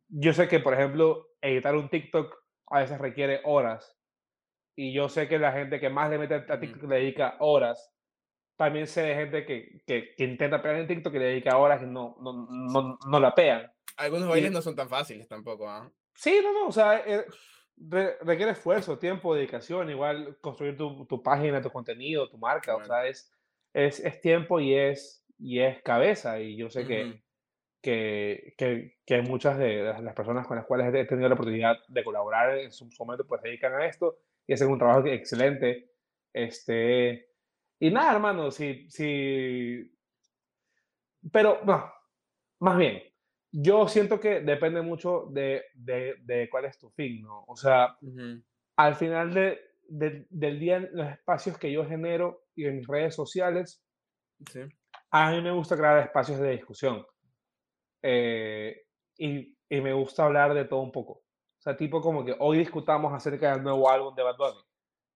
yo 0.09 0.31
sé 0.31 0.47
que, 0.47 0.59
por 0.59 0.75
ejemplo, 0.75 1.25
editar 1.41 1.75
un 1.75 1.89
TikTok 1.89 2.35
a 2.67 2.81
veces 2.81 2.99
requiere 2.99 3.41
horas. 3.45 3.97
Y 4.75 4.93
yo 4.93 5.09
sé 5.09 5.27
que 5.27 5.39
la 5.39 5.51
gente 5.51 5.79
que 5.79 5.89
más 5.89 6.11
le 6.11 6.19
mete 6.19 6.35
a 6.35 6.59
TikTok 6.59 6.83
le 6.83 6.97
dedica 6.97 7.37
horas. 7.39 7.91
También 8.55 8.85
sé 8.85 9.01
de 9.01 9.15
gente 9.15 9.45
que, 9.45 9.81
que, 9.87 10.13
que 10.15 10.23
intenta 10.23 10.61
pegar 10.61 10.77
en 10.77 10.87
TikTok 10.87 11.15
y 11.15 11.19
le 11.19 11.25
dedica 11.25 11.57
horas 11.57 11.81
y 11.81 11.87
no, 11.87 12.15
no, 12.21 12.47
no, 12.47 12.99
no 13.07 13.19
la 13.19 13.33
pegan. 13.33 13.72
Algunos 13.97 14.27
bailes 14.27 14.51
no 14.51 14.61
son 14.61 14.75
tan 14.75 14.89
fáciles 14.89 15.27
tampoco, 15.27 15.69
¿ah? 15.69 15.91
Sí, 16.15 16.39
no, 16.43 16.53
no, 16.53 16.67
o 16.67 16.71
sea, 16.71 17.03
eh, 17.05 17.25
requiere 18.21 18.51
esfuerzo, 18.51 18.97
tiempo, 18.97 19.35
dedicación, 19.35 19.89
igual 19.89 20.37
construir 20.41 20.77
tu, 20.77 21.05
tu 21.05 21.21
página, 21.21 21.61
tu 21.61 21.71
contenido, 21.71 22.29
tu 22.29 22.37
marca, 22.37 22.75
o 22.75 22.83
sea, 22.83 23.07
es, 23.07 23.31
es, 23.73 23.99
es, 23.99 24.21
tiempo 24.21 24.59
y 24.59 24.75
es, 24.75 25.25
y 25.39 25.59
es 25.59 25.81
cabeza, 25.81 26.39
y 26.39 26.55
yo 26.55 26.69
sé 26.69 26.85
que, 26.85 27.21
que, 27.81 28.53
que, 28.57 28.97
que, 29.05 29.21
muchas 29.21 29.57
de 29.57 29.83
las 29.83 30.13
personas 30.13 30.47
con 30.47 30.57
las 30.57 30.65
cuales 30.65 30.93
he 30.93 31.05
tenido 31.05 31.27
la 31.27 31.35
oportunidad 31.35 31.77
de 31.87 32.03
colaborar 32.03 32.57
en 32.57 32.71
su 32.71 32.87
momento, 32.99 33.25
pues 33.25 33.41
se 33.41 33.47
dedican 33.47 33.73
a 33.73 33.85
esto 33.85 34.19
y 34.45 34.53
hacen 34.53 34.69
un 34.69 34.77
trabajo 34.77 35.05
excelente, 35.07 35.89
este, 36.31 37.27
y 37.79 37.89
nada, 37.89 38.13
hermano, 38.13 38.51
si, 38.51 38.89
si, 38.89 39.91
pero, 41.31 41.59
no, 41.65 41.91
más 42.59 42.77
bien, 42.77 43.01
yo 43.55 43.87
siento 43.87 44.19
que 44.19 44.39
depende 44.41 44.81
mucho 44.81 45.27
de, 45.29 45.65
de, 45.75 46.15
de 46.23 46.49
cuál 46.49 46.65
es 46.65 46.79
tu 46.79 46.89
fin, 46.89 47.21
¿no? 47.21 47.43
O 47.47 47.55
sea, 47.55 47.95
al 48.77 48.95
final 48.95 49.31
de, 49.31 49.59
del 49.87 50.59
día, 50.59 50.79
los 50.91 51.07
espacios 51.07 51.59
que 51.59 51.71
yo 51.71 51.85
genero 51.85 52.45
y 52.55 52.65
en 52.65 52.77
mis 52.77 52.87
redes 52.87 53.13
sociales, 53.13 53.85
a 55.11 55.31
mí 55.31 55.41
me 55.41 55.51
gusta 55.51 55.77
crear 55.77 55.99
espacios 55.99 56.39
de 56.39 56.49
discusión. 56.49 57.05
Eh, 58.01 58.87
y, 59.17 59.55
y, 59.69 59.81
me 59.81 59.93
gusta 59.93 60.25
hablar 60.25 60.55
de 60.55 60.65
todo 60.65 60.81
un 60.81 60.91
poco. 60.91 61.13
O 61.13 61.61
sea, 61.61 61.77
tipo 61.77 62.01
como 62.01 62.25
que 62.25 62.35
hoy 62.39 62.57
discutamos 62.57 63.13
acerca 63.13 63.53
del 63.53 63.63
nuevo 63.63 63.87
álbum 63.87 64.15
de 64.15 64.23
Bad 64.23 64.37
Bunny. 64.37 64.65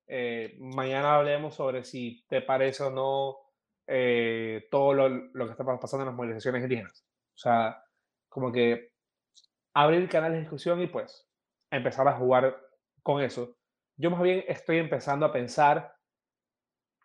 Eh, 0.05 0.57
mañana 0.59 1.15
hablemos 1.15 1.55
sobre 1.55 1.83
si 1.83 2.23
te 2.29 2.41
parece 2.41 2.83
o 2.83 2.91
no 2.91 3.35
eh, 3.87 4.67
todo 4.69 4.93
lo, 4.93 5.09
lo, 5.09 5.45
que 5.45 5.51
está 5.51 5.65
pasando 5.65 6.03
en 6.03 6.09
las 6.09 6.15
movilizaciones 6.15 6.61
indígenas. 6.61 7.03
O 7.33 7.37
sea, 7.37 7.83
como 8.37 8.51
que 8.51 8.91
abrir 9.73 10.07
canales 10.09 10.35
de 10.35 10.41
discusión 10.41 10.79
y 10.79 10.85
pues 10.85 11.27
empezar 11.71 12.07
a 12.07 12.19
jugar 12.19 12.55
con 13.01 13.19
eso. 13.19 13.57
Yo 13.99 14.11
más 14.11 14.21
bien 14.21 14.43
estoy 14.47 14.77
empezando 14.77 15.25
a 15.25 15.31
pensar 15.31 15.91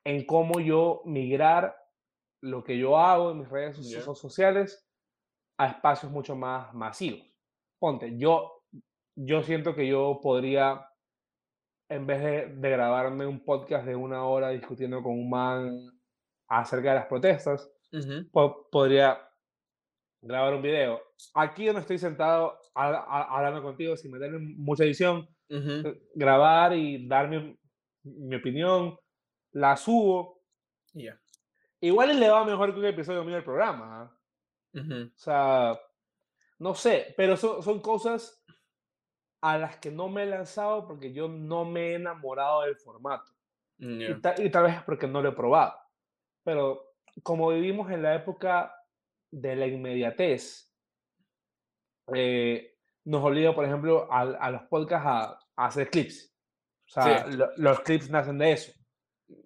en 0.04 0.26
cómo 0.26 0.60
yo 0.60 1.00
migrar 1.06 1.74
lo 2.42 2.62
que 2.62 2.76
yo 2.76 2.98
hago 2.98 3.30
en 3.30 3.38
mis 3.38 3.48
redes 3.48 3.78
sociales 4.14 4.86
a 5.56 5.68
espacios 5.68 6.12
mucho 6.12 6.36
más 6.36 6.74
masivos. 6.74 7.26
Ponte, 7.78 8.18
yo, 8.18 8.64
yo 9.16 9.42
siento 9.42 9.74
que 9.74 9.88
yo 9.88 10.20
podría, 10.22 10.86
en 11.88 12.06
vez 12.06 12.22
de, 12.22 12.46
de 12.56 12.70
grabarme 12.70 13.24
un 13.24 13.42
podcast 13.42 13.86
de 13.86 13.96
una 13.96 14.26
hora 14.26 14.50
discutiendo 14.50 15.02
con 15.02 15.12
un 15.12 15.30
man 15.30 15.98
acerca 16.46 16.90
de 16.90 16.96
las 16.96 17.06
protestas, 17.06 17.72
podría 18.70 19.31
grabar 20.22 20.54
un 20.54 20.62
video. 20.62 21.02
Aquí 21.34 21.66
donde 21.66 21.82
estoy 21.82 21.98
sentado 21.98 22.58
hablando 22.74 23.62
contigo 23.62 23.96
sin 23.96 24.12
meterme 24.12 24.38
mucha 24.56 24.84
edición, 24.84 25.28
eh, 25.48 26.02
grabar 26.14 26.72
y 26.74 27.06
darme 27.06 27.58
mi, 28.04 28.36
opinión, 28.36 28.96
la 29.50 29.76
subo. 29.76 30.40
Igual 31.80 32.18
le 32.18 32.30
va 32.30 32.44
mejor 32.44 32.72
que 32.72 32.80
un 32.80 32.86
episodio 32.86 33.24
mío 33.24 33.34
del 33.34 33.44
programa. 33.44 34.02
¿ah? 34.02 34.18
O 34.74 35.18
sea, 35.18 35.80
no 36.58 36.74
sé, 36.74 37.12
pero 37.16 37.36
son, 37.36 37.62
son 37.62 37.80
cosas 37.80 38.42
a 39.40 39.58
las 39.58 39.76
que 39.78 39.90
no 39.90 40.08
me 40.08 40.22
he 40.22 40.26
lanzado 40.26 40.86
porque 40.86 41.12
yo 41.12 41.28
no 41.28 41.64
me 41.64 41.90
he 41.90 41.94
enamorado 41.94 42.62
del 42.62 42.76
formato. 42.76 43.32
Y, 43.78 44.04
y, 44.04 44.20
tal 44.20 44.62
vez 44.62 44.76
es 44.76 44.82
porque 44.84 45.08
no 45.08 45.20
lo 45.20 45.30
he 45.30 45.32
probado. 45.32 45.74
Pero 46.44 46.94
como 47.24 47.48
vivimos 47.48 47.90
en 47.90 48.02
la 48.02 48.14
época 48.14 48.72
de 49.32 49.56
la 49.56 49.66
inmediatez, 49.66 50.70
eh, 52.14 52.76
nos 53.04 53.24
obliga, 53.24 53.54
por 53.54 53.64
ejemplo, 53.64 54.06
a, 54.12 54.20
a 54.20 54.50
los 54.50 54.62
podcasts 54.62 55.06
a, 55.06 55.38
a 55.56 55.66
hacer 55.66 55.90
clips. 55.90 56.32
O 56.86 56.90
sea, 56.90 57.24
Sí. 57.30 57.36
lo- 57.36 57.50
los 57.56 57.80
clips 57.80 58.10
nacen 58.10 58.38
de 58.38 58.52
eso. 58.52 58.72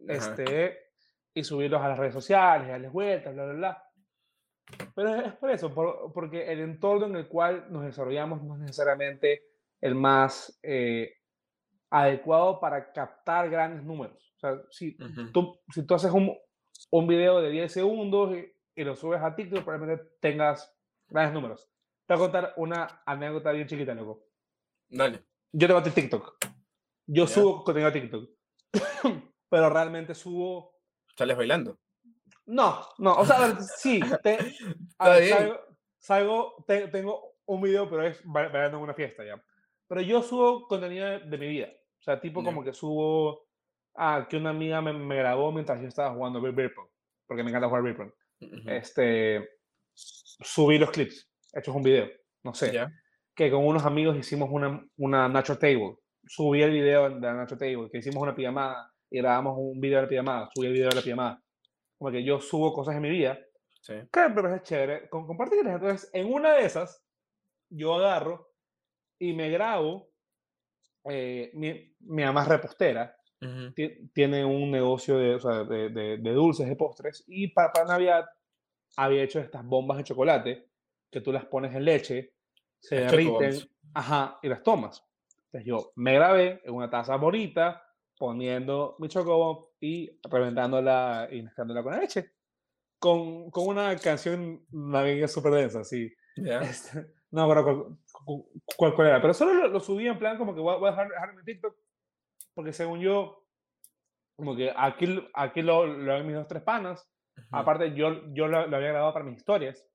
Este, 0.09 0.77
y 1.33 1.45
subirlos 1.45 1.81
a 1.81 1.89
las 1.89 1.99
redes 1.99 2.13
sociales, 2.15 2.69
darles 2.69 2.93
vueltas, 2.93 3.33
bla, 3.35 3.45
bla, 3.45 3.55
bla. 3.55 3.83
Pero 4.95 5.15
es, 5.15 5.33
por 5.35 5.51
eso, 5.51 5.73
por- 5.73 6.13
porque 6.13 6.51
el 6.51 6.61
entorno 6.61 7.07
en 7.07 7.17
el 7.17 7.29
cual 7.29 7.67
nos 7.71 7.85
desarrollamos 7.85 8.43
no 8.43 8.55
es 8.55 8.61
necesariamente 8.61 9.45
el 9.81 9.95
más 9.95 10.59
eh, 10.63 11.13
adecuado 11.91 12.59
para 12.59 12.93
captar 12.93 13.49
grandes 13.49 13.85
números. 13.85 14.35
O 14.37 14.39
sea, 14.41 14.61
si 14.71 14.97
Ujú. 15.01 15.31
tú, 15.33 15.61
si 15.73 15.87
tú 15.87 15.95
haces 15.95 16.11
un, 16.11 16.37
un 16.91 17.07
video 17.07 17.41
de 17.41 17.51
10 17.51 17.73
segundos 17.73 18.37
y, 18.37 18.53
y 18.77 18.85
lo 18.85 18.95
subes 18.95 19.21
a 19.23 19.35
TikTok, 19.35 19.65
probablemente 19.65 20.05
tengas 20.21 20.73
grandes 21.09 21.33
números. 21.35 21.69
Te 22.07 22.15
voy 22.15 22.23
a 22.23 22.27
contar 22.31 22.55
una 22.57 23.03
anécdota 23.05 23.51
bien 23.53 23.67
chiquita, 23.67 23.95
loco. 23.95 24.27
Dale. 24.89 25.25
Yo 25.53 25.67
tengo 25.67 25.83
TikTok. 25.83 26.37
Yo 27.07 27.27
subo 27.27 27.65
contenido 27.65 27.89
a 27.89 27.93
TikTok. 27.93 28.31
pero 29.49 29.71
realmente 29.71 30.15
subo 30.15 30.75
¿Sales 31.17 31.37
bailando? 31.37 31.79
no, 32.47 32.87
no, 32.99 33.15
o 33.17 33.25
sea, 33.25 33.37
a 33.37 33.47
ver, 33.49 33.57
sí, 33.63 34.01
te- 34.23 34.39
a 34.99 35.09
ver, 35.09 35.29
salgo, 35.31 35.61
salgo- 35.99 36.65
te- 36.67 36.89
tengo 36.89 37.37
un 37.47 37.61
video, 37.63 37.89
pero 37.89 38.03
es 38.03 38.21
ba- 38.25 38.49
bailando 38.49 38.77
en 38.79 38.83
una 38.85 38.95
fiesta 38.95 39.25
ya. 39.25 39.43
Pero 39.89 40.01
yo 40.03 40.21
subo 40.23 40.67
contenido 40.69 41.07
de, 41.07 41.21
de 41.21 41.39
mi 41.39 41.49
vida. 41.49 41.69
O 41.99 42.03
sea, 42.03 42.21
tipo 42.21 42.45
como 42.45 42.63
que 42.63 42.73
subo 42.73 43.47
ah, 43.95 44.27
que 44.29 44.37
una 44.37 44.51
amiga 44.51 44.81
me, 44.83 44.93
me 44.93 45.17
grabó 45.17 45.51
mientras 45.53 45.81
yo 45.81 45.89
estaba 45.89 46.13
jugando 46.15 46.41
Beer 46.41 46.55
Beer 46.55 46.75
Pong, 46.75 46.89
porque 47.27 47.43
me 47.43 47.49
encanta 47.51 47.69
jugar 47.69 47.83
Beer 47.83 47.97
Pong. 47.97 48.13
Ujú. 48.41 48.71
Este, 48.71 49.49
subí 49.95 50.79
los 50.79 50.91
clips, 50.91 51.31
hechos 51.53 51.75
un 51.75 51.83
video, 51.83 52.09
no 52.45 52.55
sé, 52.55 52.73
Ya. 52.73 52.91
que 53.35 53.51
con 53.51 53.67
unos 53.67 53.85
amigos 53.85 54.17
hicimos 54.17 54.49
una, 54.51 54.85
una 54.97 55.29
Nacho 55.29 55.59
Table. 55.59 55.97
Subí 56.27 56.63
el 56.63 56.71
video 56.73 57.09
de 57.09 57.21
la 57.21 57.35
Nacho 57.35 57.57
Table, 57.57 57.89
que 57.91 57.99
hicimos 57.99 58.23
una 58.23 58.35
pijamada 58.35 58.93
y 59.11 59.19
grabamos 59.19 59.55
un 59.59 59.81
video 59.81 59.99
de 59.99 60.03
la 60.03 60.09
pijamada, 60.09 60.51
subí 60.55 60.67
el 60.67 60.73
video 60.73 60.89
de 60.91 60.97
la 60.97 61.03
pijamada. 61.03 61.43
Como 61.99 62.11
que 62.11 62.25
yo 62.25 62.41
subo 62.41 62.73
cosas 62.73 62.97
en 62.97 63.03
mi 63.03 63.11
vida 63.11 63.39
Sí. 63.81 63.95
que 64.13 64.29
me 64.29 64.35
parece 64.43 64.63
chévere 64.65 65.09
con 65.09 65.27
compartirlas. 65.27 65.75
Entonces, 65.75 66.11
en 66.13 66.33
una 66.33 66.55
de 66.55 66.65
esas, 66.67 67.05
yo 67.71 67.95
agarro 67.95 68.51
y 69.19 69.33
me 69.33 69.49
grabo. 69.51 70.11
eh, 71.09 71.53
mi, 71.55 71.95
mi 72.01 72.25
mamá 72.25 72.43
es 72.43 72.49
repostera, 72.49 73.16
Ti- 73.75 74.09
tiene 74.13 74.45
un 74.45 74.71
negocio 74.71 75.19
de, 75.19 75.35
o 75.35 75.41
sea, 75.41 75.65
de, 75.65 75.91
de- 75.91 76.17
de 76.19 76.33
dulces, 76.33 76.67
de 76.69 76.77
postres, 76.77 77.25
y 77.27 77.49
para, 77.49 77.73
para 77.73 77.87
Navidad 77.87 78.25
había 78.97 79.23
hecho 79.23 79.41
estas 79.41 79.65
bombas 79.65 79.99
de 79.99 80.05
chocolate 80.05 80.69
que 81.11 81.21
tú 81.21 81.33
las 81.33 81.45
pones 81.45 81.75
en 81.75 81.85
leche, 81.85 82.33
se 82.79 83.01
Las 83.01 83.11
derriten, 83.11 83.53
ajá, 83.95 84.39
y 84.43 84.49
las 84.49 84.63
tomas. 84.63 85.05
Entonces 85.47 85.67
yo 85.67 85.93
me 85.97 86.15
grabé 86.15 86.61
en 86.65 86.75
una 86.75 86.89
taza 86.91 87.17
bonita, 87.17 87.83
poniendo 88.19 88.97
mi 88.99 89.09
chocobomb 89.09 89.67
y 89.81 90.19
reventándola 90.31 91.29
y 91.31 91.43
mezclándola 91.43 91.83
con 91.83 91.93
la 91.93 92.01
leche. 92.01 92.33
Con, 92.99 93.51
con 93.51 93.67
una 93.69 93.95
canción 93.97 94.65
navideña 94.71 95.29
súper 95.29 95.53
densa, 95.53 95.85
sí. 95.85 96.11
Ya. 96.37 96.61
Este, 96.61 97.07
no 97.31 97.43
acuerdo 97.43 97.65
cuál, 97.65 98.25
cu- 98.25 98.51
cuál- 98.77 98.95
cuál 98.95 99.09
era, 99.09 99.21
pero 99.21 99.35
solo 99.35 99.53
lo, 99.55 99.69
lo 99.69 99.81
subí 99.81 100.07
en 100.07 100.19
plan 100.19 100.39
como 100.39 100.55
que 100.55 100.61
voy 100.61 100.75
a, 100.75 100.79
voy 100.79 100.89
a 100.89 100.91
dejar, 100.93 101.09
dejar 101.11 101.31
en 101.31 101.37
mi 101.37 101.45
TikTok, 101.45 101.77
porque 102.57 102.73
según 102.73 102.99
yo, 103.01 103.45
como 104.37 104.57
que 104.57 104.73
aquí, 104.75 105.23
aquí 105.35 105.61
lo, 105.63 105.87
lo 105.87 106.15
ven 106.15 106.27
mis 106.27 106.35
dos, 106.37 106.49
tres 106.49 106.63
panas, 106.63 107.07
aparte 107.53 107.95
yo, 107.95 108.33
yo 108.33 108.49
lo, 108.49 108.67
lo 108.67 108.77
había 108.77 108.89
grabado 108.89 109.13
para 109.13 109.25
mis 109.27 109.37
historias, 109.37 109.87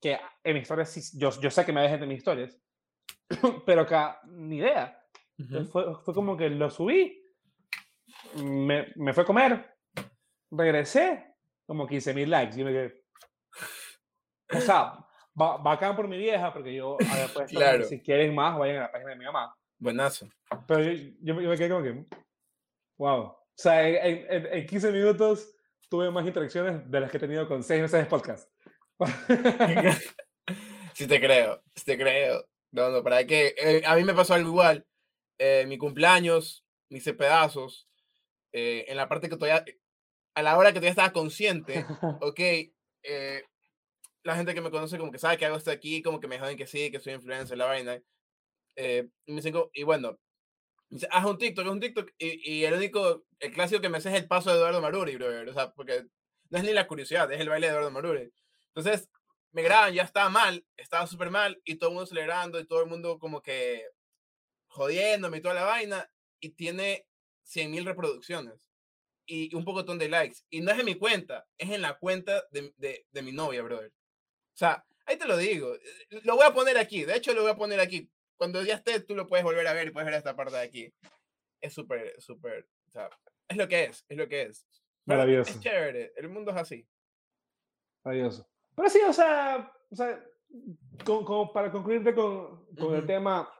que 0.00 0.18
en 0.44 0.54
mis 0.54 0.62
historias, 0.62 0.90
sí- 0.90 1.18
yo, 1.18 1.30
yo 1.40 1.50
sé 1.50 1.64
que 1.64 1.72
me 1.72 1.80
ve 1.80 1.88
gente 1.88 2.04
en 2.04 2.08
mis 2.10 2.18
historias, 2.18 2.60
pero 3.66 3.82
acá 3.82 4.20
ni 4.26 4.56
idea. 4.58 5.00
Fue, 5.70 5.94
fue 6.04 6.12
como 6.14 6.36
que 6.36 6.50
lo 6.50 6.68
subí, 6.68 7.22
me, 8.42 8.88
me 8.96 9.12
fue 9.12 9.22
a 9.22 9.26
comer, 9.26 9.76
regresé, 10.50 11.34
como 11.64 11.86
15 11.86 12.12
mil 12.14 12.28
likes. 12.28 12.60
Y 12.60 12.64
me 12.64 12.72
quedé. 12.72 13.04
O 14.56 14.60
sea, 14.60 14.94
ba- 15.34 15.58
bacán 15.58 15.94
por 15.94 16.08
mi 16.08 16.18
vieja, 16.18 16.52
porque 16.52 16.74
yo 16.74 16.96
había 17.12 17.28
puesto, 17.32 17.56
Claro. 17.56 17.84
si 17.84 18.02
quieren 18.02 18.34
más, 18.34 18.58
vayan 18.58 18.78
a 18.78 18.80
la 18.80 18.90
página 18.92 19.10
de 19.10 19.16
mi 19.16 19.24
mamá. 19.26 19.54
Buenazo. 19.78 20.28
Pero 20.66 20.82
yo, 20.82 21.12
yo 21.20 21.34
me, 21.34 21.42
yo 21.44 21.48
me 21.50 21.56
quedé 21.56 21.68
como 21.70 21.82
que. 21.82 22.04
Wow. 22.98 23.20
O 23.22 23.36
sea, 23.54 23.88
en, 23.88 24.26
en, 24.30 24.46
en 24.46 24.66
15 24.66 24.92
minutos 24.92 25.54
tuve 25.88 26.10
más 26.10 26.26
interacciones 26.26 26.88
de 26.90 27.00
las 27.00 27.10
que 27.10 27.16
he 27.16 27.20
tenido 27.20 27.48
con 27.48 27.62
6 27.62 27.82
meses 27.82 28.00
de 28.00 28.06
podcast. 28.06 28.50
Sí 30.94 31.06
te 31.06 31.20
creo, 31.20 31.62
sí 31.76 31.84
te 31.84 31.96
creo. 31.96 32.44
No, 32.72 32.90
no, 32.90 33.02
para 33.04 33.24
que 33.26 33.54
eh, 33.56 33.82
a 33.86 33.94
mí 33.96 34.04
me 34.04 34.14
pasó 34.14 34.34
algo 34.34 34.48
igual. 34.50 34.84
Eh, 35.38 35.64
mi 35.68 35.78
cumpleaños, 35.78 36.64
me 36.90 36.98
hice 36.98 37.14
pedazos. 37.14 37.88
eh, 38.52 38.84
en 38.88 38.96
la 38.96 39.08
parte 39.08 39.28
que 39.28 39.36
todavía, 39.36 39.64
a 40.34 40.42
la 40.42 40.56
hora 40.58 40.70
que 40.70 40.74
todavía 40.80 40.90
estaba 40.90 41.12
consciente, 41.12 41.84
ok, 42.20 42.40
eh, 43.04 43.44
la 44.24 44.36
gente 44.36 44.54
que 44.54 44.60
me 44.60 44.70
conoce 44.70 44.98
como 44.98 45.12
que 45.12 45.18
sabe 45.18 45.36
que 45.38 45.46
hago 45.46 45.56
esto 45.56 45.70
aquí, 45.70 46.02
como 46.02 46.18
que 46.20 46.26
me 46.28 46.38
joden 46.40 46.56
que 46.56 46.66
sí, 46.66 46.90
que 46.90 46.98
soy 47.00 47.14
influencer, 47.14 47.56
la 47.56 47.66
vaina. 47.66 48.02
Eh, 48.78 49.08
y 49.74 49.82
bueno, 49.84 50.18
dice, 50.90 51.08
haz 51.10 51.24
un 51.26 51.38
TikTok, 51.38 51.66
haz 51.66 51.72
un 51.72 51.80
TikTok. 51.80 52.10
Y, 52.18 52.60
y 52.60 52.64
el 52.64 52.74
único, 52.74 53.24
el 53.40 53.52
clásico 53.52 53.80
que 53.80 53.88
me 53.90 54.00
sé 54.00 54.10
es 54.10 54.16
el 54.16 54.28
paso 54.28 54.50
de 54.50 54.56
Eduardo 54.58 54.82
Maruri, 54.82 55.16
brother. 55.16 55.48
O 55.48 55.54
sea, 55.54 55.72
porque 55.74 56.06
no 56.50 56.58
es 56.58 56.64
ni 56.64 56.72
la 56.72 56.86
curiosidad, 56.88 57.30
es 57.32 57.40
el 57.40 57.48
baile 57.50 57.68
de 57.68 57.72
Eduardo 57.72 57.90
Maruri. 57.92 58.32
Entonces, 58.74 59.08
me 59.52 59.62
graban, 59.62 59.94
ya 59.94 60.02
estaba 60.04 60.30
mal, 60.30 60.66
estaba 60.76 61.06
súper 61.06 61.30
mal, 61.30 61.60
y 61.64 61.76
todo 61.76 61.90
el 61.90 61.94
mundo 61.96 62.06
celebrando, 62.08 62.60
y 62.60 62.66
todo 62.66 62.82
el 62.82 62.88
mundo 62.90 63.18
como 63.18 63.42
que 63.42 63.84
jodiéndome 64.68 65.38
y 65.38 65.40
toda 65.42 65.54
la 65.54 65.64
vaina, 65.64 66.10
y 66.40 66.50
tiene 66.50 67.06
100 67.42 67.70
mil 67.70 67.84
reproducciones 67.84 68.68
y 69.26 69.54
un 69.54 69.64
pocotón 69.64 69.98
de 69.98 70.08
likes. 70.08 70.38
Y 70.50 70.60
no 70.62 70.72
es 70.72 70.78
en 70.80 70.86
mi 70.86 70.96
cuenta, 70.96 71.46
es 71.58 71.70
en 71.70 71.82
la 71.82 71.98
cuenta 71.98 72.44
de, 72.52 72.72
de, 72.76 73.06
de 73.10 73.22
mi 73.22 73.32
novia, 73.32 73.62
brother. 73.62 73.90
O 74.54 74.56
sea, 74.58 74.84
ahí 75.06 75.16
te 75.18 75.26
lo 75.26 75.36
digo. 75.36 75.74
eh, 75.74 75.80
Lo 76.24 76.36
voy 76.36 76.46
a 76.46 76.54
poner 76.54 76.78
aquí, 76.78 77.04
de 77.04 77.16
hecho 77.16 77.34
lo 77.34 77.42
voy 77.42 77.50
a 77.52 77.56
poner 77.56 77.80
aquí. 77.80 78.10
Cuando 78.38 78.62
ya 78.62 78.76
esté, 78.76 79.00
tú 79.00 79.14
lo 79.14 79.26
puedes 79.26 79.44
volver 79.44 79.66
a 79.66 79.74
ver 79.74 79.88
y 79.88 79.90
puedes 79.90 80.06
ver 80.06 80.14
esta 80.14 80.34
parte 80.34 80.54
de 80.56 80.62
aquí. 80.62 80.94
Es 81.60 81.74
súper, 81.74 82.14
súper, 82.20 82.66
o 82.86 82.90
sea, 82.92 83.10
es 83.48 83.56
lo 83.56 83.68
que 83.68 83.84
es, 83.84 84.04
es 84.08 84.16
lo 84.16 84.26
que 84.28 84.42
es. 84.42 84.66
Maravilloso. 85.04 85.50
Es 85.50 85.60
chévere, 85.60 86.12
el 86.16 86.28
mundo 86.30 86.52
es 86.52 86.56
así. 86.56 86.88
Maravilloso. 88.04 88.48
Pero 88.74 88.88
sí, 88.88 89.00
o 89.06 89.12
sea, 89.12 89.72
o 89.90 89.94
sea 89.96 90.24
con- 91.04 91.24
como 91.24 91.52
para 91.52 91.70
concluirte 91.70 92.14
con, 92.14 92.66
con 92.76 92.92
el 92.94 92.98
Ujú. 93.00 93.06
tema, 93.06 93.52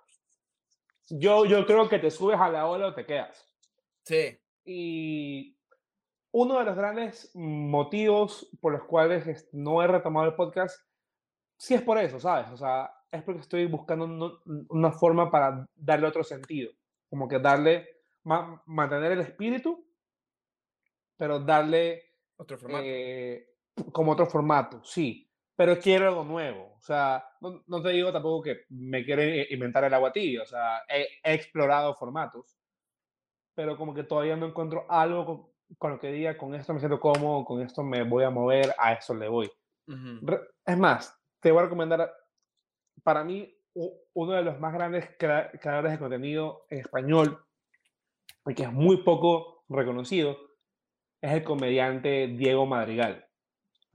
yo, 1.08 1.44
yo 1.44 1.66
creo 1.66 1.88
que 1.88 1.98
te 1.98 2.10
subes 2.10 2.38
a 2.38 2.48
la 2.48 2.66
ola 2.66 2.86
o 2.88 2.94
te 2.94 3.04
quedas. 3.04 3.44
Sí, 4.04 4.38
Y 4.64 5.58
uno 6.30 6.58
de 6.58 6.64
los 6.66 6.76
grandes 6.76 7.30
motivos 7.34 8.48
por 8.60 8.72
los 8.72 8.84
cuales 8.84 9.26
es- 9.26 9.48
no 9.52 9.82
he 9.82 9.86
retomado 9.86 10.26
el 10.26 10.34
podcast, 10.34 10.78
sí 11.58 11.74
es 11.74 11.82
por 11.82 11.98
eso, 11.98 12.20
¿sabes? 12.20 12.50
O 12.52 12.56
sea, 12.56 12.92
es 13.10 13.22
porque 13.22 13.40
estoy 13.40 13.66
buscando 13.66 14.06
no- 14.06 14.40
una 14.68 14.92
forma 14.92 15.30
para 15.30 15.66
darle 15.74 16.06
otro 16.06 16.22
sentido. 16.24 16.72
Como 17.08 17.26
que 17.28 17.38
darle, 17.38 18.02
ma- 18.24 18.62
mantener 18.66 19.12
el 19.12 19.20
espíritu, 19.20 19.84
pero 21.16 21.40
darle 21.40 22.02
otro 22.36 22.58
formato. 22.58 22.84
eh, 22.86 23.48
como 23.92 24.12
otro 24.12 24.26
formato, 24.26 24.82
sí. 24.84 25.24
Pero 25.56 25.76
quiero 25.80 26.06
algo 26.08 26.22
nuevo. 26.24 26.74
O 26.76 26.80
sea, 26.80 27.24
no, 27.40 27.64
no 27.66 27.82
te 27.82 27.88
digo 27.88 28.12
tampoco 28.12 28.44
que 28.44 28.60
me 28.68 29.04
quiero 29.04 29.24
i- 29.24 29.46
inventar 29.50 29.82
el 29.84 29.94
agua 29.94 30.12
tibia. 30.12 30.42
O 30.42 30.46
sea, 30.46 30.82
he, 30.88 31.08
he 31.24 31.34
explorado 31.34 31.94
formatos, 31.94 32.56
pero 33.54 33.76
como 33.76 33.92
que 33.92 34.04
todavía 34.04 34.36
no 34.36 34.46
encuentro 34.46 34.86
algo 34.88 35.24
con, 35.26 35.76
con 35.76 35.90
lo 35.92 35.98
que 35.98 36.12
diga, 36.12 36.36
con 36.38 36.54
esto 36.54 36.72
me 36.72 36.78
siento 36.78 37.00
cómodo, 37.00 37.44
con 37.44 37.60
esto 37.60 37.82
me 37.82 38.04
voy 38.04 38.22
a 38.22 38.30
mover, 38.30 38.72
a 38.78 38.92
eso 38.92 39.14
le 39.14 39.28
voy. 39.28 39.50
Ujú. 39.88 40.18
Re- 40.22 40.48
Es 40.64 40.78
más, 40.78 41.18
te 41.40 41.50
voy 41.50 41.60
a 41.60 41.64
recomendar, 41.64 42.08
para 43.08 43.24
mí, 43.24 43.56
uno 44.12 44.32
de 44.34 44.42
los 44.42 44.60
más 44.60 44.74
grandes 44.74 45.08
crea- 45.18 45.50
creadores 45.62 45.92
de 45.92 45.98
contenido 45.98 46.66
en 46.68 46.80
español, 46.80 47.42
y 48.44 48.52
que 48.54 48.64
es 48.64 48.72
muy 48.72 48.98
poco 49.02 49.64
reconocido, 49.70 50.36
es 51.22 51.32
el 51.32 51.42
comediante 51.42 52.26
Diego 52.26 52.66
Madrigal. 52.66 53.24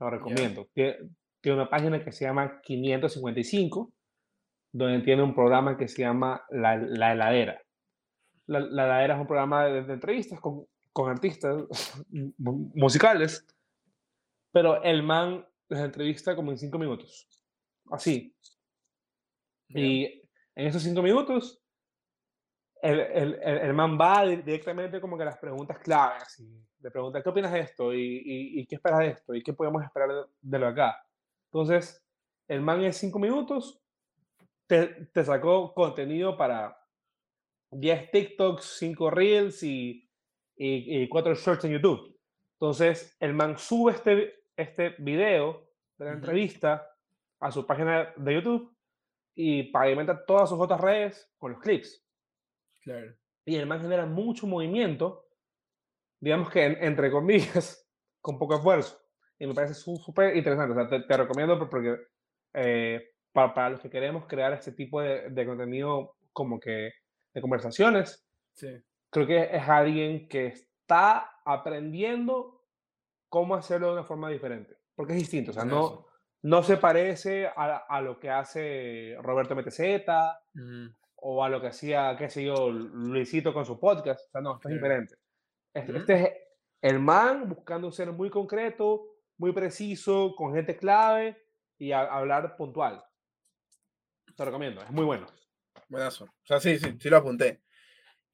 Lo 0.00 0.10
recomiendo. 0.10 0.66
Tie- 0.74 0.96
Tiene 1.40 1.60
una 1.60 1.70
página 1.70 2.02
que 2.02 2.10
se 2.10 2.24
llama 2.24 2.60
555, 2.62 3.92
donde 4.72 4.98
tiene 5.04 5.22
un 5.22 5.32
programa 5.32 5.76
que 5.76 5.86
se 5.86 6.02
llama 6.02 6.44
La, 6.50 6.74
La 6.76 7.12
Heladera. 7.12 7.62
La, 8.46 8.58
La 8.58 8.84
Heladera 8.86 9.14
es 9.14 9.20
un 9.20 9.26
programa 9.28 9.64
de, 9.66 9.82
de 9.84 9.92
entrevistas 9.92 10.40
con, 10.40 10.66
con 10.92 11.08
artistas 11.08 11.62
mu- 12.38 12.72
musicales, 12.74 13.46
pero 14.50 14.82
el 14.82 15.04
man 15.04 15.46
les 15.68 15.78
entrevista 15.78 16.34
como 16.34 16.50
en 16.50 16.58
cinco 16.58 16.80
minutos. 16.80 17.28
Así. 17.92 18.34
Y 19.68 20.04
en 20.54 20.66
esos 20.66 20.82
cinco 20.82 21.02
minutos, 21.02 21.62
el, 22.82 23.00
el, 23.00 23.34
el, 23.42 23.72
man 23.72 23.98
va 23.98 24.24
di- 24.26 24.36
directamente 24.36 25.00
como 25.00 25.16
que 25.16 25.22
a 25.22 25.26
las 25.26 25.38
preguntas 25.38 25.78
claves. 25.78 26.38
Y 26.40 26.62
le 26.80 26.90
pregunta, 26.90 27.22
¿qué 27.22 27.28
opinas 27.28 27.52
de 27.52 27.60
esto? 27.60 27.94
¿Y, 27.94 27.98
y, 27.98 28.60
y 28.60 28.66
qué 28.66 28.74
esperas 28.76 29.00
de 29.00 29.08
esto? 29.08 29.34
¿Y 29.34 29.42
qué 29.42 29.52
podemos 29.52 29.82
esperar 29.82 30.08
de, 30.10 30.22
de 30.40 30.58
lo 30.58 30.66
acá? 30.68 31.02
Entonces, 31.46 32.04
el 32.48 32.60
man 32.60 32.82
en 32.82 32.92
cinco 32.92 33.18
minutos 33.18 33.80
te, 34.66 34.86
te 35.12 35.24
sacó 35.24 35.72
contenido 35.72 36.36
para 36.36 36.76
10 37.70 38.10
TikToks, 38.10 38.64
5 38.78 39.10
Reels 39.10 39.62
y, 39.62 40.08
y, 40.56 41.02
y 41.02 41.08
4 41.08 41.34
Shorts 41.34 41.64
en 41.64 41.72
YouTube. 41.72 42.18
Entonces, 42.60 43.16
el 43.18 43.34
man 43.34 43.58
sube 43.58 43.92
este, 43.92 44.44
este 44.56 44.94
video 44.98 45.70
de 45.96 46.04
la 46.06 46.12
entrevista 46.12 46.88
a 47.40 47.50
su 47.50 47.66
página 47.66 48.12
de 48.16 48.34
YouTube 48.34 48.74
y 49.34 49.64
pavimenta 49.64 50.24
todas 50.24 50.48
sus 50.48 50.60
otras 50.60 50.80
redes 50.80 51.30
con 51.38 51.52
los 51.52 51.60
clips. 51.60 52.04
Claro. 52.82 53.14
Y 53.44 53.56
el 53.56 53.66
man 53.66 53.80
genera 53.80 54.06
mucho 54.06 54.46
movimiento, 54.46 55.26
digamos 56.20 56.50
que 56.50 56.64
en- 56.64 56.82
entre 56.84 57.10
comillas, 57.10 57.88
con 58.20 58.38
poco 58.38 58.54
esfuerzo. 58.56 59.00
Y 59.38 59.46
me 59.46 59.54
parece 59.54 59.74
súper 59.74 60.36
interesante. 60.36 60.72
O 60.72 60.74
sea, 60.76 60.88
te, 60.88 61.06
te 61.06 61.16
recomiendo 61.16 61.58
por- 61.58 61.68
porque 61.68 61.96
eh, 62.54 63.10
para, 63.32 63.52
para 63.52 63.70
los 63.70 63.80
que 63.80 63.90
queremos 63.90 64.26
crear 64.26 64.52
este 64.52 64.72
tipo 64.72 65.00
de, 65.00 65.28
de 65.30 65.46
contenido 65.46 66.16
como 66.32 66.58
que 66.60 66.92
de 67.32 67.40
conversaciones, 67.40 68.24
Sí. 68.52 68.68
creo 69.10 69.26
que 69.26 69.42
es 69.56 69.68
alguien 69.68 70.28
que 70.28 70.46
está 70.46 71.40
aprendiendo 71.44 72.62
cómo 73.28 73.56
hacerlo 73.56 73.88
de 73.88 73.92
una 73.94 74.04
forma 74.04 74.30
diferente. 74.30 74.76
Porque 74.94 75.14
es 75.14 75.18
distinto. 75.18 75.50
O 75.50 75.54
sea, 75.54 75.64
no. 75.64 76.06
No 76.44 76.62
se 76.62 76.76
parece 76.76 77.46
a, 77.46 77.84
a 77.88 78.00
lo 78.00 78.18
que 78.20 78.28
hace 78.30 79.16
Roberto 79.20 79.54
MTZ 79.56 79.80
Ujú. 80.54 80.94
o 81.16 81.42
a 81.44 81.48
lo 81.48 81.60
que 81.60 81.68
hacía, 81.68 82.14
qué 82.18 82.28
sé 82.28 82.44
yo, 82.44 82.70
Luisito 82.70 83.52
con 83.54 83.64
su 83.64 83.80
podcast. 83.80 84.20
O 84.28 84.30
sea, 84.30 84.40
no, 84.40 84.54
esto 84.56 84.68
es 84.68 84.74
diferente. 84.74 85.14
Este, 85.72 85.90
Ujú. 85.90 86.00
este 86.00 86.14
es 86.22 86.30
el 86.82 87.00
man 87.00 87.48
buscando 87.48 87.90
ser 87.90 88.12
muy 88.12 88.28
concreto, 88.30 89.06
muy 89.38 89.52
preciso, 89.52 90.34
con 90.36 90.54
gente 90.54 90.76
clave 90.76 91.42
y 91.78 91.92
a- 91.92 92.00
hablar 92.02 92.56
puntual. 92.56 93.02
Te 94.36 94.44
recomiendo, 94.44 94.82
es 94.82 94.90
muy 94.90 95.04
bueno. 95.04 95.26
Buenazo. 95.88 96.24
O 96.24 96.46
sea, 96.46 96.60
sí, 96.60 96.78
sí, 96.78 96.96
sí 97.00 97.08
lo 97.08 97.16
apunté. 97.18 97.62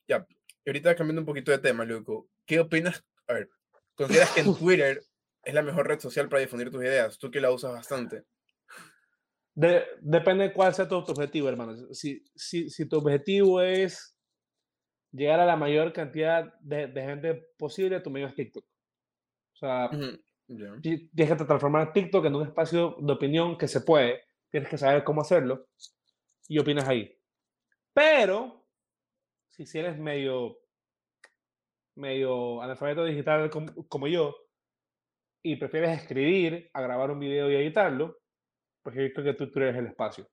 Ya. 0.08 0.26
Y 0.64 0.70
ahorita 0.70 0.94
cambiando 0.96 1.22
un 1.22 1.26
poquito 1.26 1.50
de 1.52 1.58
tema, 1.58 1.84
Luco. 1.84 2.28
¿Qué 2.46 2.58
opinas? 2.60 3.04
A 3.28 3.34
ver, 3.34 3.50
¿consideras 3.94 4.30
que 4.32 4.40
en 4.40 4.54
Twitter 4.58 5.00
es 5.42 5.54
la 5.54 5.62
mejor 5.62 5.86
red 5.88 5.98
social 6.00 6.28
para 6.28 6.40
difundir 6.42 6.70
tus 6.70 6.82
ideas? 6.82 7.18
Tú 7.18 7.30
que 7.30 7.40
la 7.40 7.50
usas 7.50 7.72
bastante. 7.72 8.24
De- 9.54 9.84
depende 10.00 10.44
de 10.44 10.52
cuál 10.52 10.74
sea 10.74 10.88
tu, 10.88 11.02
tu 11.04 11.12
objetivo, 11.12 11.48
hermano. 11.48 11.76
Si, 11.92 12.22
si, 12.34 12.70
si 12.70 12.88
tu 12.88 12.98
objetivo 12.98 13.60
es 13.60 14.16
llegar 15.12 15.40
a 15.40 15.46
la 15.46 15.56
mayor 15.56 15.92
cantidad 15.92 16.52
de, 16.60 16.86
de 16.86 17.02
gente 17.02 17.34
posible, 17.58 18.00
tu 18.00 18.10
medio 18.10 18.28
es 18.28 18.34
TikTok. 18.34 18.64
O 18.64 19.56
sea, 19.56 19.90
Ujú. 19.92 20.18
Ya. 20.48 20.72
ti- 20.80 21.08
tienes 21.10 21.36
que 21.38 21.44
transformar 21.44 21.92
TikTok 21.92 22.24
en 22.26 22.34
un 22.36 22.46
espacio 22.46 22.96
de 23.00 23.12
opinión 23.12 23.58
que 23.58 23.68
se 23.68 23.80
puede. 23.80 24.22
Tienes 24.50 24.68
que 24.68 24.78
saber 24.78 25.04
cómo 25.04 25.20
hacerlo 25.20 25.68
y 26.48 26.58
opinas 26.58 26.88
ahí. 26.88 27.16
Pero, 27.92 28.66
si, 29.50 29.66
si 29.66 29.78
eres 29.78 29.98
medio, 29.98 30.58
medio 31.96 32.62
analfabeto 32.62 33.04
digital 33.04 33.50
como, 33.50 33.72
como 33.88 34.06
yo 34.08 34.34
y 35.42 35.56
prefieres 35.56 35.98
escribir 35.98 36.70
a 36.72 36.82
grabar 36.82 37.10
un 37.10 37.20
video 37.20 37.50
y 37.50 37.56
editarlo, 37.56 38.18
pues 38.82 38.96
yo 38.96 39.12
creo 39.12 39.24
que 39.24 39.34
tú, 39.34 39.50
tú 39.50 39.60
eres 39.60 39.76
el 39.76 39.86
espacio. 39.86 40.28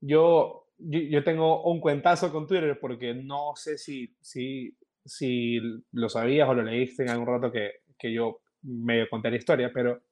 Yo, 0.00 0.66
yo, 0.78 1.00
yo 1.00 1.24
tengo 1.24 1.64
un 1.64 1.80
cuentazo 1.80 2.32
con 2.32 2.46
Twitter 2.46 2.78
porque 2.80 3.14
no 3.14 3.52
sé 3.54 3.78
si, 3.78 4.16
si, 4.20 4.76
si 5.04 5.60
lo 5.92 6.08
sabías 6.08 6.48
o 6.48 6.54
lo 6.54 6.62
leíste 6.62 7.02
en 7.02 7.10
algún 7.10 7.26
rato 7.26 7.52
que, 7.52 7.82
que 7.98 8.12
yo 8.12 8.40
medio 8.62 9.08
conté 9.08 9.30
la 9.30 9.36
historia, 9.36 9.70
pero 9.72 10.02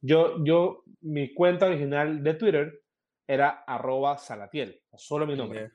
yo, 0.00 0.44
yo, 0.44 0.84
mi 1.00 1.34
cuenta 1.34 1.66
original 1.66 2.22
de 2.22 2.34
Twitter 2.34 2.82
era 3.26 3.64
arroba 3.66 4.18
salatiel, 4.18 4.80
solo 4.96 5.26
mi 5.26 5.36
nombre. 5.36 5.72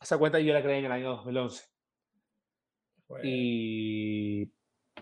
Esa 0.00 0.18
cuenta 0.18 0.40
yo 0.40 0.52
la 0.52 0.62
creé 0.62 0.78
en 0.78 0.86
el 0.86 0.92
año 0.92 1.10
2011 1.10 1.64
Bueno. 3.08 3.24
y 3.24 4.50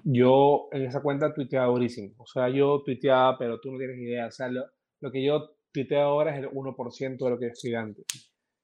yo 0.05 0.69
en 0.73 0.83
esa 0.83 1.03
cuenta 1.03 1.33
tuiteaba 1.35 1.67
durísimo. 1.67 2.15
O 2.19 2.27
sea, 2.27 2.49
yo 2.49 2.83
tuiteaba, 2.85 3.37
pero 3.39 3.61
tú 3.61 3.73
no 3.73 3.79
tienes 3.79 3.99
idea. 3.99 4.27
O 4.27 4.31
sea, 4.31 4.49
lo, 4.49 4.65
lo 5.01 5.11
que 5.11 5.23
yo 5.25 5.51
tuiteo 5.73 6.01
ahora 6.03 6.33
es 6.37 6.43
el 6.43 6.51
1% 6.51 7.25
de 7.25 7.31
lo 7.31 7.39
que 7.39 7.47
yo 7.47 7.53
escribía 7.53 7.81
antes. 7.81 8.05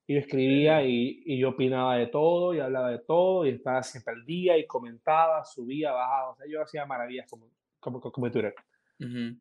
Y 0.08 0.14
yo 0.14 0.20
escribía 0.20 0.84
y, 0.84 1.22
y 1.26 1.38
yo 1.40 1.50
opinaba 1.50 1.96
de 1.96 2.06
todo 2.06 2.54
y 2.54 2.60
hablaba 2.60 2.90
de 2.90 3.00
todo 3.00 3.44
y 3.44 3.50
estaba 3.50 3.82
siempre 3.82 4.14
al 4.14 4.24
día 4.24 4.56
y 4.56 4.66
comentaba, 4.66 5.44
subía, 5.44 5.92
bajaba. 5.92 6.30
O 6.30 6.36
sea, 6.36 6.46
yo 6.48 6.62
hacía 6.62 6.86
maravillas 6.86 7.28
como, 7.28 7.50
como, 7.80 8.00
como 8.00 8.30
Twitter. 8.30 8.54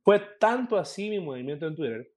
Fue 0.04 0.20
tanto 0.40 0.76
así 0.78 1.10
mi 1.10 1.20
movimiento 1.20 1.68
en 1.68 1.76
Twitter. 1.76 2.12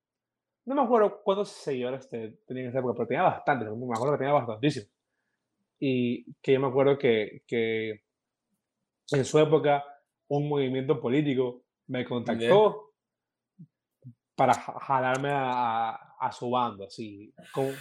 No 0.65 0.75
me 0.75 0.83
acuerdo 0.83 1.21
cuántos 1.23 1.51
seguidores 1.51 2.09
te- 2.09 2.39
tenía 2.47 2.65
en 2.65 2.69
esa 2.71 2.79
época, 2.81 2.95
pero 2.95 3.07
tenía 3.07 3.23
bastantes. 3.23 3.69
Me 3.69 3.95
acuerdo 3.95 4.13
que 4.13 4.19
tenía 4.19 4.33
bastantísimos. 4.35 4.91
Y 5.81 6.33
que 6.43 6.55
yo 6.55 6.61
me 6.61 6.67
acuerdo 6.67 6.99
que, 6.99 7.43
que 7.47 8.03
en 9.13 9.25
su 9.25 9.39
época 9.39 9.85
un 10.29 10.49
movimiento 10.49 11.01
político 11.01 11.65
me 11.87 12.05
contactó 12.05 12.93
para 14.35 14.55
ja- 14.55 14.79
jalarme 14.81 15.31
a, 15.31 15.91
a- 15.91 16.17
a 16.21 16.33
su 16.33 16.51
bando, 16.51 16.85
así, 16.85 17.33
como, 17.53 17.73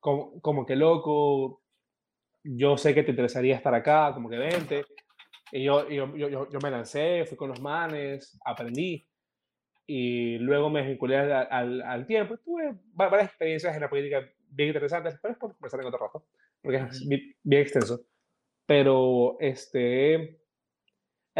como, 0.00 0.40
como 0.40 0.66
que 0.66 0.76
loco, 0.76 1.62
yo 2.42 2.76
sé 2.76 2.94
que 2.94 3.02
te 3.02 3.10
interesaría 3.10 3.56
estar 3.56 3.74
acá, 3.74 4.12
como 4.14 4.28
que 4.28 4.38
vente. 4.38 4.84
Y 5.52 5.64
yo, 5.64 5.88
yo, 5.88 6.16
yo, 6.16 6.28
yo- 6.28 6.58
me 6.62 6.70
lancé, 6.70 7.24
fui 7.26 7.36
con 7.36 7.50
los 7.50 7.60
manes, 7.60 8.38
aprendí. 8.44 9.06
Y 9.86 10.38
luego 10.38 10.70
me 10.70 10.86
vinculé 10.86 11.16
al, 11.18 11.32
al, 11.50 11.82
al 11.82 12.06
tiempo. 12.06 12.38
Tuve 12.38 12.72
va- 12.98 13.08
varias 13.08 13.28
experiencias 13.30 13.74
en 13.74 13.80
la 13.80 13.90
política 13.90 14.24
bien 14.48 14.68
interesantes, 14.68 15.18
pero 15.20 15.32
es 15.32 15.38
por 15.38 15.52
conversar 15.54 15.80
en 15.80 15.86
otro 15.86 15.98
rato, 15.98 16.26
porque 16.62 16.78
es 16.78 17.00
Ujú. 17.00 17.08
bi- 17.10 17.36
bien 17.42 17.62
extenso. 17.62 18.00
Pero 18.66 19.36
este, 19.40 20.40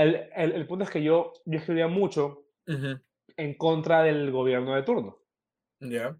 el, 0.03 0.31
el, 0.35 0.53
el 0.53 0.67
punto 0.67 0.85
es 0.85 0.91
que 0.91 1.03
yo, 1.03 1.33
yo 1.45 1.59
escribía 1.59 1.89
mucho 1.89 2.47
Ujú. 2.67 3.01
en 3.37 3.55
contra 3.55 4.03
del 4.03 4.31
gobierno 4.31 4.75
de 4.75 4.83
turno, 4.83 5.19
Ya. 5.81 6.17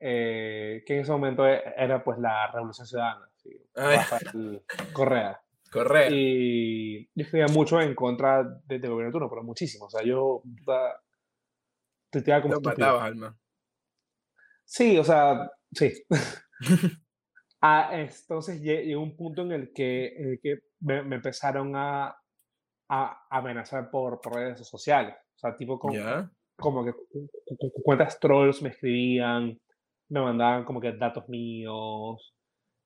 eh, 0.00 0.82
que 0.86 0.94
en 0.94 1.00
ese 1.00 1.12
momento 1.12 1.46
e- 1.46 1.62
era 1.76 2.02
pues 2.04 2.18
la 2.18 2.50
Revolución 2.52 2.86
Ciudadana, 2.86 3.28
sí. 3.36 3.50
Rafael 3.74 4.62
Correa. 4.92 5.40
Correa. 5.72 6.08
Y 6.10 7.04
yo 7.14 7.24
escribía 7.24 7.48
mucho 7.48 7.80
en 7.80 7.94
contra 7.94 8.44
de- 8.64 8.78
del 8.78 8.90
gobierno 8.90 9.08
de 9.08 9.12
turno, 9.12 9.28
pero 9.30 9.42
muchísimo. 9.42 9.86
O 9.86 9.90
sea, 9.90 10.02
yo 10.04 10.42
puta, 10.58 11.00
tuiteaba 12.10 12.42
como 12.42 12.54
Lo 12.54 12.60
matabas, 12.60 13.02
Alma. 13.04 13.36
Sí, 14.64 14.96
o 14.98 15.04
sea, 15.04 15.50
sí. 15.72 15.92
Ah, 17.66 17.88
entonces 17.92 18.60
lle- 18.60 18.84
llegó 18.84 19.02
un 19.02 19.16
punto 19.16 19.40
en 19.40 19.52
el 19.52 19.72
que, 19.72 20.08
en 20.18 20.28
el 20.32 20.40
que 20.40 20.58
me, 20.80 21.02
me 21.02 21.16
empezaron 21.16 21.72
a, 21.74 22.14
a 22.88 23.26
amenazar 23.30 23.90
por, 23.90 24.20
por 24.20 24.34
redes 24.34 24.66
sociales. 24.68 25.14
O 25.36 25.38
sea, 25.38 25.56
tipo 25.56 25.78
con, 25.78 25.92
Ya. 25.92 26.30
como 26.56 26.84
que 26.84 26.92
cu- 26.92 27.28
cu- 27.46 27.56
cu- 27.72 27.82
cuentas 27.82 28.18
trolls 28.20 28.62
me 28.62 28.68
escribían, 28.70 29.58
me 30.10 30.20
mandaban 30.20 30.64
como 30.64 30.80
que 30.80 30.92
datos 30.92 31.28
míos, 31.28 32.34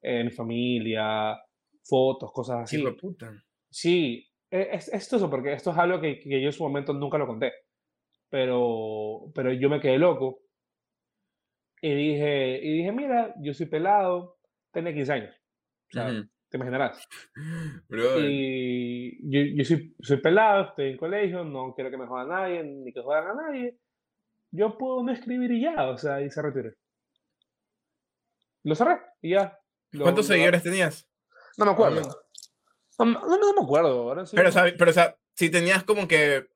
eh, 0.03 0.25
mi 0.25 0.31
familia, 0.31 1.37
fotos, 1.85 2.33
cosas 2.33 2.61
así. 2.63 2.83
de 2.83 2.93
puta. 2.93 3.33
Sí, 3.71 4.27
e- 4.51 4.69
es, 4.73 4.89
es 4.89 5.13
eso, 5.13 5.29
porque 5.29 5.53
esto 5.53 5.71
es 5.73 5.79
algo 5.79 6.01
que, 6.01 6.19
que 6.21 6.41
yo 6.41 6.47
en 6.49 6.53
su 6.53 6.63
momento 6.63 6.93
nunca 6.93 7.19
lo 7.19 7.27
conté, 7.27 7.53
pero, 8.31 9.31
pero 9.35 9.53
yo 9.53 9.69
me 9.69 9.81
quedé 9.81 9.99
loco 9.99 10.41
y 11.81 11.95
dije, 11.95 12.59
y 12.63 12.79
dije, 12.79 12.93
mira, 12.93 13.35
yo 13.41 13.55
soy 13.55 13.67
pelado, 13.67 14.39
tenía 14.73 14.93
15 14.95 15.13
años, 15.13 15.35
o 15.91 15.93
sea, 15.93 16.07
Ujú. 16.11 16.29
Te 16.49 16.57
imaginarás. 16.57 17.07
Brother. 17.89 18.25
Y 18.31 19.19
yo, 19.31 19.41
yo 19.57 19.65
soy, 19.65 19.95
soy 20.01 20.17
pelado, 20.19 20.69
estoy 20.71 20.91
en 20.93 20.97
colegio, 20.99 21.45
no 21.45 21.75
quiero 21.75 21.91
que 21.91 21.97
me 21.99 22.07
jodan 22.07 22.33
a 22.33 22.41
nadie, 22.41 22.63
ni 22.65 22.93
que 22.93 23.03
jodan 23.03 23.29
a 23.29 23.35
nadie. 23.35 23.79
Yo 24.51 24.79
puedo 24.79 25.03
no 25.03 25.13
escribir 25.13 25.51
y 25.53 25.63
ya, 25.63 25.89
o 25.89 25.99
sea, 25.99 26.23
y 26.23 26.31
cerré 26.31 26.53
Twitter. 26.53 26.77
Lo 28.65 28.75
cerré 28.75 28.99
y 29.23 29.31
ya. 29.31 29.59
Lo- 29.93 30.05
¿Cuántos 30.05 30.27
lo- 30.29 30.35
seguidores 30.35 30.63
tenías? 30.63 31.09
No 31.57 31.65
me 31.67 31.71
acuerdo. 31.73 32.03
No, 32.99 33.05
no- 33.05 33.39
no 33.39 33.53
me 33.55 33.63
acuerdo. 33.63 34.03
Ahora 34.09 34.27
sí. 34.27 34.37
Pero, 34.37 34.51
sabe- 34.51 34.73
pero, 34.73 34.91
o 34.91 34.95
sea, 34.95 35.17
si 35.35 35.51
tenías 35.51 35.85
como 35.85 36.09
que 36.09 36.49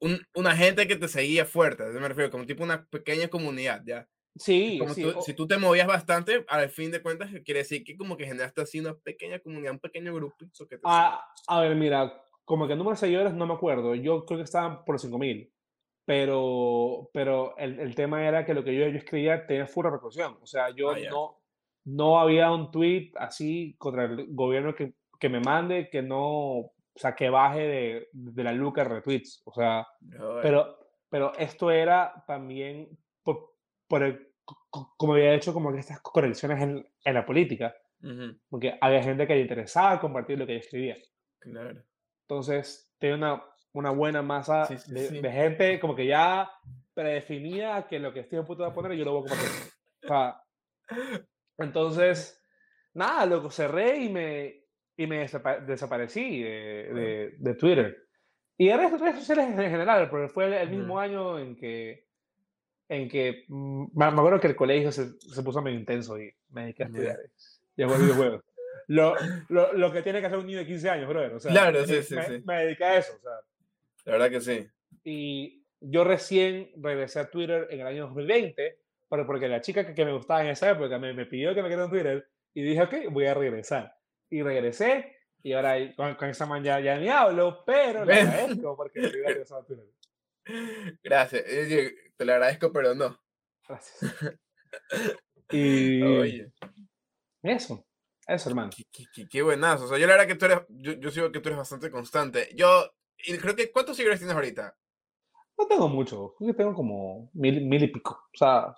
un, 0.00 0.20
una 0.34 0.54
gente 0.54 0.86
que 0.86 0.96
te 0.96 1.08
seguía 1.08 1.44
fuerte, 1.44 1.84
me 1.84 2.08
refiero, 2.08 2.30
como 2.30 2.46
tipo 2.46 2.62
una 2.62 2.84
pequeña 2.86 3.28
comunidad, 3.28 3.82
¿ya? 3.84 4.08
Sí, 4.36 4.78
Como 4.78 4.94
sí. 4.94 5.02
tú- 5.02 5.20
si 5.22 5.34
tú 5.34 5.46
te 5.46 5.58
movías 5.58 5.86
bastante, 5.86 6.44
al 6.48 6.68
fin 6.70 6.90
de 6.90 7.02
cuentas, 7.02 7.30
quiere 7.44 7.60
decir 7.60 7.82
que 7.84 7.96
como 7.96 8.16
que 8.16 8.26
generaste 8.26 8.60
así 8.62 8.78
una 8.80 8.94
pequeña 8.94 9.38
comunidad, 9.40 9.72
un 9.72 9.78
pequeño 9.80 10.14
grupito 10.14 10.66
que 10.66 10.76
te 10.76 10.82
a, 10.84 11.20
a 11.46 11.60
ver, 11.60 11.74
mira, 11.76 12.22
como 12.44 12.66
que 12.66 12.72
el 12.74 12.78
número 12.78 12.94
de 12.94 13.00
seguidores 13.00 13.34
no 13.34 13.46
me 13.46 13.54
acuerdo. 13.54 13.94
Yo 13.94 14.24
creo 14.24 14.38
que 14.38 14.44
estaban 14.44 14.84
por 14.84 14.98
5000. 15.00 15.52
Pero, 16.18 17.10
pero 17.12 17.54
el, 17.58 17.78
el 17.80 17.94
tema 17.94 18.26
era 18.26 18.46
que 18.46 18.54
lo 18.54 18.64
que 18.64 18.74
yo, 18.74 18.88
yo 18.88 18.96
escribía 18.96 19.46
tenía 19.46 19.66
full 19.66 19.84
repercusión. 19.84 20.38
O 20.40 20.46
sea, 20.46 20.70
yo 20.70 20.90
Ah, 20.90 20.96
no, 21.10 21.38
no 21.84 22.18
había 22.18 22.50
un 22.50 22.70
tweet 22.70 23.12
así 23.16 23.74
contra 23.78 24.04
el 24.04 24.26
gobierno 24.34 24.74
que, 24.74 24.94
que 25.20 25.28
me 25.28 25.40
mande 25.40 25.90
que 25.90 26.00
no, 26.00 26.22
o 26.60 26.72
sea, 26.94 27.14
que 27.14 27.28
baje 27.28 27.60
de, 27.60 28.08
de 28.12 28.42
la 28.42 28.52
luca 28.52 28.84
retweets. 28.84 29.42
O 29.44 29.52
sea, 29.52 29.86
Brother. 30.00 30.42
pero, 30.42 30.78
pero 31.10 31.32
esto 31.38 31.70
era 31.70 32.24
también 32.26 32.88
por, 33.88 34.02
el 34.02 34.28
como 34.70 35.14
había 35.14 35.34
hecho 35.34 35.52
como 35.52 35.72
que 35.72 35.78
estas 35.78 36.00
correcciones 36.00 36.62
en, 36.62 36.86
en 37.04 37.14
la 37.14 37.26
política, 37.26 37.74
porque 38.48 38.78
había 38.80 39.02
gente 39.02 39.26
que 39.26 39.34
le 39.34 39.42
interesaba 39.42 40.00
compartir 40.00 40.38
lo 40.38 40.46
que 40.46 40.54
yo 40.54 40.60
escribía. 40.60 40.96
Claro. 41.40 41.82
Entonces, 42.22 42.94
tenía 42.98 43.16
una, 43.16 43.44
una 43.72 43.90
buena 43.90 44.22
masa 44.22 44.66
de, 44.86 45.20
de, 45.20 45.32
gente 45.32 45.80
como 45.80 45.94
que 45.94 46.06
ya 46.06 46.50
predefinida 46.94 47.86
que 47.86 47.98
lo 47.98 48.12
que 48.12 48.20
estoy 48.20 48.38
a 48.38 48.44
punto 48.44 48.64
de 48.64 48.70
poner 48.70 48.92
yo 48.92 49.04
lo 49.04 49.20
voy 49.20 49.26
a 49.26 49.30
compartir. 49.30 49.72
O 50.04 50.08
sea, 50.08 50.42
entonces, 51.58 52.44
nada, 52.94 53.26
lo 53.26 53.50
cerré 53.50 53.98
y 53.98 54.08
me, 54.08 54.64
y 54.96 55.06
me 55.06 55.28
desaparecí 55.66 56.42
de, 56.42 57.36
de, 57.38 57.54
Twitter. 57.54 57.96
Y 58.56 58.68
de 58.68 58.76
redes 58.76 59.16
sociales 59.16 59.46
en 59.48 59.56
general, 59.56 60.10
porque 60.10 60.28
fue 60.28 60.60
el, 60.60 60.70
mismo 60.70 60.98
año 60.98 61.38
en 61.38 61.56
que, 61.56 62.07
en 62.88 63.08
que 63.08 63.44
mm, 63.48 63.86
me, 63.94 64.04
acuerdo 64.06 64.40
que 64.40 64.48
el 64.48 64.56
colegio 64.56 64.90
se, 64.92 65.18
se 65.18 65.42
puso 65.42 65.62
medio 65.62 65.78
intenso 65.78 66.18
y 66.18 66.32
me 66.50 66.62
dediqué 66.62 66.84
a 66.84 66.86
estudiar. 66.86 67.18
Y 67.76 67.82
a 67.82 67.86
jugar 67.86 68.00
videojuegos. 68.00 68.44
Lo, 68.88 69.14
lo, 69.48 69.72
lo, 69.74 69.92
que 69.92 70.02
tiene 70.02 70.20
que 70.20 70.26
hacer 70.26 70.38
un 70.38 70.46
niño 70.46 70.58
de 70.58 70.66
15 70.66 70.90
años, 70.90 71.08
brother. 71.08 71.34
O 71.34 71.40
sea, 71.40 71.52
claro, 71.52 71.84
sí, 71.84 72.02
sí, 72.02 72.14
me, 72.14 72.26
sí. 72.26 72.42
Me 72.44 72.64
dediqué 72.64 72.84
a 72.84 72.98
eso. 72.98 73.12
O 73.16 73.20
sea. 73.20 73.32
La 74.06 74.12
verdad 74.12 74.30
que 74.30 74.40
sí. 74.40 74.66
Y 75.04 75.66
yo 75.80 76.04
recién 76.04 76.72
regresé 76.76 77.20
a 77.20 77.30
Twitter 77.30 77.68
en 77.70 77.80
el 77.80 77.86
año 77.86 78.06
2020, 78.06 78.78
porque 79.08 79.48
la 79.48 79.60
chica 79.60 79.86
que, 79.86 79.94
que 79.94 80.04
me 80.06 80.12
gustaba 80.12 80.42
en 80.42 80.48
esa 80.48 80.70
época 80.70 80.98
me, 80.98 81.12
me 81.12 81.26
pidió 81.26 81.54
que 81.54 81.62
me 81.62 81.68
quedara 81.68 81.84
en 81.84 81.90
Twitter 81.90 82.28
y 82.54 82.62
dije, 82.62 82.82
ok, 82.82 82.94
voy 83.10 83.26
a 83.26 83.34
regresar. 83.34 83.94
Y 84.30 84.42
regresé 84.42 85.18
y 85.42 85.52
ahora 85.52 85.76
con, 85.94 86.14
con 86.16 86.28
esa 86.28 86.46
man 86.46 86.62
ya, 86.62 86.80
ya, 86.80 86.98
ni 86.98 87.08
hablo, 87.08 87.62
pero 87.64 88.04
le 88.04 88.20
agradezco 88.20 88.76
porque 88.76 89.00
me 89.00 89.08
regresado 89.08 89.60
a 89.60 89.64
Twitter. 89.64 89.86
Gracias, 91.02 91.44
te 91.44 92.24
lo 92.24 92.32
agradezco, 92.32 92.72
pero 92.72 92.94
no. 92.94 93.18
Gracias. 93.66 93.98
Y 95.50 96.02
Oye. 96.02 96.52
eso, 97.42 97.86
eso, 98.26 98.48
hermano. 98.50 98.70
Qué, 98.76 99.06
qué, 99.14 99.26
qué, 99.26 99.40
buenazo. 99.40 99.86
O 99.86 99.88
sea, 99.88 99.96
yo 99.96 100.06
la 100.06 100.12
verdad 100.12 100.26
que 100.26 100.34
tú 100.34 100.44
eres, 100.44 100.58
yo, 100.68 100.92
yo 100.92 101.10
sigo 101.10 101.32
que 101.32 101.40
tú 101.40 101.48
eres 101.48 101.56
bastante 101.56 101.90
constante. 101.90 102.50
Yo, 102.54 102.92
y 103.16 103.38
creo 103.38 103.56
que, 103.56 103.72
¿cuántos 103.72 103.96
seguidores 103.96 104.20
tienes 104.20 104.34
ahorita? 104.34 104.76
No 105.56 105.66
tengo 105.66 105.88
mucho, 105.88 106.34
creo 106.36 106.50
que 106.50 106.56
tengo 106.56 106.74
como 106.74 107.30
mil, 107.32 107.64
mil 107.64 107.82
y 107.82 107.88
pico. 107.88 108.28
O 108.34 108.36
sea, 108.36 108.76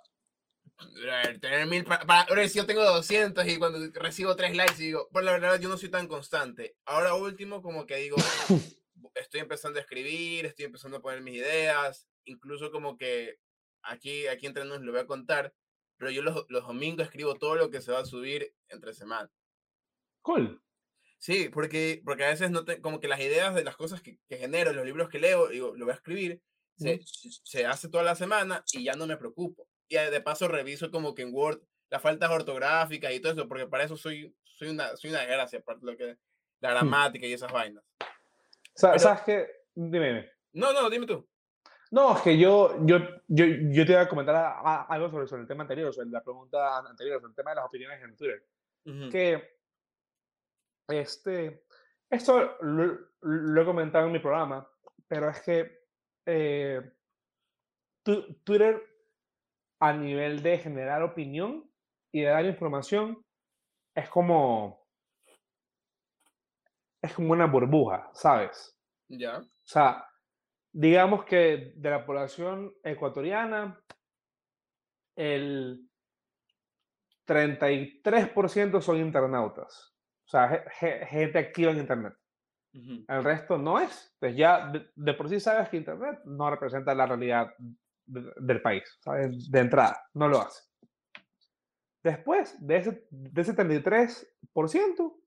tener 1.39 1.67
mil 1.67 1.83
para, 1.83 2.21
ahora 2.21 2.47
si 2.47 2.57
yo 2.57 2.65
tengo 2.65 2.83
200 2.83 3.47
y 3.47 3.57
cuando 3.57 3.79
recibo 3.93 4.35
tres 4.35 4.55
likes 4.55 4.77
digo, 4.77 5.07
por 5.11 5.23
la 5.23 5.33
verdad 5.33 5.59
yo 5.59 5.69
no 5.69 5.77
soy 5.77 5.89
tan 5.89 6.07
constante. 6.07 6.77
Ahora 6.85 7.15
último 7.15 7.61
como 7.61 7.85
que 7.85 7.97
digo, 7.97 8.15
estoy 9.15 9.41
empezando 9.41 9.79
a 9.79 9.81
escribir, 9.81 10.45
estoy 10.45 10.65
empezando 10.65 10.97
a 10.97 11.01
poner 11.01 11.21
mis 11.21 11.35
ideas, 11.35 12.07
incluso 12.25 12.71
como 12.71 12.97
que 12.97 13.37
aquí, 13.83 14.27
aquí 14.27 14.45
entre 14.45 14.65
nos 14.65 14.81
lo 14.81 14.91
voy 14.91 15.01
a 15.01 15.07
contar, 15.07 15.53
pero 15.97 16.11
yo 16.11 16.21
los, 16.21 16.45
los 16.49 16.65
domingos 16.65 17.05
escribo 17.05 17.35
todo 17.35 17.55
lo 17.55 17.69
que 17.69 17.81
se 17.81 17.91
va 17.91 17.99
a 17.99 18.05
subir 18.05 18.53
entre 18.69 18.93
semana. 18.93 19.29
Cool. 20.21 20.61
Sí, 21.17 21.49
porque, 21.49 22.01
porque 22.03 22.25
a 22.25 22.29
veces 22.29 22.49
no 22.49 22.65
te, 22.65 22.81
como 22.81 22.99
que 22.99 23.07
las 23.07 23.19
ideas 23.19 23.53
de 23.53 23.63
las 23.63 23.75
cosas 23.75 24.01
que, 24.01 24.17
que 24.27 24.37
genero, 24.37 24.73
los 24.73 24.85
libros 24.85 25.09
que 25.09 25.19
leo, 25.19 25.49
digo, 25.49 25.75
lo 25.75 25.85
voy 25.85 25.91
a 25.91 25.95
escribir, 25.95 26.41
se, 26.77 26.99
se 27.03 27.65
hace 27.65 27.89
toda 27.89 28.03
la 28.03 28.15
semana 28.15 28.63
y 28.73 28.85
ya 28.85 28.93
no 28.93 29.05
me 29.05 29.17
preocupo 29.17 29.67
y 29.91 29.95
de 29.95 30.21
paso 30.21 30.47
reviso 30.47 30.89
como 30.89 31.13
que 31.13 31.23
en 31.23 31.33
Word 31.33 31.61
las 31.89 32.01
faltas 32.01 32.29
ortográficas 32.29 33.13
y 33.13 33.19
todo 33.19 33.33
eso, 33.33 33.47
porque 33.47 33.67
para 33.67 33.83
eso 33.83 33.97
soy, 33.97 34.33
soy, 34.57 34.69
una, 34.69 34.95
soy 34.95 35.09
una 35.09 35.19
desgracia, 35.19 35.59
aparte 35.59 35.85
lo 35.85 35.97
que 35.97 36.17
la 36.61 36.69
hmm. 36.69 36.73
gramática 36.73 37.27
y 37.27 37.33
esas 37.33 37.51
vainas. 37.51 37.83
¿Sabes 38.73 39.21
qué? 39.25 39.47
Dime, 39.75 40.07
dime. 40.07 40.31
No, 40.53 40.73
no, 40.73 40.89
dime 40.89 41.05
tú. 41.05 41.27
No, 41.91 42.15
es 42.15 42.21
que 42.21 42.37
yo, 42.37 42.85
yo, 42.85 42.99
yo, 43.27 43.45
yo 43.45 43.85
te 43.85 43.91
iba 43.91 44.01
a 44.01 44.07
comentar 44.07 44.55
algo 44.87 45.09
sobre, 45.09 45.27
sobre 45.27 45.41
el 45.41 45.47
tema 45.47 45.63
anterior, 45.63 45.93
sobre 45.93 46.09
la 46.09 46.23
pregunta 46.23 46.77
anterior, 46.77 47.19
sobre 47.19 47.31
el 47.31 47.35
tema 47.35 47.51
de 47.51 47.55
las 47.55 47.65
opiniones 47.65 48.01
en 48.01 48.15
Twitter. 48.15 48.45
Que 49.11 49.57
este, 50.87 51.65
esto 52.09 52.57
lo, 52.61 52.97
lo, 53.21 53.61
he 53.61 53.65
comentado 53.65 54.07
en 54.07 54.13
mi 54.13 54.19
programa, 54.19 54.67
pero 55.07 55.29
es 55.29 55.41
que 55.41 55.81
eh, 56.25 56.81
Twitter 58.03 58.81
a 59.79 59.93
nivel 59.93 60.41
de 60.41 60.59
generar 60.59 61.03
opinión 61.03 61.69
y 62.11 62.21
de 62.21 62.27
dar 62.27 62.45
información, 62.45 63.23
es 63.95 64.09
como. 64.09 64.80
Es 67.01 67.13
como 67.13 67.33
una 67.33 67.47
burbuja, 67.47 68.09
¿sabes? 68.13 68.77
Ya. 69.07 69.39
O 69.39 69.45
sea, 69.63 70.07
digamos 70.71 71.25
que 71.25 71.73
de 71.75 71.89
la 71.89 72.05
población 72.05 72.73
ecuatoriana, 72.83 73.79
el 75.15 75.87
33% 77.27 78.81
son 78.81 78.97
internautas. 78.97 79.93
O 80.25 80.29
sea, 80.29 80.65
gente 80.79 81.39
activa 81.39 81.71
en 81.71 81.79
Internet. 81.79 82.13
El 82.73 83.23
resto 83.23 83.57
no 83.57 83.79
es. 83.79 84.13
Entonces 84.13 84.37
ya 84.37 84.71
de, 84.95 85.13
por 85.13 85.27
sí 85.27 85.39
sabes 85.39 85.67
que 85.69 85.77
Internet 85.77 86.19
no 86.25 86.49
representa 86.49 86.95
la 86.95 87.05
realidad 87.05 87.53
del 88.05 88.61
país, 88.61 88.83
¿sabes? 89.01 89.51
De 89.51 89.59
entrada, 89.59 90.01
no 90.13 90.27
lo 90.27 90.41
hace. 90.41 90.63
Después 92.03 92.55
de 92.65 92.77
ese, 92.77 93.07
de 93.09 93.41
ese 93.41 93.53
33%, 93.53 95.20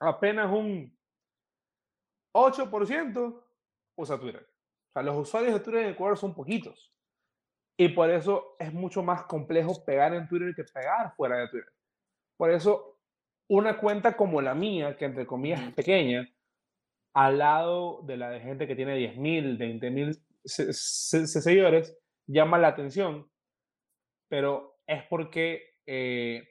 apenas 0.00 0.50
un 0.50 0.96
8% 2.34 3.44
usa 3.96 4.20
Twitter. 4.20 4.48
O 4.88 4.92
sea, 4.92 5.02
los 5.02 5.16
usuarios 5.16 5.54
de 5.54 5.60
Twitter 5.60 5.84
en 5.84 5.90
Ecuador 5.90 6.16
son 6.16 6.34
poquitos. 6.34 6.92
Y 7.76 7.88
por 7.90 8.10
eso 8.10 8.56
es 8.58 8.72
mucho 8.72 9.02
más 9.02 9.24
complejo 9.24 9.84
pegar 9.84 10.14
en 10.14 10.26
Twitter 10.28 10.54
que 10.54 10.64
pegar 10.64 11.14
fuera 11.14 11.38
de 11.38 11.48
Twitter. 11.48 11.72
Por 12.36 12.50
eso, 12.50 12.98
una 13.48 13.78
cuenta 13.78 14.16
como 14.16 14.40
la 14.40 14.54
mía, 14.54 14.96
que 14.96 15.04
entre 15.04 15.26
comillas 15.26 15.62
es 15.62 15.74
pequeña, 15.74 16.28
al 17.14 17.38
lado 17.38 18.02
de 18.02 18.16
la 18.16 18.30
de 18.30 18.40
gente 18.40 18.66
que 18.66 18.76
tiene 18.76 18.96
10.000, 18.96 19.58
20.000 19.58 20.22
seguidores 21.26 21.96
llama 22.26 22.58
la 22.58 22.68
atención, 22.68 23.30
pero 24.28 24.78
es 24.86 25.02
porque 25.04 25.74
eh, 25.86 26.48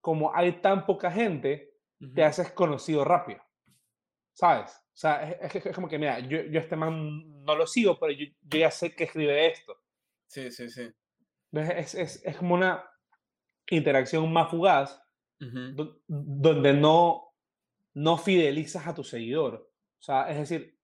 como 0.00 0.34
hay 0.34 0.60
tan 0.60 0.86
poca 0.86 1.10
gente, 1.10 1.77
te 2.14 2.24
haces 2.24 2.52
conocido 2.52 3.04
rápido, 3.04 3.40
¿sabes? 4.32 4.70
O 4.70 5.00
sea, 5.00 5.30
es, 5.30 5.74
como 5.74 5.88
que, 5.88 5.98
mira, 5.98 6.20
yo, 6.20 6.42
yo 6.42 6.60
este 6.60 6.76
man 6.76 7.44
no 7.44 7.54
lo 7.54 7.66
sigo, 7.66 7.98
pero 7.98 8.12
yo, 8.12 8.26
yo 8.42 8.58
ya 8.58 8.70
sé 8.70 8.94
que 8.94 9.04
escribe 9.04 9.46
esto. 9.46 9.80
Sí, 10.26 10.50
sí, 10.50 10.68
sí. 10.68 10.90
Es, 11.52 11.94
es, 11.94 12.24
es 12.24 12.36
como 12.36 12.54
una 12.54 12.84
interacción 13.70 14.32
más 14.32 14.50
fugaz, 14.50 15.00
donde 15.38 16.72
no, 16.72 17.32
no 17.94 18.18
fidelizas 18.18 18.86
a 18.86 18.94
tu 18.94 19.04
seguidor. 19.04 19.54
O 19.98 20.02
sea, 20.02 20.28
es 20.30 20.38
decir, 20.38 20.78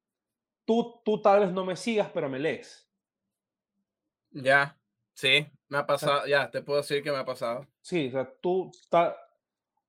tú, 0.65 1.01
tú 1.05 1.21
tal 1.21 1.41
vez 1.41 1.53
no 1.53 1.65
me 1.65 1.77
sigas, 1.77 2.11
pero 2.13 2.29
me 2.29 2.39
lees. 2.39 2.89
Ya, 4.31 4.79
sí, 5.13 5.47
me 5.69 5.79
ha 5.79 5.87
pasado, 5.87 6.27
ya, 6.27 6.51
te 6.51 6.63
puedo 6.63 6.81
decir 6.81 7.03
que 7.03 7.11
me 7.11 7.19
ha 7.19 7.25
pasado. 7.25 7.67
Sí, 7.81 8.09
o 8.09 8.11
sea, 8.13 8.33
tú 8.41 8.71
tal 8.89 9.15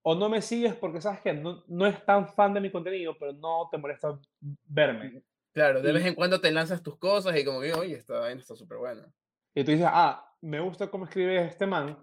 o 0.07 0.13
no 0.13 0.29
me 0.29 0.39
sigues 0.39 0.75
porque 0.75 1.01
sabes 1.01 1.19
que 1.21 1.33
no, 1.33 1.63
no 1.67 1.87
es 1.87 2.05
tan 2.05 2.27
fan 2.27 2.53
de 2.53 2.61
mi 2.61 2.71
contenido, 2.71 3.17
pero 3.17 3.33
no 3.33 3.67
te 3.71 3.79
molesta 3.79 4.19
verme. 4.65 5.23
Claro, 5.51 5.81
de 5.81 5.91
vez 5.91 6.05
en 6.05 6.13
cuando 6.13 6.39
te 6.39 6.51
lanzas 6.51 6.83
tus 6.83 6.95
cosas 6.99 7.35
y 7.35 7.43
como 7.43 7.59
que, 7.59 7.73
oye, 7.73 7.95
esta 7.95 8.19
vaina 8.19 8.39
está 8.39 8.55
súper 8.55 8.77
buena. 8.77 9.11
Y 9.55 9.63
tú 9.63 9.71
dices, 9.71 9.87
ah, 9.89 10.31
me 10.41 10.59
gusta 10.59 10.91
cómo 10.91 11.05
escribe 11.05 11.43
este 11.43 11.65
man, 11.65 11.97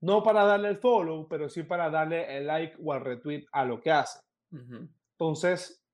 no 0.00 0.24
para 0.24 0.44
darle 0.44 0.70
el 0.70 0.78
follow, 0.78 1.28
pero 1.28 1.48
sí 1.48 1.62
para 1.62 1.88
darle 1.88 2.36
el 2.36 2.48
like 2.48 2.76
o 2.84 2.92
el 2.94 3.00
retweet 3.02 3.46
a 3.52 3.64
lo 3.64 3.80
que 3.80 3.92
hace. 3.92 4.18
Entonces, 5.12 5.86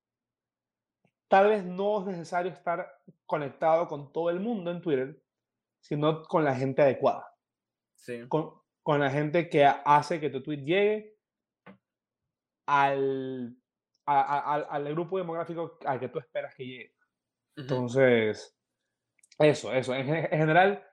tal 1.27 1.49
vez 1.49 1.63
no 1.63 1.99
es 1.99 2.07
necesario 2.07 2.51
estar 2.51 2.99
conectado 3.27 3.87
con 3.87 4.11
todo 4.11 4.31
el 4.31 4.39
mundo 4.39 4.71
en 4.71 4.81
Twitter, 4.81 5.21
sino 5.81 6.23
con 6.23 6.43
la 6.43 6.55
gente 6.55 6.81
adecuada. 6.81 7.31
Sí. 7.93 8.27
Con, 8.27 8.55
con 8.81 8.99
la 8.99 9.11
gente 9.11 9.49
que 9.49 9.65
hace 9.65 10.19
que 10.19 10.31
tu 10.31 10.41
tweet 10.41 10.63
llegue 10.63 11.12
al, 12.65 13.55
al, 14.05 14.67
al 14.69 14.93
grupo 14.93 15.17
demográfico 15.17 15.77
al 15.85 15.99
que 15.99 16.09
tú 16.09 16.19
esperas 16.19 16.55
que 16.55 16.65
llegue. 16.65 16.95
Entonces, 17.55 18.57
eso, 19.39 19.73
eso. 19.73 19.93
En, 19.93 20.09
en, 20.09 20.27
general, 20.29 20.83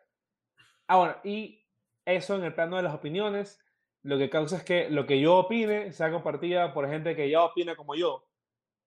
ah, 0.88 0.96
bueno, 0.96 1.16
y 1.24 1.66
eso 2.04 2.36
en 2.36 2.44
el 2.44 2.54
plano 2.54 2.76
de 2.76 2.82
las 2.82 2.94
opiniones, 2.94 3.58
lo 4.02 4.18
que 4.18 4.30
causa 4.30 4.56
es 4.56 4.64
que 4.64 4.90
lo 4.90 5.06
que 5.06 5.20
yo 5.20 5.36
opine 5.36 5.92
sea 5.92 6.10
compartida 6.10 6.72
por 6.72 6.88
gente 6.88 7.16
que 7.16 7.30
ya 7.30 7.42
opina 7.42 7.76
como 7.76 7.94
yo 7.94 8.30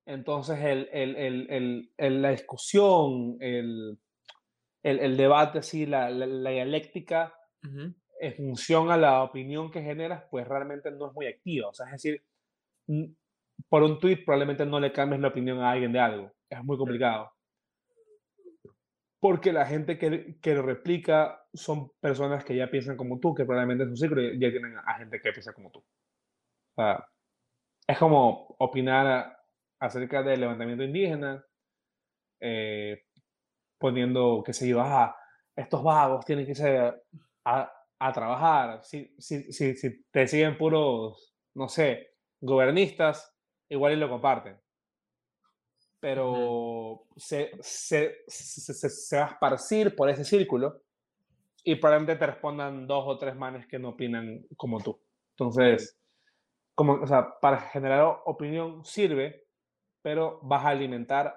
entonces, 0.05 0.59
el, 0.59 0.89
el, 0.91 1.89
el, 1.97 2.21
la 2.21 2.31
discusión, 2.31 3.37
el, 3.39 3.97
debate, 4.81 5.59
así, 5.59 5.85
la, 5.85 6.09
la, 6.09 6.49
dialéctica, 6.49 7.33
en 8.19 8.35
función 8.35 8.91
a 8.91 8.97
la 8.97 9.23
opinión 9.23 9.71
que 9.71 9.81
generas, 9.81 10.25
pues 10.29 10.47
realmente 10.47 10.91
no 10.91 11.07
es 11.07 11.13
muy 11.13 11.27
activa. 11.27 11.69
O 11.69 11.73
sea, 11.73 11.85
es 11.87 11.93
decir, 11.93 12.21
por 13.69 13.83
un 13.83 13.99
tweet 13.99 14.23
probablemente 14.25 14.65
no 14.65 14.79
le 14.79 14.91
cambies 14.91 15.21
la 15.21 15.29
opinión 15.29 15.59
a 15.59 15.71
alguien 15.71 15.91
de 15.91 15.99
algo. 15.99 16.31
Es 16.49 16.63
muy 16.63 16.77
complicado. 16.77 17.31
Porque 19.19 19.53
la 19.53 19.65
gente 19.65 19.97
que, 19.97 20.37
que 20.41 20.53
lo 20.53 20.63
replica 20.63 21.45
son 21.53 21.91
personas 21.99 22.43
que 22.43 22.55
ya 22.55 22.69
piensan 22.69 22.97
como 22.97 23.19
tú, 23.19 23.33
que 23.33 23.45
probablemente 23.45 23.83
en 23.83 23.89
su 23.91 23.97
ciclo 23.97 24.21
ya 24.21 24.51
tienen 24.51 24.77
a 24.77 24.95
gente 24.95 25.21
que 25.21 25.31
piensa 25.31 25.53
como 25.53 25.71
tú. 25.71 25.79
O 25.79 26.81
sea, 26.81 27.07
es 27.87 27.97
como 27.97 28.55
opinar 28.59 29.37
acerca 29.79 30.23
del 30.23 30.41
levantamiento 30.41 30.83
indígena, 30.83 31.43
eh, 32.41 33.03
poniendo, 33.77 34.43
qué 34.45 34.53
sé 34.53 34.67
yo, 34.67 34.81
ah, 34.81 35.15
estos 35.55 35.83
vagos 35.83 36.25
tienen 36.25 36.45
que 36.45 36.55
ser 36.55 37.03
a, 37.45 37.71
a 37.99 38.13
trabajar. 38.13 38.83
Si, 38.83 39.13
si, 39.19 39.51
si, 39.51 39.75
si, 39.75 40.03
te 40.11 40.27
siguen 40.27 40.57
puros, 40.57 41.33
no 41.55 41.67
sé, 41.69 42.12
gobernistas, 42.43 43.33
igual 43.69 43.93
y 43.93 43.95
lo 43.95 44.09
comparten. 44.09 44.59
Pero 45.99 47.07
se, 47.15 47.51
se, 47.61 48.23
se, 48.27 48.89
se, 48.89 49.17
va 49.17 49.25
a 49.25 49.29
esparcir 49.29 49.95
por 49.95 50.09
ese 50.09 50.25
círculo 50.25 50.81
y 51.63 51.75
probablemente 51.75 52.17
te 52.19 52.27
respondan 52.27 52.85
dos 52.85 53.05
o 53.07 53.17
tres 53.17 53.35
manes 53.35 53.65
que 53.67 53.79
no 53.79 53.89
opinan 53.89 54.45
como 54.57 54.81
tú. 54.81 54.99
Entonces, 55.31 55.97
como, 56.75 56.93
o 56.93 57.07
sea, 57.07 57.39
para 57.39 57.59
generar 57.59 58.21
opinión 58.25 58.83
sirve, 58.83 59.47
pero 60.01 60.39
vas 60.43 60.65
a 60.65 60.69
alimentar 60.69 61.33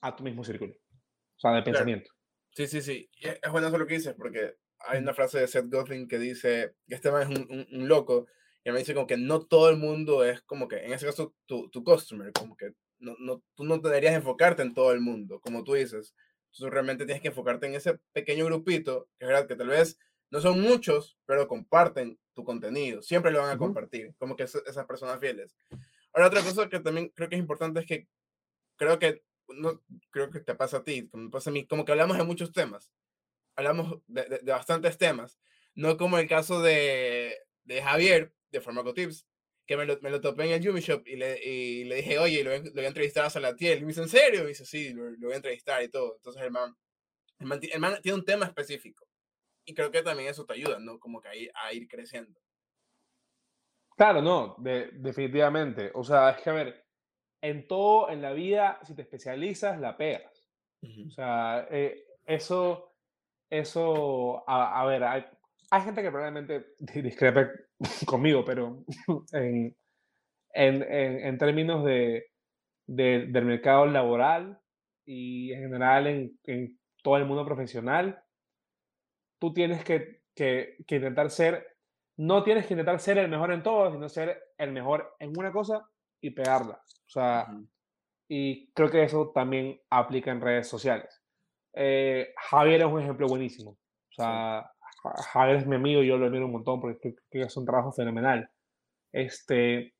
a 0.00 0.14
tu 0.14 0.22
mismo 0.22 0.44
círculo, 0.44 0.74
o 0.74 1.40
sea, 1.40 1.52
de 1.52 1.62
pensamiento. 1.62 2.10
Sí, 2.50 2.68
sí, 2.68 2.80
sí. 2.80 3.10
Es 3.20 3.50
bueno 3.50 3.66
eso 3.66 3.78
lo 3.78 3.86
que 3.86 3.94
dices, 3.94 4.14
porque 4.14 4.56
hay 4.78 5.00
una 5.00 5.14
frase 5.14 5.40
de 5.40 5.48
Seth 5.48 5.70
Godin 5.70 6.06
que 6.06 6.18
dice 6.18 6.76
que 6.86 6.94
este 6.94 7.10
man 7.10 7.22
es 7.22 7.38
un, 7.38 7.66
un, 7.72 7.88
loco, 7.88 8.26
y 8.64 8.70
me 8.70 8.78
dice 8.78 8.94
como 8.94 9.06
que 9.06 9.16
no 9.16 9.40
todo 9.44 9.68
el 9.70 9.76
mundo 9.76 10.24
es 10.24 10.40
como 10.42 10.68
que, 10.68 10.76
en 10.84 10.92
ese 10.92 11.06
caso, 11.06 11.34
tu, 11.46 11.68
tu 11.70 11.82
customer, 11.82 12.32
como 12.32 12.56
que 12.56 12.74
no, 13.00 13.16
no, 13.18 13.42
tú 13.54 13.64
no 13.64 13.78
deberías 13.78 14.14
enfocarte 14.14 14.62
en 14.62 14.74
todo 14.74 14.92
el 14.92 15.00
mundo, 15.00 15.40
como 15.40 15.64
tú 15.64 15.74
dices. 15.74 16.14
Tú 16.52 16.68
realmente 16.70 17.04
tienes 17.04 17.22
que 17.22 17.28
enfocarte 17.28 17.66
en 17.66 17.74
ese 17.74 17.98
pequeño 18.12 18.44
grupito, 18.44 19.08
que 19.18 19.24
es 19.24 19.28
verdad 19.28 19.48
que 19.48 19.56
tal 19.56 19.68
vez 19.68 19.98
no 20.30 20.40
son 20.40 20.60
muchos, 20.60 21.18
pero 21.26 21.48
comparten 21.48 22.18
tu 22.34 22.44
contenido. 22.44 23.02
Siempre 23.02 23.32
lo 23.32 23.40
van 23.40 23.50
a 23.50 23.58
compartir, 23.58 24.14
como 24.18 24.36
que 24.36 24.44
esas 24.44 24.86
personas 24.86 25.18
fieles. 25.18 25.56
Ahora, 26.12 26.28
otra 26.28 26.42
cosa 26.42 26.68
que 26.68 26.80
también 26.80 27.08
creo 27.08 27.28
que 27.28 27.36
es 27.36 27.40
importante 27.40 27.80
es 27.80 27.86
que 27.86 28.06
creo 28.76 28.98
que, 28.98 29.24
no, 29.48 29.82
creo 30.10 30.30
que 30.30 30.40
te 30.40 30.54
pasa 30.54 30.78
a 30.78 30.84
ti, 30.84 31.08
como 31.08 31.30
pasa 31.30 31.50
a 31.50 31.52
mí, 31.52 31.66
como 31.66 31.84
que 31.84 31.92
hablamos 31.92 32.16
de 32.16 32.24
muchos 32.24 32.52
temas. 32.52 32.92
Hablamos 33.56 34.00
de, 34.06 34.40
de, 34.42 34.52
bastantes 34.52 34.96
temas. 34.98 35.38
No 35.74 35.96
como 35.96 36.18
el 36.18 36.28
caso 36.28 36.62
de, 36.62 37.36
de 37.64 37.82
Javier, 37.82 38.32
de 38.52 38.60
Farmacotips, 38.60 39.26
que 39.66 39.76
me 39.76 39.84
lo, 39.86 39.98
me 40.00 40.10
lo, 40.10 40.20
topé 40.20 40.44
en 40.44 40.52
el 40.52 40.60
Yumi 40.60 40.80
Shop 40.80 41.02
y 41.06 41.16
le, 41.16 41.42
y 41.42 41.84
le 41.84 41.96
dije, 41.96 42.18
oye, 42.18 42.44
lo, 42.44 42.56
lo, 42.56 42.72
voy 42.72 42.84
a 42.84 42.88
entrevistar 42.88 43.24
a 43.24 43.30
Salatiel. 43.30 43.78
Y 43.78 43.80
me 43.82 43.88
dice, 43.88 44.02
¿en 44.02 44.08
serio? 44.08 44.40
Y 44.40 44.42
me 44.42 44.48
dice, 44.48 44.64
sí, 44.64 44.92
lo, 44.92 45.10
lo, 45.10 45.26
voy 45.26 45.32
a 45.32 45.36
entrevistar 45.36 45.82
y 45.82 45.88
todo. 45.88 46.16
Entonces 46.16 46.42
el 46.42 46.50
man, 46.50 46.76
el 47.38 47.46
man, 47.46 47.60
el 47.62 47.80
man 47.80 47.98
tiene 48.02 48.18
un 48.18 48.24
tema 48.24 48.46
específico 48.46 49.06
y 49.64 49.74
creo 49.74 49.90
que 49.90 50.02
también 50.02 50.28
eso 50.28 50.44
te 50.44 50.54
ayuda, 50.54 50.78
¿no? 50.78 50.98
Como 50.98 51.20
que 51.20 51.28
a, 51.28 51.66
a 51.66 51.72
ir 51.72 51.88
creciendo. 51.88 52.40
Claro, 53.96 54.22
no, 54.22 54.56
de, 54.58 54.90
definitivamente. 54.94 55.90
O 55.94 56.02
sea, 56.02 56.30
es 56.30 56.42
que 56.42 56.50
a 56.50 56.54
ver, 56.54 56.84
en 57.40 57.66
todo 57.68 58.10
en 58.10 58.22
la 58.22 58.32
vida, 58.32 58.80
si 58.82 58.94
te 58.94 59.02
especializas, 59.02 59.78
la 59.78 59.96
pegas. 59.96 60.50
Uh 60.82 60.86
-huh. 60.86 61.06
O 61.08 61.10
sea, 61.10 61.68
eh, 61.70 62.04
eso, 62.26 62.94
eso, 63.50 64.48
a, 64.48 64.80
a 64.80 64.86
ver, 64.86 65.04
hay, 65.04 65.24
hay, 65.72 65.82
gente 65.82 66.02
que 66.02 66.10
probablemente 66.10 66.74
discrepe 66.78 67.50
conmigo, 68.06 68.44
pero 68.44 68.84
en, 69.32 69.76
en, 70.52 70.82
en, 70.82 71.26
en 71.26 71.38
términos 71.38 71.84
de, 71.84 72.26
de, 72.86 73.26
del 73.28 73.44
mercado 73.44 73.86
laboral 73.86 74.60
y 75.06 75.52
en 75.52 75.62
general 75.62 76.06
en, 76.06 76.38
en 76.44 76.78
todo 77.02 77.16
el 77.16 77.24
mundo 77.24 77.44
profesional, 77.44 78.22
tú 79.40 79.52
tienes 79.52 79.82
que, 79.84 80.22
que, 80.34 80.76
que, 80.86 80.96
intentar 80.96 81.30
ser, 81.30 81.66
no 82.16 82.42
tienes 82.44 82.66
que 82.66 82.74
intentar 82.74 83.00
ser 83.00 83.18
el 83.18 83.28
mejor 83.28 83.52
en 83.52 83.62
todo, 83.62 83.90
sino 83.90 84.08
ser 84.08 84.40
el 84.58 84.72
mejor 84.72 85.14
en 85.18 85.32
una 85.36 85.52
cosa 85.52 85.88
y 86.20 86.30
pegarla. 86.30 86.74
O 86.74 87.10
sea, 87.10 87.46
uh 87.48 87.54
-huh. 87.54 87.68
y 88.28 88.70
creo 88.72 88.90
que 88.90 89.02
eso 89.02 89.32
también 89.34 89.80
aplica 89.90 90.30
en 90.30 90.40
redes 90.40 90.68
sociales. 90.68 91.20
Eh, 91.74 92.32
Javier 92.36 92.82
es 92.82 92.86
un 92.86 93.00
ejemplo 93.00 93.26
buenísimo. 93.26 93.70
O 93.72 94.14
sea, 94.14 94.70
sí. 94.70 94.81
Javier 95.32 95.56
es 95.56 95.66
mi 95.66 95.76
amigo, 95.76 96.02
yo 96.02 96.16
lo 96.16 96.26
admiro 96.26 96.46
un 96.46 96.52
montón 96.52 96.80
porque 96.80 96.98
creo 97.00 97.14
que 97.30 97.40
es 97.42 97.56
un 97.56 97.66
trabajo 97.66 97.92
fenomenal. 97.92 98.48
Este, 99.12 99.94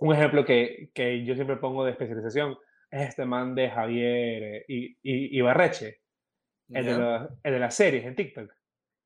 un 0.00 0.14
ejemplo 0.14 0.44
que, 0.44 0.90
que 0.94 1.24
yo 1.24 1.34
siempre 1.34 1.56
pongo 1.56 1.84
de 1.84 1.92
especialización 1.92 2.56
es 2.90 3.08
este 3.08 3.24
man 3.24 3.54
de 3.54 3.70
Javier 3.70 4.42
eh, 4.42 4.64
y, 4.68 4.96
y, 5.02 5.38
Ibarreche 5.38 6.00
el, 6.68 6.84
de 6.84 6.98
la, 6.98 7.28
el 7.42 7.52
de 7.52 7.58
las 7.58 7.74
series 7.74 8.04
en 8.04 8.14
TikTok. 8.14 8.50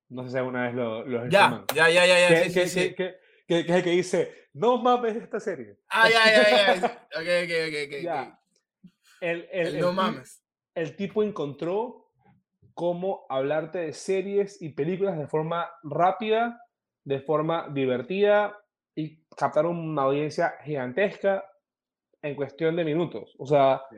No 0.09 0.25
sé 0.25 0.31
si 0.31 0.37
alguna 0.39 0.67
vez 0.67 0.75
lo, 0.75 1.05
lo 1.07 1.29
ya, 1.29 1.65
ya, 1.75 1.89
ya, 1.91 2.07
ya, 2.07 2.21
ya, 2.21 2.29
que, 2.29 2.49
sí, 2.49 2.55
que, 2.55 2.69
sí, 2.69 2.81
sí. 2.81 2.95
Que, 2.95 3.17
que, 3.47 3.61
es 3.61 3.71
el 3.71 3.83
que 3.83 3.91
dice, 3.91 4.49
no 4.55 4.79
mames 4.79 5.17
esta 5.17 5.41
serie. 5.41 5.77
Ah, 5.89 6.09
ya, 6.09 6.25
ya, 6.27 6.75
ya. 6.75 6.85
ok, 7.15 7.29
ok, 7.45 7.53
ok, 7.69 7.75
ok. 7.87 8.03
Ya. 8.03 8.41
El, 9.21 9.49
el, 9.51 9.67
el, 9.67 9.81
no 9.81 9.93
mames. 9.93 10.45
El 10.75 10.95
tipo 10.95 11.23
encontró 11.23 12.06
cómo 12.77 13.27
hablarte 13.29 13.79
de 13.79 13.93
series 13.93 14.61
y 14.63 14.69
películas 14.69 15.19
de 15.19 15.27
forma 15.27 15.69
rápida, 15.83 16.61
de 17.05 17.21
forma 17.21 17.69
divertida 17.73 18.57
y 18.95 19.25
captar 19.37 19.67
una 19.67 20.03
audiencia 20.03 20.55
gigantesca 20.63 21.45
en 22.23 22.37
cuestión 22.37 22.77
de 22.77 22.85
minutos. 22.85 23.35
O 23.39 23.47
sea, 23.47 23.83
sí 23.91 23.97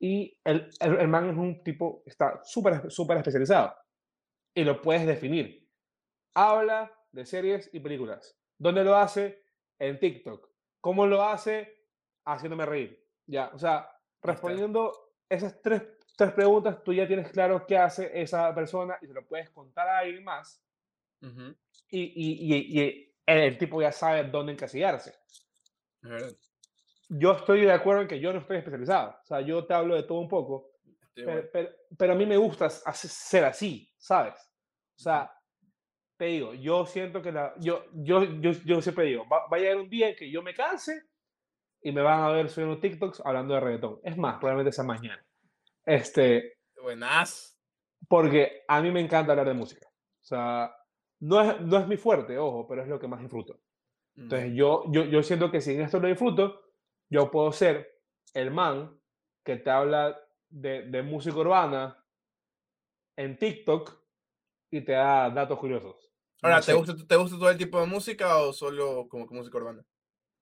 y 0.00 0.40
el, 0.44 0.70
el, 0.80 0.96
el, 0.98 1.08
man 1.08 1.28
es 1.28 1.36
un 1.36 1.62
tipo, 1.62 2.02
está 2.06 2.40
súper, 2.42 2.90
súper 2.90 3.18
especializado. 3.18 3.74
Y 4.54 4.64
lo 4.64 4.80
puedes 4.80 5.06
definir. 5.06 5.68
Habla 6.34 6.90
de 7.12 7.26
series 7.26 7.68
y 7.74 7.80
películas. 7.80 8.34
¿Dónde 8.58 8.82
lo 8.82 8.96
hace? 8.96 9.44
En 9.78 10.00
TikTok. 10.00 10.48
¿Cómo 10.80 11.06
lo 11.06 11.22
hace? 11.22 11.84
Haciéndome 12.24 12.64
reír. 12.64 13.06
Ya, 13.26 13.50
o 13.52 13.58
sea, 13.58 13.90
respondiendo 14.22 14.92
esas 15.28 15.60
tres, 15.60 15.82
tres 16.24 16.32
preguntas, 16.32 16.82
tú 16.84 16.92
ya 16.92 17.06
tienes 17.06 17.30
claro 17.32 17.66
qué 17.66 17.76
hace 17.78 18.10
esa 18.20 18.54
persona 18.54 18.98
y 19.00 19.06
se 19.06 19.14
lo 19.14 19.26
puedes 19.26 19.50
contar 19.50 19.88
a 19.88 19.98
alguien 19.98 20.22
más. 20.22 20.62
Uh 21.22 21.26
-huh. 21.26 21.56
y, 21.90 22.00
y, 22.00 22.56
y, 22.56 22.80
y, 22.80 23.14
el 23.26 23.58
tipo 23.58 23.80
ya 23.82 23.92
sabe 23.92 24.24
dónde 24.24 24.52
encasillarse. 24.52 25.14
Uh 26.02 26.08
-huh 26.08 26.36
yo 27.10 27.32
estoy 27.32 27.62
de 27.62 27.72
acuerdo 27.72 28.02
en 28.02 28.08
que 28.08 28.20
yo 28.20 28.32
no 28.32 28.38
estoy 28.38 28.58
especializado. 28.58 29.16
O 29.22 29.26
sea, 29.26 29.40
yo 29.40 29.66
te 29.66 29.74
hablo 29.74 29.96
de 29.96 30.04
todo 30.04 30.20
un 30.20 30.28
poco. 30.28 30.70
Sí, 31.14 31.22
pero, 31.24 31.48
pero, 31.52 31.68
pero, 31.98 32.12
a 32.12 32.16
mí 32.16 32.24
me 32.24 32.36
gusta 32.36 32.70
ser 32.70 33.44
así, 33.44 33.92
¿sabes? 33.98 34.34
O 34.96 35.02
sea, 35.02 35.32
te 36.16 36.26
digo, 36.26 36.54
yo 36.54 36.86
siento 36.86 37.20
que 37.20 37.32
la, 37.32 37.52
yo, 37.58 37.84
yo, 37.94 38.22
yo, 38.40 38.52
yo 38.64 38.80
siempre 38.80 39.06
digo, 39.06 39.26
va, 39.28 39.48
va, 39.48 39.56
a 39.56 39.60
llegar 39.60 39.78
un 39.78 39.90
día 39.90 40.10
en 40.10 40.16
que 40.16 40.30
yo 40.30 40.40
me 40.40 40.54
canse 40.54 41.02
y 41.82 41.90
me 41.90 42.00
van 42.00 42.20
a 42.20 42.30
ver 42.30 42.48
subiendo 42.48 42.78
TikToks 42.78 43.22
hablando 43.24 43.54
de 43.54 43.60
reggaetón. 43.60 43.98
Es 44.04 44.16
más, 44.16 44.38
probablemente 44.38 44.72
sea 44.72 44.84
mañana. 44.84 45.24
Este, 45.90 46.58
Buenas. 46.80 47.58
Porque 48.06 48.62
a 48.68 48.80
mí 48.80 48.92
me 48.92 49.00
encanta 49.00 49.32
hablar 49.32 49.48
de 49.48 49.54
música. 49.54 49.88
O 49.88 50.24
sea, 50.24 50.72
no 51.18 51.40
es, 51.40 51.60
no 51.62 51.78
es 51.78 51.88
mi 51.88 51.96
fuerte, 51.96 52.38
ojo, 52.38 52.66
pero 52.68 52.82
es 52.82 52.88
lo 52.88 53.00
que 53.00 53.08
más 53.08 53.20
disfruto. 53.20 53.60
Entonces, 54.14 54.52
yo, 54.54 54.84
yo, 54.92 55.04
yo 55.06 55.22
siento 55.24 55.50
que 55.50 55.60
si 55.60 55.74
en 55.74 55.80
esto 55.82 55.98
lo 55.98 56.06
disfruto, 56.06 56.60
yo 57.08 57.30
puedo 57.30 57.50
ser 57.50 58.02
el 58.34 58.52
man 58.52 59.00
que 59.44 59.56
te 59.56 59.68
habla 59.70 60.16
de, 60.48 60.82
de, 60.82 61.02
música 61.02 61.36
urbana 61.36 62.04
en 63.16 63.36
TikTok 63.36 63.92
y 64.70 64.82
te 64.82 64.92
da 64.92 65.28
datos 65.30 65.58
curiosos. 65.58 66.12
Ahora, 66.42 66.58
no 66.58 66.62
¿te, 66.62 66.74
gusta, 66.74 66.94
¿te 67.04 67.16
gusta 67.16 67.36
todo 67.36 67.50
el 67.50 67.58
tipo 67.58 67.80
de 67.80 67.86
música 67.86 68.36
o 68.38 68.52
solo 68.52 69.08
como 69.08 69.26
que 69.26 69.34
música 69.34 69.58
urbana? 69.58 69.84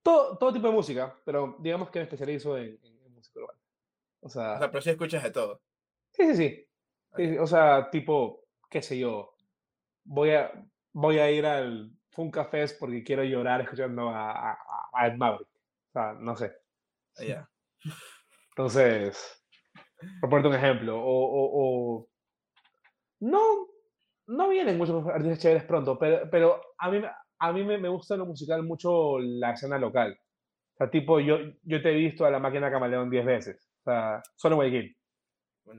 Todo, 0.03 0.37
todo 0.37 0.53
tipo 0.53 0.67
de 0.67 0.75
música, 0.75 1.17
pero 1.25 1.57
digamos 1.59 1.89
que 1.91 2.01
me 2.01 2.05
especializo 2.05 2.59
en, 2.59 2.79
en. 2.83 2.98
O 4.21 4.29
sea, 4.29 4.55
o 4.55 4.59
sea, 4.59 4.71
pero 4.71 4.83
sí 4.83 4.91
escuchas 4.91 5.23
de 5.23 5.31
todo. 5.31 5.61
Sí, 6.13 6.25
sí, 6.27 6.37
sí. 6.37 6.69
Okay. 7.13 7.31
sí, 7.31 7.39
o 7.39 7.47
sea, 7.47 7.91
tipo, 7.91 8.45
qué 8.71 8.83
sé 8.83 8.99
yo, 8.99 9.35
voy 10.05 10.31
a, 10.31 10.53
voy 10.93 11.19
a 11.19 11.31
ir 11.31 11.47
al 11.47 11.91
Funka 12.11 12.47
Fest 12.47 12.79
porque 12.79 13.05
quiero 13.05 13.25
llorar 13.25 13.61
escuchando 13.61 14.11
a, 14.11 14.53
a, 14.53 14.59
a 14.93 15.07
Ed 15.07 15.17
Maverick. 15.17 15.49
O 15.49 15.93
sea, 15.93 16.15
no 16.15 16.37
sé. 16.37 16.53
Yeah. 17.19 17.49
Entonces, 18.57 19.45
por 20.21 20.31
ponerte 20.31 20.49
un 20.49 20.55
ejemplo, 20.55 21.01
o, 21.01 21.05
o, 21.05 21.99
o, 22.01 22.09
no, 23.21 23.41
no 24.27 24.49
vienen 24.49 24.79
muchos 24.79 25.07
artistas 25.07 25.41
chéveres 25.41 25.65
pronto, 25.65 25.99
pero, 25.99 26.29
pero 26.31 26.61
a 26.79 26.91
mí, 26.91 27.03
a 27.39 27.53
mí 27.53 27.65
me, 27.65 27.79
me 27.79 27.89
gusta 27.89 28.17
lo 28.17 28.27
musical 28.27 28.63
mucho 28.63 29.19
la 29.19 29.53
escena 29.53 29.79
local. 29.79 30.19
O 30.75 30.77
sea, 30.79 30.91
tipo, 30.91 31.21
yo, 31.21 31.39
yo 31.63 31.83
te 31.83 31.91
he 31.91 31.95
visto 31.95 32.25
a 32.25 32.31
la 32.31 32.39
máquina 32.39 32.71
Camaleón 32.71 33.11
10 33.11 33.27
veces. 33.27 33.68
Sea, 33.89 34.23
solo 34.37 34.55
en 34.55 34.57
Guayaquil. 34.57 34.97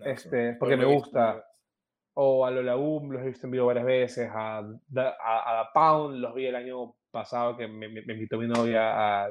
Este, 0.06 0.54
porque 0.54 0.78
me 0.78 0.86
gusta. 0.86 1.46
O 2.16 2.46
a 2.46 2.52
Lola 2.52 2.76
Um 2.76 3.12
los 3.12 3.22
he 3.22 3.28
visto 3.28 3.48
en 3.48 3.52
vivo 3.52 3.68
varias 3.68 3.86
veces. 3.86 4.30
A, 4.32 4.58
a, 4.58 4.64
a, 4.98 5.62
a 5.62 5.70
Pound 5.74 6.18
los 6.18 6.34
vi 6.34 6.48
el 6.48 6.56
año 6.56 6.96
pasado 7.12 7.56
que 7.56 7.68
me, 7.68 7.88
me, 7.88 8.02
me 8.02 8.14
invitó 8.14 8.38
mi 8.38 8.48
novia 8.48 9.26
a 9.26 9.30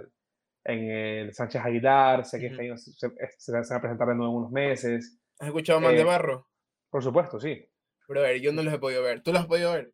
en 0.65 0.91
el 0.91 1.35
Sánchez 1.35 1.63
Aguilar, 1.65 2.25
sé 2.25 2.39
que 2.39 2.47
uh 2.47 2.51
-huh. 2.51 2.77
se, 2.77 2.93
se, 2.93 3.11
se, 3.39 3.53
va 3.53 3.79
a 3.79 3.81
presentar 3.81 4.09
de 4.09 4.15
nuevo 4.15 4.33
en 4.33 4.39
unos 4.39 4.51
meses. 4.51 5.19
¿Has 5.39 5.49
escuchado 5.49 5.81
Man 5.81 5.95
eh, 5.95 5.99
de 5.99 6.05
Barro? 6.05 6.47
Por 6.91 7.03
supuesto, 7.03 7.41
sí. 7.41 7.65
Brother, 8.07 8.41
yo 8.41 8.53
no 8.53 8.63
los 8.63 8.75
he 8.75 8.79
podido 8.79 9.03
ver. 9.03 9.23
¿Tú 9.23 9.33
los 9.33 9.43
has 9.43 9.47
podido 9.47 9.73
ver? 9.73 9.93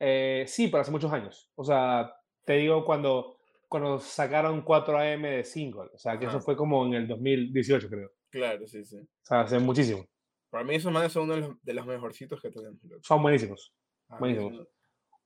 Eh, 0.00 0.44
sí, 0.48 0.68
pero 0.68 0.80
hace 0.80 0.90
muchos 0.90 1.12
años. 1.12 1.50
O 1.54 1.64
sea, 1.64 2.12
te 2.44 2.54
digo 2.54 2.84
cuando, 2.84 3.33
cuando 3.74 3.98
sacaron 3.98 4.64
4AM 4.64 5.22
de 5.22 5.42
single. 5.42 5.90
O 5.92 5.98
sea, 5.98 6.16
que 6.16 6.26
eso 6.26 6.40
fue 6.40 6.56
como 6.56 6.86
en 6.86 6.94
el 6.94 7.08
2018, 7.08 7.88
creo. 7.90 8.12
Claro, 8.30 8.68
sí, 8.68 8.84
sí. 8.84 8.98
O 8.98 9.26
sea, 9.26 9.40
hace 9.40 9.58
muchísimo. 9.58 10.06
Para 10.48 10.62
mí 10.62 10.76
esos 10.76 10.92
manes 10.92 11.10
son 11.10 11.24
uno 11.24 11.34
de 11.34 11.40
los, 11.40 11.56
de 11.60 11.74
los 11.74 11.84
mejorcitos 11.84 12.40
que 12.40 12.52
tenemos. 12.52 12.78
Son 13.02 13.20
buenísimos. 13.20 13.74
Ah, 14.08 14.18
buenísimos. 14.20 14.52
no. 14.52 14.68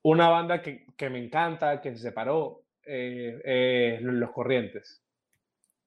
Una 0.00 0.30
banda 0.30 0.62
que, 0.62 0.86
que 0.96 1.10
me 1.10 1.22
encanta, 1.22 1.82
que 1.82 1.92
se 1.92 1.98
separó, 1.98 2.64
eh, 2.86 3.38
es 3.44 4.00
Los 4.00 4.30
Corrientes. 4.30 5.02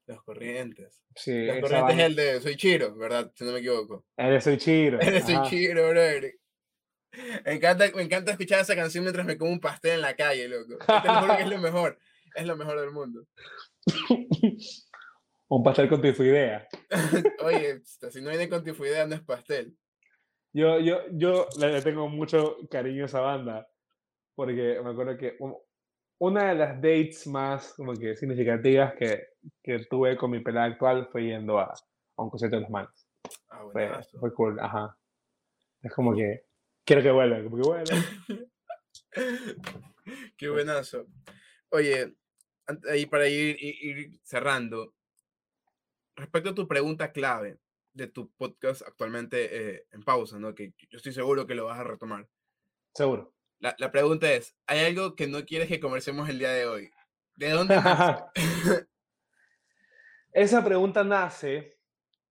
Los 0.06 0.22
corrientes. 0.22 1.02
Sí, 1.16 1.46
Los 1.48 1.62
corrientes 1.62 1.98
es 1.98 2.04
el 2.04 2.16
de 2.16 2.42
Soy 2.42 2.58
Chiro, 2.58 2.96
¿verdad? 2.96 3.32
Si 3.34 3.44
no 3.44 3.54
me 3.54 3.58
equivoco. 3.58 4.06
el 4.18 4.34
de 4.34 4.42
Soy 4.42 4.58
Chiro. 4.58 5.00
El 5.00 5.14
de 5.14 5.22
Soy 5.22 5.34
ajá. 5.34 5.50
Chiro, 5.50 5.90
brother. 5.90 6.36
Me 7.44 7.54
encanta, 7.54 7.86
me 7.96 8.04
encanta 8.04 8.32
escuchar 8.34 8.60
esa 8.60 8.76
canción 8.76 9.04
mientras 9.04 9.26
me 9.26 9.36
como 9.36 9.52
un 9.52 9.60
pastel 9.60 9.94
en 9.94 10.02
la 10.02 10.16
calle, 10.16 10.48
loco. 10.48 10.78
Te 10.78 11.08
lo 11.08 11.22
juro 11.22 11.38
que 11.38 11.44
es 11.44 11.50
lo 11.50 11.58
mejor. 11.58 11.98
Es 12.36 12.46
lo 12.46 12.56
mejor 12.56 12.80
del 12.80 12.92
mundo. 12.92 13.26
Un 15.50 15.64
pastel 15.64 15.90
con 15.90 16.02
tifoidea. 16.02 16.68
Oye, 17.44 17.82
si 17.84 18.22
no 18.22 18.30
viene 18.30 18.48
con 18.48 18.64
tifoidea, 18.64 19.06
no 19.06 19.16
es 19.16 19.22
pastel. 19.22 19.76
Yo, 20.54 20.80
yo, 20.80 21.02
yo 21.12 21.48
le 21.60 21.82
tengo 21.82 22.08
mucho 22.10 22.58
cariño 22.70 23.04
a 23.04 23.06
esa 23.08 23.22
banda, 23.22 23.68
porque 24.36 24.80
me 24.84 24.92
acuerdo 24.92 25.18
que 25.18 25.38
una 26.20 26.50
de 26.50 26.56
las 26.56 26.76
dates 26.76 27.28
más 27.28 27.74
como 27.74 27.94
que 27.94 28.16
significativas 28.16 28.94
que, 28.96 29.30
que 29.64 29.80
tuve 29.90 30.16
con 30.18 30.32
mi 30.32 30.40
pelada 30.40 30.68
actual 30.68 31.10
fue 31.12 31.26
yendo 31.26 31.60
a, 31.60 31.66
a 31.66 32.24
un 32.24 32.30
concierto 32.30 32.58
de 32.58 32.62
los 32.62 32.70
manos. 32.72 33.08
Ah, 33.50 33.64
Fue, 33.72 33.90
fue 34.20 34.34
cool, 34.34 34.60
ajá. 34.60 34.98
Es 35.82 35.94
como 35.94 36.16
que 36.16 36.46
quiero 36.86 37.02
que 37.02 37.12
vuelva, 37.12 37.44
como 37.44 37.58
que 37.58 37.68
vuelva. 37.68 37.96
Qué 40.38 40.50
buenazo. 40.50 41.08
Oye, 41.70 42.16
ahí 42.90 43.06
para 43.06 43.28
ir, 43.28 43.58
ir- 43.60 43.78
ir 43.82 44.20
cerrando, 44.24 44.94
respecto 46.16 46.50
a 46.52 46.56
tu 46.56 46.68
pregunta 46.68 47.12
clave 47.12 47.58
de 47.94 48.08
tu 48.08 48.30
podcast 48.32 48.82
actualmente 48.84 49.50
eh, 49.76 49.88
en 49.92 50.04
pausa, 50.04 50.40
¿no? 50.40 50.54
Que 50.56 50.74
yo 50.90 50.98
estoy 50.98 51.14
seguro 51.14 51.46
que 51.48 51.56
lo 51.56 51.66
vas 51.66 51.80
a 51.80 51.84
retomar. 51.84 52.28
Seguro. 52.94 53.34
La, 53.60 53.76
la 53.78 53.92
pregunta 53.92 54.32
es, 54.32 54.56
¿hay 54.66 54.80
algo 54.80 55.16
que 55.16 55.28
no 55.28 55.46
quieres 55.46 55.68
que 55.68 55.80
conversemos 55.80 56.28
el 56.30 56.40
día 56.40 56.52
de 56.52 56.66
hoy? 56.68 56.90
¿De 57.36 57.50
dónde? 57.50 57.76
Esa 60.32 60.64
pregunta 60.64 61.04
nace, 61.04 61.78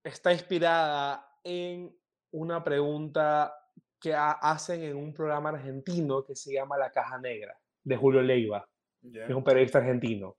está 0.03 0.32
inspirada 0.32 1.26
en 1.45 1.95
una 2.30 2.64
pregunta 2.64 3.55
que 4.01 4.14
ha- 4.14 4.32
hacen 4.32 4.82
en 4.82 4.97
un 4.97 5.12
programa 5.12 5.51
argentino 5.51 6.24
que 6.24 6.34
se 6.34 6.53
llama 6.55 6.78
La 6.78 6.91
Caja 6.91 7.18
Negra, 7.18 7.59
de 7.84 7.97
Julio 7.97 8.22
Leiva, 8.22 8.66
Ya, 9.03 9.26
que 9.26 9.32
es 9.32 9.36
un 9.36 9.44
periodista 9.44 9.78
argentino. 9.78 10.36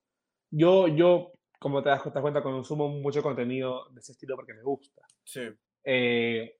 Yo, 0.51 0.87
yo 0.87 1.31
como 1.59 1.81
te 1.83 1.89
das, 1.89 2.03
te 2.03 2.09
das 2.09 2.21
cuenta, 2.21 2.41
consumo 2.41 2.87
mucho 2.89 3.21
contenido 3.21 3.89
de 3.91 3.99
ese 3.99 4.13
estilo 4.13 4.35
porque 4.35 4.53
me 4.53 4.63
gusta. 4.63 5.01
Sí. 5.23 5.41
Eh, 5.83 6.57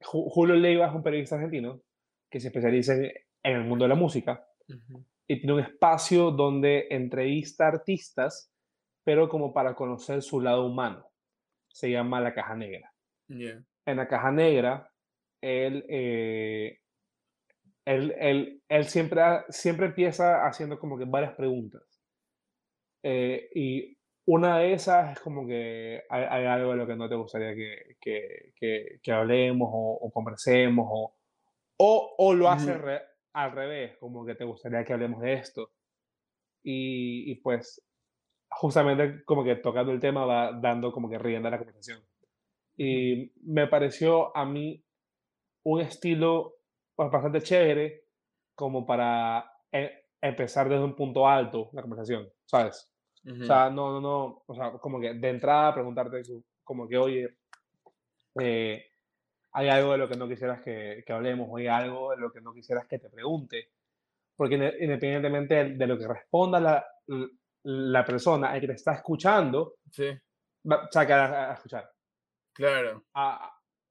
Ju- 0.00 0.28
Julio 0.30 0.54
Leiva 0.54 0.86
es 0.88 0.94
un 0.94 1.02
periodista 1.02 1.36
argentino 1.36 1.80
que 2.30 2.40
se 2.40 2.48
especializa 2.48 2.94
en, 2.94 3.04
en 3.42 3.56
el 3.56 3.64
mundo 3.64 3.84
de 3.84 3.88
la 3.90 3.94
música 3.94 4.46
Ujú. 4.68 5.04
y 5.26 5.38
tiene 5.38 5.54
un 5.54 5.60
espacio 5.60 6.30
donde 6.30 6.86
entrevista 6.90 7.66
artistas, 7.68 8.52
pero 9.04 9.28
como 9.28 9.52
para 9.52 9.74
conocer 9.74 10.22
su 10.22 10.40
lado 10.40 10.66
humano. 10.66 11.06
Se 11.68 11.90
llama 11.90 12.20
La 12.20 12.34
Caja 12.34 12.54
Negra. 12.54 12.92
Ya. 13.28 13.62
En 13.86 13.96
La 13.96 14.08
Caja 14.08 14.30
Negra, 14.30 14.90
él, 15.40 15.84
eh, 15.88 16.78
él, 17.94 18.14
él- 18.18 18.62
él 18.68 18.84
siempre, 18.84 19.20
ha- 19.22 19.44
siempre 19.48 19.86
empieza 19.86 20.46
haciendo 20.46 20.78
como 20.78 20.98
que 20.98 21.04
varias 21.06 21.34
preguntas. 21.34 21.82
Eh, 23.02 23.48
y 23.54 23.96
una 24.26 24.58
de 24.58 24.72
esas 24.74 25.12
es 25.12 25.20
como 25.20 25.46
que 25.46 26.02
hay, 26.10 26.24
hay 26.24 26.44
algo 26.46 26.72
de 26.72 26.76
lo 26.76 26.86
que 26.86 26.96
no 26.96 27.08
te 27.08 27.14
gustaría 27.14 27.54
que, 27.54 27.96
que, 28.00 28.52
que- 28.56 29.00
que 29.02 29.12
hablemos 29.12 29.68
o, 29.72 29.98
o 30.02 30.10
conversemos, 30.12 30.86
o, 30.90 31.14
o, 31.78 32.14
o 32.18 32.34
lo 32.34 32.48
hace 32.50 32.72
Ujú. 32.74 32.82
re- 32.82 33.02
al 33.34 33.52
revés, 33.52 33.96
como 33.98 34.24
que 34.26 34.34
te 34.34 34.44
gustaría 34.44 34.84
que 34.84 34.92
hablemos 34.92 35.20
de 35.22 35.34
esto. 35.34 35.70
Y, 36.62 37.30
y 37.30 37.36
pues, 37.36 37.82
justamente 38.50 39.24
como 39.24 39.44
que 39.44 39.56
tocando 39.56 39.92
el 39.92 40.00
tema 40.00 40.26
va 40.26 40.52
dando 40.52 40.92
como 40.92 41.08
que 41.08 41.18
rienda 41.18 41.48
a 41.48 41.52
la 41.52 41.58
conversación. 41.58 42.02
Y 42.76 43.32
me 43.42 43.66
pareció 43.68 44.36
a 44.36 44.44
mí 44.44 44.84
un 45.64 45.80
estilo 45.80 46.57
pues, 46.98 47.12
bastante 47.12 47.40
chévere 47.42 48.06
como 48.56 48.84
para 48.84 49.48
e- 49.70 50.06
empezar 50.20 50.68
desde 50.68 50.82
un 50.84 50.96
punto 50.96 51.28
alto 51.28 51.70
la 51.72 51.82
conversación, 51.82 52.28
¿sabes? 52.44 52.90
O 53.42 53.44
sea, 53.46 53.70
no, 53.70 53.92
no, 53.92 54.00
no, 54.00 54.42
o 54.46 54.54
sea, 54.56 54.72
como 54.72 55.00
que 55.00 55.14
de 55.14 55.28
entrada 55.30 55.74
preguntarte 55.74 56.22
co- 56.24 56.42
como 56.64 56.88
que, 56.88 56.98
oye, 56.98 57.38
eh, 58.40 58.84
hay 59.52 59.68
algo 59.68 59.92
de 59.92 59.98
lo 59.98 60.08
que 60.08 60.16
no 60.16 60.28
quisieras 60.28 60.62
que, 60.62 61.02
que 61.06 61.12
hablemos, 61.12 61.48
o 61.50 61.56
hay 61.56 61.68
algo 61.68 62.10
de 62.10 62.16
lo 62.18 62.32
que 62.32 62.40
no 62.40 62.52
quisieras 62.52 62.86
que 62.88 62.98
te 62.98 63.10
pregunte, 63.10 63.70
porque 64.36 64.56
inde- 64.56 64.76
independientemente 64.80 65.54
de, 65.54 65.64
de 65.76 65.86
lo 65.86 65.98
que 65.98 66.08
responda 66.08 66.60
la, 66.60 66.86
la 67.64 68.04
persona, 68.04 68.54
el 68.54 68.60
que 68.60 68.66
te 68.68 68.72
está 68.74 68.94
escuchando, 68.94 69.74
Sí, 69.92 70.10
va 70.70 70.76
a 70.84 70.88
sacar 70.90 71.20
a, 71.34 71.50
a 71.50 71.54
escuchar. 71.54 71.90
claro. 72.52 73.04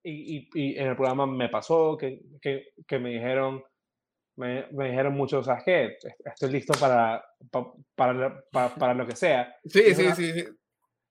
Y, 0.03 0.37
y- 0.37 0.49
y 0.53 0.77
en 0.77 0.87
el 0.87 0.95
programa 0.95 1.25
me 1.25 1.49
pasó 1.49 1.97
que, 1.97 2.21
que, 2.41 2.69
que 2.87 2.99
me 2.99 3.09
dijeron, 3.09 3.63
me, 4.37 4.67
me 4.71 4.89
dijeron 4.89 5.13
mucho, 5.13 5.43
¿sabes 5.43 5.63
qué? 5.63 5.85
Est- 5.85 6.21
Estoy 6.25 6.51
listo 6.51 6.73
para, 6.79 7.23
pa- 7.51 7.73
para, 7.95 8.13
lo- 8.13 8.43
pa- 8.51 8.73
para 8.75 8.93
lo 8.93 9.05
que 9.05 9.15
sea. 9.15 9.55
Sí, 9.65 9.93
sí, 9.95 10.03
una- 10.05 10.15
sí, 10.15 10.31
sí. 10.33 10.45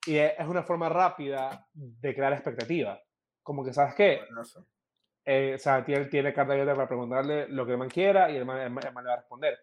Y 0.08 0.16
es 0.18 0.34
es 0.38 0.46
una 0.46 0.62
forma 0.62 0.88
rápida 0.88 1.66
de 1.72 2.14
crear 2.14 2.32
expectativa. 2.32 3.00
Como 3.42 3.64
que, 3.64 3.72
¿sabes 3.72 3.94
qué? 3.94 4.20
Eh, 5.24 5.54
o 5.56 5.58
sea, 5.58 5.84
tiene, 5.84 6.04
tiene 6.06 6.32
carta 6.32 6.52
abierta 6.52 6.74
para 6.76 6.86
preguntarle 6.88 7.48
lo 7.48 7.66
que 7.66 7.72
el 7.72 7.78
man 7.78 7.88
quiera 7.90 8.30
y 8.30 8.36
el 8.36 8.44
man, 8.44 8.60
el 8.60 8.70
man- 8.70 8.86
el 8.86 8.92
man 8.92 9.04
le 9.04 9.08
va 9.08 9.14
a 9.14 9.18
responder. 9.18 9.58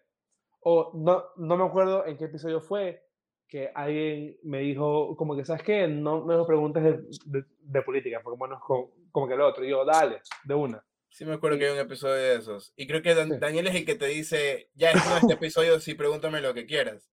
O 0.60 0.92
no, 0.94 1.24
no 1.36 1.56
me 1.56 1.64
acuerdo 1.64 2.06
en 2.06 2.16
qué 2.18 2.24
episodio 2.26 2.60
fue 2.60 3.02
que 3.48 3.70
alguien 3.74 4.36
me 4.42 4.60
dijo, 4.60 5.16
como 5.16 5.36
que, 5.36 5.44
¿sabes 5.44 5.62
qué? 5.62 5.86
No 5.86 6.24
no 6.24 6.38
me 6.40 6.44
preguntes 6.46 6.82
de, 6.82 6.92
de, 7.26 7.44
de 7.60 7.82
política, 7.82 8.20
porque 8.22 8.38
bueno, 8.38 8.60
como, 8.60 9.28
que 9.28 9.34
el 9.34 9.40
otro. 9.40 9.64
Y 9.64 9.70
yo, 9.70 9.84
dale, 9.84 10.20
de 10.44 10.54
una. 10.54 10.84
Sí, 11.10 11.24
me 11.24 11.34
acuerdo 11.34 11.58
que 11.58 11.66
hay 11.66 11.72
un 11.72 11.78
episodio 11.78 12.14
de 12.14 12.36
esos. 12.36 12.72
Y 12.76 12.86
creo 12.88 13.00
que 13.02 13.14
Dan- 13.14 13.30
Sí. 13.32 13.38
Daniel 13.38 13.68
es 13.68 13.74
el 13.76 13.84
que 13.86 13.94
te 13.94 14.06
dice, 14.06 14.70
ya 14.74 14.90
es 14.90 15.00
este 15.22 15.34
episodio, 15.34 15.78
sí, 15.78 15.94
pregúntame 15.94 16.40
lo 16.40 16.52
que 16.54 16.66
quieras. 16.66 17.08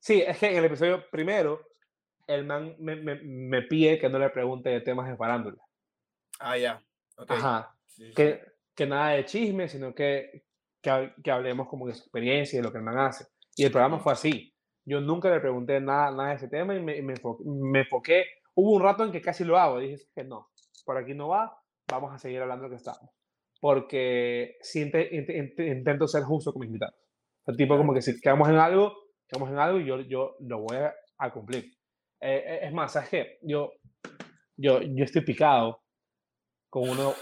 Sí, 0.00 0.22
es 0.22 0.38
que 0.38 0.50
en 0.50 0.56
el 0.56 0.64
episodio 0.64 1.04
primero, 1.10 1.60
el 2.26 2.44
man 2.44 2.74
me, 2.80 2.96
me, 2.96 3.14
me 3.22 3.62
pide 3.62 3.98
que 4.00 4.08
no 4.08 4.18
le 4.18 4.30
pregunte 4.30 4.70
de 4.70 4.80
temas 4.80 5.08
de 5.08 5.16
farándula. 5.16 5.62
Ah, 6.40 6.58
ya. 6.58 6.82
Ok. 7.16 7.30
Ajá. 7.30 7.76
Sí, 7.86 8.08
sí. 8.08 8.14
que, 8.14 8.40
que 8.74 8.86
nada 8.86 9.10
de 9.10 9.24
chisme, 9.24 9.68
sino 9.68 9.94
que, 9.94 10.44
que, 10.82 11.12
que 11.22 11.30
hablemos 11.30 11.68
como 11.68 11.86
de 11.86 11.94
su 11.94 12.00
experiencia 12.02 12.56
y 12.56 12.60
de 12.60 12.64
lo 12.64 12.72
que 12.72 12.78
el 12.78 12.84
man 12.84 12.98
hace. 12.98 13.26
Y 13.54 13.64
el 13.64 13.70
programa 13.70 14.00
fue 14.00 14.12
así. 14.12 14.52
Yo 14.86 15.00
nunca 15.00 15.28
le 15.30 15.40
pregunté 15.40 15.80
nada, 15.80 16.10
nada 16.12 16.30
de 16.30 16.36
ese 16.36 16.48
tema 16.48 16.74
y 16.74 16.80
me, 16.80 17.02
me, 17.02 17.14
enfo- 17.14 17.38
me 17.44 17.80
enfoqué. 17.80 18.24
Hubo 18.54 18.76
un 18.76 18.82
rato 18.82 19.04
en 19.04 19.12
que 19.12 19.20
casi 19.20 19.44
lo 19.44 19.58
hago. 19.58 19.80
Dije 19.80 19.98
que 20.14 20.24
no, 20.24 20.48
por 20.84 20.96
aquí 20.96 21.12
no 21.12 21.28
va, 21.28 21.58
vamos 21.90 22.14
a 22.14 22.18
seguir 22.18 22.40
hablando 22.40 22.62
de 22.64 22.68
lo 22.70 22.76
que 22.76 22.78
estamos. 22.78 23.10
Porque 23.60 24.56
inte- 24.74 25.66
intento 25.66 26.06
ser 26.06 26.22
justo 26.22 26.52
con 26.52 26.60
mis 26.60 26.68
invitados. 26.68 26.94
El 27.46 27.56
tipo 27.56 27.76
como 27.76 27.92
que 27.92 28.00
si 28.02 28.20
quedamos 28.20 28.48
en 28.48 28.56
algo, 28.56 28.94
quedamos 29.28 29.50
en 29.50 29.58
algo 29.58 29.80
y 29.80 29.86
yo, 29.86 30.00
yo 30.00 30.36
lo 30.40 30.60
voy 30.60 30.76
a, 30.76 30.94
a 31.18 31.32
cumplir. 31.32 31.64
Eh, 32.20 32.42
eh, 32.46 32.58
es 32.62 32.72
más, 32.72 32.92
¿sabes 32.92 33.08
qué? 33.08 33.38
Yo, 33.42 33.72
yo, 34.56 34.80
yo 34.82 35.04
estoy 35.04 35.22
picado 35.22 35.80
con 36.70 36.88
uno, 36.88 37.12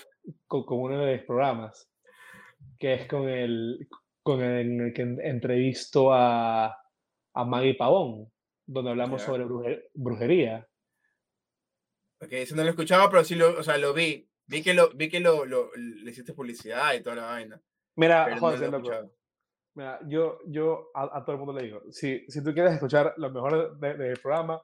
con, 0.47 0.65
con 0.65 0.81
uno 0.81 0.99
de 1.01 1.17
los 1.17 1.25
programas, 1.25 1.91
que 2.79 2.95
es 2.95 3.07
con 3.09 3.29
el, 3.29 3.89
con 4.23 4.43
el, 4.43 4.81
el 4.81 4.93
que 4.93 5.03
en- 5.03 5.21
entrevisto 5.21 6.13
a, 6.13 6.75
a 7.35 7.45
Maggie 7.45 7.75
Pavón, 7.75 8.31
donde 8.67 8.91
hablamos 8.91 9.21
Ya. 9.21 9.27
sobre 9.27 9.45
bruje- 9.45 9.89
brujería. 9.95 10.67
Ok, 12.21 12.33
eso 12.33 12.57
no 12.57 12.63
lo 12.65 12.71
escuchaba, 12.71 13.11
pero 13.11 13.25
sí 13.25 13.35
lo, 13.35 13.59
o 13.59 13.63
sea, 13.63 13.77
lo 13.79 13.93
vi. 13.93 14.29
Vi 14.47 14.63
que 14.63 14.75
lo, 14.75 14.91
vi 14.91 15.09
que 15.09 15.21
lo, 15.21 15.45
lo- 15.47 15.71
le 15.75 16.11
hiciste 16.11 16.35
publicidad 16.35 16.95
y 16.95 17.03
toda 17.03 17.17
la 17.17 17.25
vaina. 17.27 17.61
Mira, 17.97 18.29
no 18.29 18.39
José, 18.41 18.65
he 18.65 18.67
loco, 18.67 18.77
escuchado. 18.79 19.13
mira, 19.75 20.01
yo, 20.07 20.39
yo 20.47 20.91
a, 20.95 21.19
a 21.19 21.25
todo 21.25 21.33
el 21.33 21.39
mundo 21.39 21.53
le 21.55 21.65
digo, 21.67 21.83
si, 21.91 22.25
si 22.29 22.43
tú 22.43 22.53
quieres 22.53 22.73
escuchar 22.75 23.15
lo 23.17 23.31
mejor 23.31 23.79
de- 23.79 23.95
del 23.95 24.19
programa, 24.21 24.63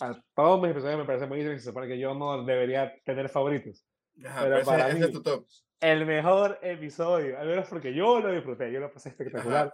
a 0.00 0.22
todos 0.34 0.60
mis 0.60 0.70
episodios 0.70 0.98
me 0.98 1.04
parecen 1.04 1.28
buenísimos 1.28 1.56
y 1.56 1.60
se 1.60 1.66
supone 1.70 1.88
que 1.88 1.98
yo 1.98 2.14
no 2.14 2.44
debería 2.44 2.94
tener 3.04 3.28
favoritos. 3.28 3.84
Ajá, 4.24 4.42
pero 4.42 4.44
pero 4.44 4.56
ese, 4.56 4.64
para 4.70 4.88
ese 4.88 4.98
mí- 4.98 5.04
es 5.06 5.12
tu 5.12 5.22
top. 5.22 5.46
El 5.80 6.06
mejor 6.06 6.58
episodio, 6.62 7.38
al 7.38 7.46
menos 7.48 7.68
porque 7.68 7.94
yo 7.94 8.18
lo 8.20 8.32
disfruté, 8.32 8.72
yo 8.72 8.80
lo 8.80 8.92
pasé 8.92 9.10
espectacular, 9.10 9.72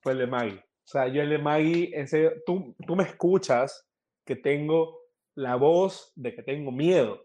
fue 0.00 0.12
el 0.12 0.18
de 0.18 0.26
Maggie. 0.26 0.64
O 0.84 0.88
sea, 0.92 1.08
yo 1.08 1.22
el 1.22 1.30
de 1.30 1.38
Maggie, 1.38 1.90
en 1.98 2.08
serio, 2.08 2.32
tú, 2.44 2.74
tú 2.86 2.96
me 2.96 3.04
escuchas 3.04 3.86
que 4.26 4.36
tengo 4.36 4.98
la 5.34 5.56
voz 5.56 6.12
de 6.16 6.34
que 6.34 6.42
tengo 6.42 6.70
miedo. 6.72 7.22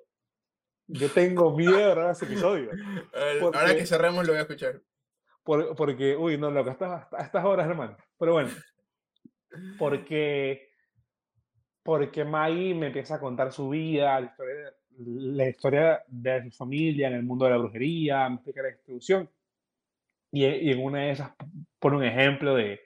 yo 0.87 1.09
tengo 1.11 1.55
miedo 1.55 1.75
de 1.75 1.89
grabar 1.89 2.11
ese 2.11 2.25
episodio. 2.25 2.69
Ahora 3.13 3.39
Porque- 3.41 3.75
que 3.77 3.85
cerremos 3.85 4.25
lo 4.25 4.33
voy 4.33 4.39
a 4.39 4.43
escuchar. 4.43 4.81
Por- 5.43 5.75
porque, 5.75 6.15
uy, 6.15 6.37
no, 6.37 6.49
lo 6.51 6.63
que 6.63 6.69
estás 6.71 7.07
a 7.11 7.23
estas 7.23 7.43
horas, 7.45 7.67
hermano. 7.67 7.97
Pero 8.17 8.33
bueno, 8.33 8.49
porque, 9.77 10.69
porque 11.83 12.23
Maggie 12.25 12.73
me 12.75 12.87
empieza 12.87 13.15
a 13.15 13.19
contar 13.19 13.51
su 13.51 13.69
vida, 13.69 14.19
la 14.19 14.27
historia, 14.27 14.73
la 14.99 15.49
historia 15.49 16.03
de 16.07 16.43
su 16.43 16.51
familia 16.57 17.07
en 17.07 17.13
el 17.15 17.23
mundo 17.23 17.45
de 17.45 17.51
la 17.51 17.57
brujería, 17.57 18.27
me 18.29 18.35
explica 18.35 18.61
la 18.61 18.69
distribución. 18.69 19.29
Y, 20.31 20.45
y 20.45 20.71
en 20.71 20.83
una 20.83 21.01
de 21.03 21.11
esas 21.11 21.31
pone 21.79 21.97
un 21.97 22.03
ejemplo 22.03 22.55
de, 22.55 22.81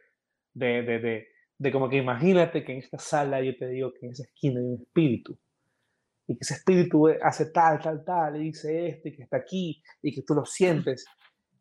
de, 0.54 0.82
de, 0.84 1.00
de, 1.00 1.28
de 1.58 1.72
como 1.72 1.90
que 1.90 1.98
imagínate 1.98 2.64
que 2.64 2.74
en 2.74 2.80
esta 2.80 2.98
sala 2.98 3.42
yo 3.42 3.56
te 3.58 3.68
digo 3.70 3.92
que 3.94 4.06
en 4.06 4.12
esa 4.14 4.24
esquina 4.24 4.60
hay 4.60 4.66
un 4.66 4.82
espíritu. 4.82 5.38
Y 6.28 6.36
que 6.36 6.40
ese 6.42 6.54
espíritu 6.56 7.08
hace 7.22 7.52
tal, 7.52 7.80
tal, 7.80 8.04
tal, 8.06 8.36
y 8.38 8.46
dice 8.46 8.88
esto, 8.88 9.10
y 9.10 9.16
que 9.16 9.24
está 9.24 9.38
aquí, 9.38 9.82
y 10.02 10.14
que 10.14 10.22
tú 10.24 10.34
lo 10.34 10.46
sientes. 10.46 11.06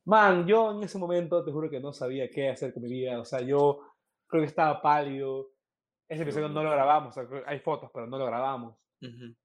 Man, 0.05 0.47
yo 0.47 0.72
en 0.76 0.82
ese 0.84 0.99
momento 0.99 1.45
te 1.45 1.51
juro 1.51 1.68
que 1.70 1.80
no 1.80 1.93
sabía 1.93 2.28
qué 2.30 2.49
hacer 2.51 2.72
con 2.72 2.82
mi 2.82 2.91
vida. 2.91 3.20
O 3.20 3.24
sea, 3.24 3.41
yo 3.41 3.80
creo 4.26 4.43
que 4.43 4.49
estaba 4.49 4.80
pálido. 4.80 5.49
Ese 6.09 6.22
episodio 6.22 6.49
no 6.49 6.62
lo 6.62 6.70
grabamos. 6.70 7.11
o 7.11 7.12
sea, 7.20 7.28
creo- 7.28 7.45
hay 7.47 7.61
fotos, 7.61 7.91
pero 7.93 8.07
no 8.07 8.18
lo 8.18 8.26
grabamos. 8.26 8.76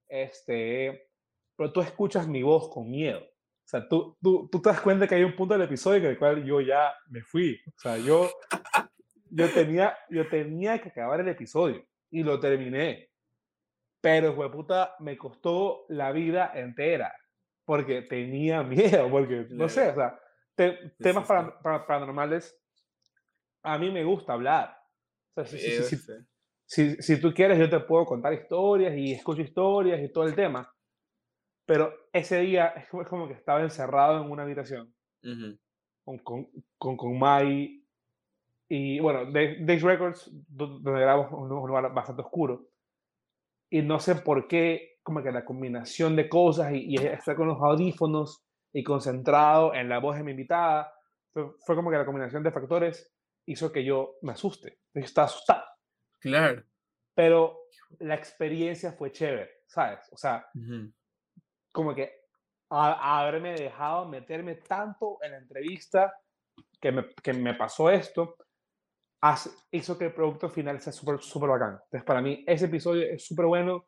Este, 0.08 1.10
pero 1.58 1.72
tú 1.72 1.82
escuchas 1.82 2.28
mi 2.28 2.44
voz 2.44 2.70
con 2.70 2.90
miedo. 2.90 3.20
O 3.20 3.68
sea, 3.68 3.88
tú, 3.88 4.16
tú, 4.22 4.48
tú 4.52 4.62
te 4.62 4.70
das 4.70 4.82
cuenta 4.82 5.08
que 5.08 5.16
hay 5.16 5.24
un 5.24 5.36
punto 5.36 5.56
del 5.56 5.64
episodio 5.64 5.98
en 6.00 6.06
el 6.06 6.20
cual 6.20 6.44
yo 6.46 6.62
ya 6.62 6.94
me 7.10 7.22
fui. 7.24 7.58
O 7.68 7.80
sea, 7.80 7.98
yo, 7.98 8.30
yo, 9.36 9.52
tenía, 9.54 9.98
yo 10.10 10.28
tenía 10.30 10.80
que 10.82 10.90
acabar 10.90 11.20
el 11.20 11.28
episodio 11.28 11.86
y 12.10 12.24
lo 12.24 12.40
terminé. 12.40 13.10
Pero, 14.02 14.36
puta, 14.52 14.96
me 15.00 15.18
costó 15.18 15.86
la 15.90 16.12
vida 16.12 16.52
entera 16.54 17.14
porque 17.66 18.04
tenía 18.04 18.64
miedo, 19.04 19.10
porque, 19.10 19.48
no 19.50 19.68
sé, 19.68 19.90
o 19.90 19.96
sea, 19.96 20.20
te- 20.56 20.92
temas 21.00 21.28
para- 21.28 21.60
para- 21.60 21.86
paranormales, 21.86 22.58
a 23.64 23.78
mí 23.78 23.92
me 23.92 24.04
gusta 24.04 24.34
hablar. 24.34 24.78
O 25.36 25.44
sea, 25.44 25.46
si- 25.46 25.58
si- 25.84 25.98
si- 26.68 27.02
si- 27.02 27.20
tú 27.20 27.34
quieres, 27.34 27.58
yo 27.60 27.70
te 27.70 27.80
puedo 27.80 28.06
contar 28.06 28.34
historias 28.34 28.96
y 28.96 29.14
escucho 29.14 29.42
historias 29.42 30.02
y 30.02 30.12
todo 30.12 30.26
el 30.26 30.36
tema. 30.36 30.72
Pero 31.66 31.92
ese 32.14 32.42
día 32.42 32.68
es 32.68 32.88
como, 32.88 33.28
que 33.28 33.34
estaba 33.34 33.62
encerrado 33.62 34.24
en 34.24 34.30
una 34.32 34.44
habitación 34.44 34.94
Ujú. 35.24 35.58
con, 36.04 36.18
con, 36.20 36.48
con, 36.78 36.98
con 36.98 37.18
Mai 37.18 37.85
y, 38.68 39.00
bueno, 39.00 39.32
Days 39.32 39.82
Records, 39.84 40.30
do- 40.48 40.80
donde 40.80 41.02
grabamos 41.02 41.32
un, 41.32 41.52
un 41.52 41.68
lugar 41.68 41.94
bastante 41.94 42.22
oscuro. 42.24 42.68
Y 43.70 43.82
no 43.82 44.00
sé 44.00 44.16
por 44.16 44.48
qué, 44.48 44.98
como 45.04 45.22
que 45.22 45.32
la 45.32 45.46
combinación 45.46 46.16
de 46.16 46.30
cosas 46.30 46.74
y, 46.74 46.86
y 46.94 46.96
estar 46.98 47.36
con 47.36 47.48
los 47.48 47.62
audífonos 47.62 48.44
y 48.74 48.84
concentrado 48.84 49.74
en 49.74 49.90
la 49.90 50.00
voz 50.00 50.18
de 50.18 50.24
mi 50.24 50.32
invitada, 50.32 50.92
fue, 51.32 51.52
fue 51.66 51.76
como 51.76 51.92
que 51.92 51.98
la 51.98 52.06
combinación 52.06 52.44
de 52.44 52.52
factores 52.52 53.14
hizo 53.48 53.72
que 53.72 53.84
yo 53.84 54.16
me 54.22 54.32
asuste. 54.34 54.80
Yo 54.94 55.02
estaba 55.02 55.26
asustado 55.28 55.64
Claro. 56.20 56.64
pero 57.14 57.60
la 58.00 58.16
experiencia 58.16 58.92
fue 58.94 59.12
chévere, 59.12 59.50
¿sabes? 59.68 60.00
O 60.12 60.18
sea, 60.18 60.46
Ujú. 60.56 60.92
como 61.72 61.94
que 61.94 62.12
a- 62.72 63.20
haberme 63.22 63.54
dejado 63.54 64.08
meterme 64.08 64.56
tanto 64.56 65.18
en 65.22 65.32
la 65.34 65.38
entrevista 65.38 66.14
que 66.82 66.92
me, 66.92 67.06
que 67.22 67.34
me 67.34 67.54
pasó 67.54 67.90
esto, 67.90 68.38
hace- 69.22 69.50
hizo 69.72 69.98
que 69.98 70.06
el 70.06 70.14
producto 70.14 70.50
final 70.50 70.80
sea 70.80 70.94
súper, 70.94 71.20
súper 71.22 71.50
bacán. 71.50 71.80
Entonces, 71.86 72.04
para 72.04 72.22
mí, 72.22 72.44
ese 72.48 72.66
episodio 72.66 73.04
es 73.04 73.26
súper 73.26 73.46
bueno 73.46 73.88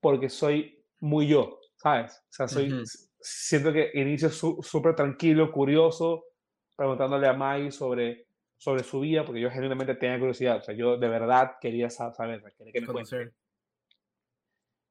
porque 0.00 0.28
soy 0.28 0.84
muy 1.00 1.26
yo, 1.28 1.58
¿sabes? 1.76 2.12
O 2.30 2.32
sea, 2.32 2.48
soy, 2.48 2.68
Ujú. 2.72 2.82
s- 2.82 3.08
siento 3.20 3.72
que 3.72 3.90
inicio 3.94 4.30
súper 4.30 4.94
tranquilo, 4.94 5.50
curioso, 5.52 6.24
preguntándole 6.76 7.26
a 7.28 7.32
Mai 7.32 7.70
sobre, 7.70 8.26
sobre 8.56 8.82
su 8.84 9.00
vida, 9.00 9.24
porque 9.24 9.40
yo 9.40 9.50
genuinamente 9.50 9.94
tenía 9.94 10.18
curiosidad. 10.18 10.58
O 10.58 10.62
sea, 10.62 10.74
yo 10.74 10.96
de 10.96 11.08
verdad 11.08 11.56
quería 11.60 11.90
sa- 11.90 12.12
saber, 12.12 12.42
quería 12.56 12.72
que 12.72 12.80
me 12.80 12.86
cuente 12.86 13.10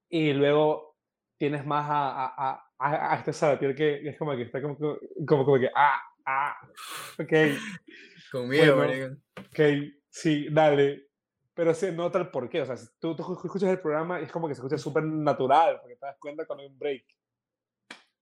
y 0.09 0.33
luego 0.33 0.97
tienes 1.37 1.65
más 1.65 1.89
a, 1.89 2.25
a, 2.25 2.33
a, 2.51 2.65
a- 2.77 3.13
a 3.13 3.17
este 3.17 3.33
Salatiel 3.33 3.75
que 3.75 4.07
es 4.09 4.17
como 4.17 4.35
que 4.35 4.43
está 4.43 4.61
como, 4.61 4.77
como, 4.77 5.45
como 5.45 5.59
que, 5.59 5.69
ah, 5.75 5.99
ah, 6.25 6.55
ok, 7.19 7.31
Con 8.31 8.47
miedo, 8.47 8.77
Bueno. 8.77 9.17
ok, 9.37 9.59
sí, 10.09 10.47
dale. 10.49 11.07
Pero 11.53 11.73
se 11.73 11.91
nota 11.91 12.17
el 12.17 12.31
porqué, 12.31 12.61
o 12.61 12.65
sea, 12.65 12.77
si 12.77 12.87
tú, 12.97 13.13
tú 13.13 13.23
escuchas 13.43 13.69
el 13.69 13.81
programa 13.81 14.21
y 14.21 14.23
es 14.23 14.31
como 14.31 14.47
que 14.47 14.55
se 14.55 14.61
escucha 14.61 14.77
súper 14.77 15.03
natural, 15.03 15.79
porque 15.81 15.97
te 15.97 16.05
das 16.05 16.17
cuenta 16.17 16.45
cuando 16.45 16.63
hay 16.63 16.69
un 16.69 16.79
break. 16.79 17.05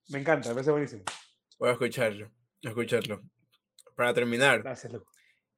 Me 0.10 0.20
encanta, 0.20 0.50
me 0.50 0.56
parece 0.56 0.72
buenísimo. 0.72 1.04
Voy 1.60 1.70
a 1.70 1.74
escucharlo. 1.74 2.26
a 2.26 2.70
escucharlo. 2.70 3.22
Para 3.96 4.14
terminar, 4.14 4.64
Gracias. 4.64 4.94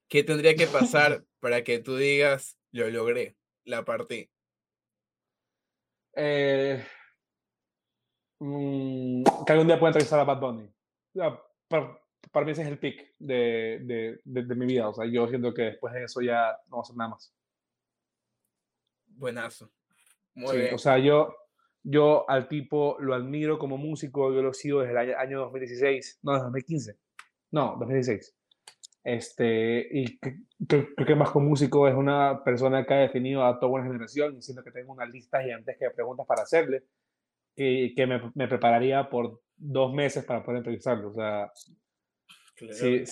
¿qué 0.09 0.23
tendría 0.23 0.53
que 0.55 0.67
pasar 0.67 1.23
para 1.39 1.63
que 1.63 1.79
tú 1.79 1.95
digas, 1.95 2.57
lo 2.71 2.89
logré, 2.89 3.37
la 3.63 3.85
partí? 3.85 4.29
Eh, 6.13 6.85
mm, 8.39 9.23
que 9.45 9.53
algún 9.53 9.67
día 9.67 9.79
pueda 9.79 9.91
entrevistar 9.91 10.19
a 10.19 10.25
Bad 10.25 10.39
Bunny. 10.41 10.65
O 10.65 11.19
sea, 11.19 11.41
para, 11.69 12.01
para 12.31 12.45
mí 12.45 12.51
ese 12.53 12.61
es 12.63 12.67
el 12.69 12.79
pick 12.79 13.13
de, 13.19 13.79
de, 13.83 14.21
de, 14.23 14.43
de 14.45 14.55
mi 14.55 14.65
vida. 14.65 14.89
O 14.89 14.93
sea, 14.93 15.05
yo 15.05 15.27
siento 15.27 15.53
que 15.53 15.63
después 15.63 15.93
de 15.93 16.03
eso 16.05 16.21
ya 16.21 16.57
no 16.67 16.77
va 16.77 16.79
a 16.79 16.81
hacer 16.81 16.95
nada 16.95 17.09
más. 17.11 17.33
Buenazo. 19.07 19.71
Muy 20.33 20.49
Sí, 20.51 20.57
bien. 20.57 20.73
o 20.73 20.77
sea, 20.77 20.97
yo, 20.97 21.35
yo 21.83 22.29
al 22.29 22.47
tipo 22.47 22.97
lo 22.99 23.13
admiro 23.13 23.59
como 23.59 23.77
músico, 23.77 24.33
yo 24.33 24.41
lo 24.41 24.53
sigo 24.53 24.79
desde 24.81 24.91
el 24.93 24.97
año, 24.97 25.17
año 25.17 25.39
2016, 25.41 26.19
no, 26.23 26.31
desde 26.33 26.43
2015, 26.45 26.97
no, 27.51 27.75
2016. 27.79 28.35
Este, 29.03 29.87
y 29.91 30.17
que- 30.19 30.37
creo, 30.67 30.87
que 30.95 31.15
más 31.15 31.31
como 31.31 31.49
músico 31.49 31.87
es 31.87 31.95
una 31.95 32.43
persona 32.43 32.85
que 32.85 32.93
ha 32.93 32.97
definido 32.97 33.43
a 33.45 33.59
toda 33.59 33.71
una 33.73 33.83
generación, 33.85 34.37
y 34.37 34.41
siento 34.41 34.63
que 34.63 34.71
tengo 34.71 34.93
una 34.93 35.05
lista 35.05 35.41
gigantesca 35.41 35.85
de 35.85 35.91
preguntas 35.91 36.25
para 36.27 36.43
hacerle, 36.43 36.83
y 37.55 37.93
que 37.95 38.07
me, 38.07 38.31
me 38.35 38.47
prepararía 38.47 39.09
por 39.09 39.41
dos 39.57 39.93
meses 39.93 40.23
para 40.23 40.43
poder 40.43 40.59
entrevistarlo. 40.59 41.09
O 41.09 41.13
sea, 41.13 41.51
Claro. 42.67 42.73
si, 42.75 43.05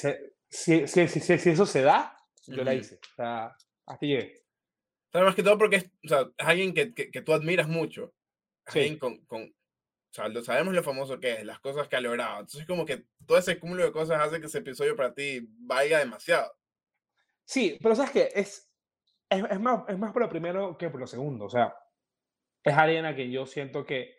si, 0.88 0.88
si, 0.88 1.08
si, 1.38 1.50
eso 1.50 1.66
se 1.66 1.82
da, 1.82 2.18
yo 2.48 2.64
la 2.64 2.74
hice. 2.74 2.96
O 2.96 3.16
sea, 3.16 3.56
hasta 3.86 4.06
llegué. 4.06 4.44
¿Sabes? 5.12 5.26
Más 5.26 5.36
que 5.36 5.44
todo 5.44 5.58
porque 5.58 5.78
es, 5.78 5.86
o 6.06 6.08
sea, 6.08 6.22
es 6.38 6.48
alguien 6.48 6.74
que, 6.74 6.94
que, 6.94 7.10
que 7.12 7.22
tú 7.22 7.34
admiras 7.34 7.68
mucho. 7.68 8.14
Sí. 8.68 8.80
Alguien 8.80 9.00
con, 9.00 9.26
con, 9.26 9.44
o 9.44 10.14
sea, 10.14 10.28
lo- 10.28 10.44
sabemos 10.44 10.74
lo 10.74 10.84
famoso 10.84 11.20
que 11.20 11.34
es, 11.34 11.46
las 11.46 11.60
cosas 11.60 11.88
que 11.88 11.96
ha 11.96 12.02
logrado. 12.02 12.34
Entonces, 12.42 12.66
como 12.68 12.86
que 12.86 13.06
todo 13.26 13.38
ese 13.38 13.60
cúmulo 13.60 13.84
de 13.84 13.92
cosas 13.92 14.22
hace 14.22 14.40
que 14.40 14.46
ese 14.46 14.60
episodio 14.60 14.96
para 14.96 15.14
ti 15.14 15.40
valga 15.60 16.00
demasiado. 16.00 16.52
Sí, 17.46 17.80
pero 17.82 17.96
sabes 17.96 18.12
que 18.12 18.30
es, 18.36 18.70
es, 19.30 19.44
es 19.50 19.60
más, 19.60 19.84
es 19.88 19.98
más 19.98 20.12
por 20.14 20.22
lo 20.22 20.30
primero 20.30 20.78
que 20.78 20.90
por 20.90 21.00
lo 21.00 21.08
segundo. 21.08 21.46
O 21.46 21.50
sea, 21.50 21.76
es 22.64 22.74
alguien 22.76 23.06
a 23.06 23.16
quien 23.16 23.32
yo 23.32 23.46
siento 23.48 23.84
que, 23.86 24.16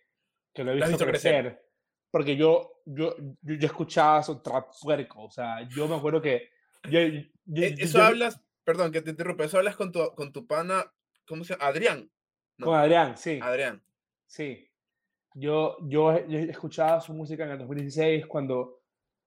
que 0.53 0.65
lo 0.65 0.73
he 0.73 0.75
visto, 0.75 0.89
visto 0.91 1.07
crecer. 1.07 1.43
crecer. 1.45 1.70
Porque 2.11 2.37
yo, 2.37 2.81
yo, 2.85 3.15
yo, 3.43 3.55
yo 3.55 3.67
escuchaba 3.67 4.23
su 4.23 4.41
trap 4.43 4.69
puerco. 4.83 5.25
O 5.25 5.31
sea, 5.31 5.63
yo 5.69 5.87
me 5.89 5.97
acuerdo 5.97 6.21
que. 6.21 6.51
Yo, 6.91 7.01
yo- 7.01 7.63
E- 7.65 7.75
Eso 7.79 8.03
hablas, 8.03 8.41
perdón 8.65 8.91
que 8.93 9.03
te 9.03 9.11
interrumpa, 9.11 9.45
eso 9.45 9.59
hablas 9.59 9.77
con 9.77 9.93
tu, 9.93 10.01
con 10.15 10.33
tu 10.33 10.47
pana, 10.47 10.85
¿cómo 11.27 11.45
se 11.45 11.55
llama? 11.55 11.67
Adrián. 11.67 12.11
no, 12.59 12.67
Con 12.67 12.75
Adrián, 12.79 13.17
sí. 13.17 13.39
Adrián. 13.43 13.83
Sí. 14.27 14.67
Yo, 15.35 15.77
yo, 15.83 16.27
yo 16.27 16.39
escuchaba 16.41 17.01
su 17.01 17.13
música 17.15 17.45
en 17.45 17.51
el 17.53 17.59
2016 17.59 18.27
cuando, 18.27 18.81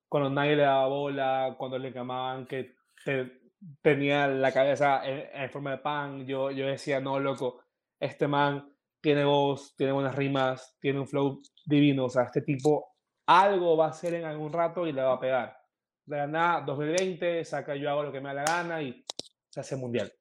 cuando 0.10 0.30
nadie 0.30 0.56
le 0.58 0.64
daba 0.64 0.88
bola, 0.88 1.56
cuando 1.58 1.78
le 1.80 1.92
llamaban 1.92 2.46
que 2.46 2.76
te- 3.06 3.40
tenía 3.82 4.28
la 4.28 4.52
cabeza 4.52 5.02
en, 5.06 5.30
en 5.44 5.50
forma 5.50 5.72
de 5.72 5.78
pan. 5.78 6.26
Yo, 6.28 6.52
yo 6.52 6.66
decía, 6.68 7.00
no, 7.00 7.20
loco, 7.20 7.62
este 8.00 8.28
man 8.28 8.73
tiene 9.04 9.24
voz, 9.24 9.76
tiene 9.76 9.92
buenas 9.92 10.16
rimas, 10.16 10.78
tiene 10.80 11.00
un 11.00 11.08
flow 11.08 11.42
divino. 11.66 12.06
O 12.06 12.10
sea, 12.10 12.24
este 12.24 12.42
tipo 12.42 12.96
algo 13.28 13.78
va 13.78 13.88
a 13.88 13.90
hacer 13.90 14.16
en 14.16 14.26
algún 14.26 14.52
rato 14.52 14.88
y 14.88 14.94
le 14.94 15.04
va 15.04 15.14
a 15.14 15.20
pegar. 15.20 15.58
De 16.06 16.18
la 16.18 16.28
nada, 16.28 16.62
2020, 16.62 17.46
saca 17.46 17.76
yo 17.76 17.90
hago 17.90 18.04
lo 18.04 18.12
que 18.12 18.20
me 18.20 18.30
da 18.30 18.34
la 18.34 18.44
gana 18.44 18.82
y 18.82 19.06
se 19.50 19.60
hace 19.60 19.76
mundial. 19.76 20.12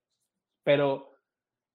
Pero 0.62 1.12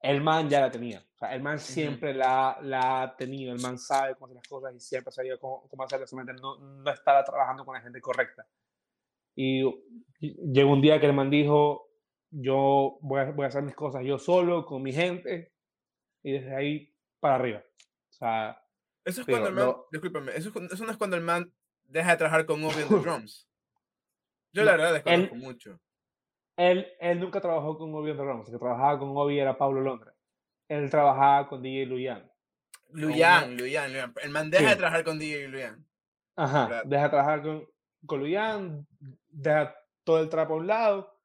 el 0.02 0.22
man 0.22 0.50
ya 0.50 0.62
la 0.62 0.70
tenía. 0.70 1.00
O 1.00 1.18
sea, 1.18 1.34
el 1.34 1.42
man 1.42 1.58
siempre 1.58 2.14
la, 2.14 2.60
la 2.62 3.02
ha 3.02 3.16
tenido. 3.16 3.54
El 3.54 3.62
man 3.62 3.80
sabe 3.80 4.14
cómo 4.14 4.28
hacer 4.28 4.36
las 4.36 4.48
cosas 4.48 4.76
y 4.76 4.80
siempre 4.80 5.12
sabido 5.12 5.40
cómo, 5.40 5.68
cómo 5.68 5.84
hacerlas. 5.84 6.10
Solamente 6.10 6.42
no, 6.42 6.58
no 6.58 6.92
estaba 6.92 7.24
trabajando 7.24 7.66
con 7.66 7.74
la 7.74 7.82
gente 7.82 8.00
correcta. 8.00 8.46
Y 9.36 9.64
y 10.20 10.36
llegó 10.52 10.74
un 10.74 10.82
día 10.82 11.00
que 11.00 11.06
el 11.06 11.14
man 11.14 11.30
dijo, 11.30 11.90
yo 12.32 12.98
voy 13.02 13.22
a, 13.22 13.32
voy 13.32 13.46
a 13.46 13.48
hacer 13.50 13.64
mis 13.64 13.76
cosas 13.76 14.04
yo 14.04 14.18
solo, 14.18 14.66
con 14.66 14.82
mi 14.82 14.94
gente, 14.94 15.54
y 16.24 16.34
desde 16.34 16.56
ahí 16.56 16.94
para 17.20 17.36
arriba. 17.36 17.64
O 18.10 18.14
sea, 18.14 18.62
Eso 19.06 19.22
es 19.22 19.28
Digo, 19.28 19.40
cuando 19.40 19.50
el 19.50 19.56
man, 19.56 19.66
no- 19.66 19.86
discúlpame, 19.92 20.36
eso, 20.36 20.52
eso 20.72 20.86
no 20.86 20.92
es 20.92 20.98
cuando 20.98 21.16
el 21.16 21.24
man 21.24 21.52
deja 21.86 22.12
de 22.12 22.18
trabajar 22.18 22.46
con 22.46 22.64
Obi 22.64 22.82
en 22.82 22.88
The 22.90 22.96
Drums. 23.02 23.48
Yo 24.54 24.64
la 24.64 24.72
No, 24.72 24.78
verdad 24.84 25.02
él- 25.06 25.22
desconozco 25.22 25.36
mucho. 25.36 25.80
él, 26.58 26.88
él 27.00 27.20
nunca 27.20 27.40
trabajó 27.42 27.78
con 27.78 27.94
Obi 27.96 28.12
on 28.12 28.18
the 28.18 28.24
Run, 28.24 28.40
el 28.40 28.46
que 28.52 28.58
trabajaba 28.58 29.00
con 29.00 29.10
Obi 29.16 29.40
era 29.40 29.58
Pablo 29.58 29.82
Londra. 29.82 30.14
Él 30.68 30.90
trabajaba 30.90 31.48
con 31.48 31.62
DJ 31.62 31.86
Luyan. 31.86 32.30
Luyan, 32.90 33.56
Luyan, 33.58 33.92
Luyan. 33.92 34.14
El 34.24 34.30
man 34.32 34.50
deja 34.50 34.70
de 34.72 34.76
trabajar 34.78 35.04
con 35.04 35.20
DJ 35.20 35.48
Luyan. 35.50 35.86
Ajá, 36.36 36.82
deja 36.86 37.04
de 37.04 37.10
trabajar 37.10 37.42
con, 37.42 37.68
con 38.06 38.20
Luyan, 38.20 38.88
deja 39.28 39.76
todo 40.04 40.20
el 40.22 40.30
trapo 40.30 40.54
a 40.54 40.58
un 40.58 40.68
lado, 40.68 41.20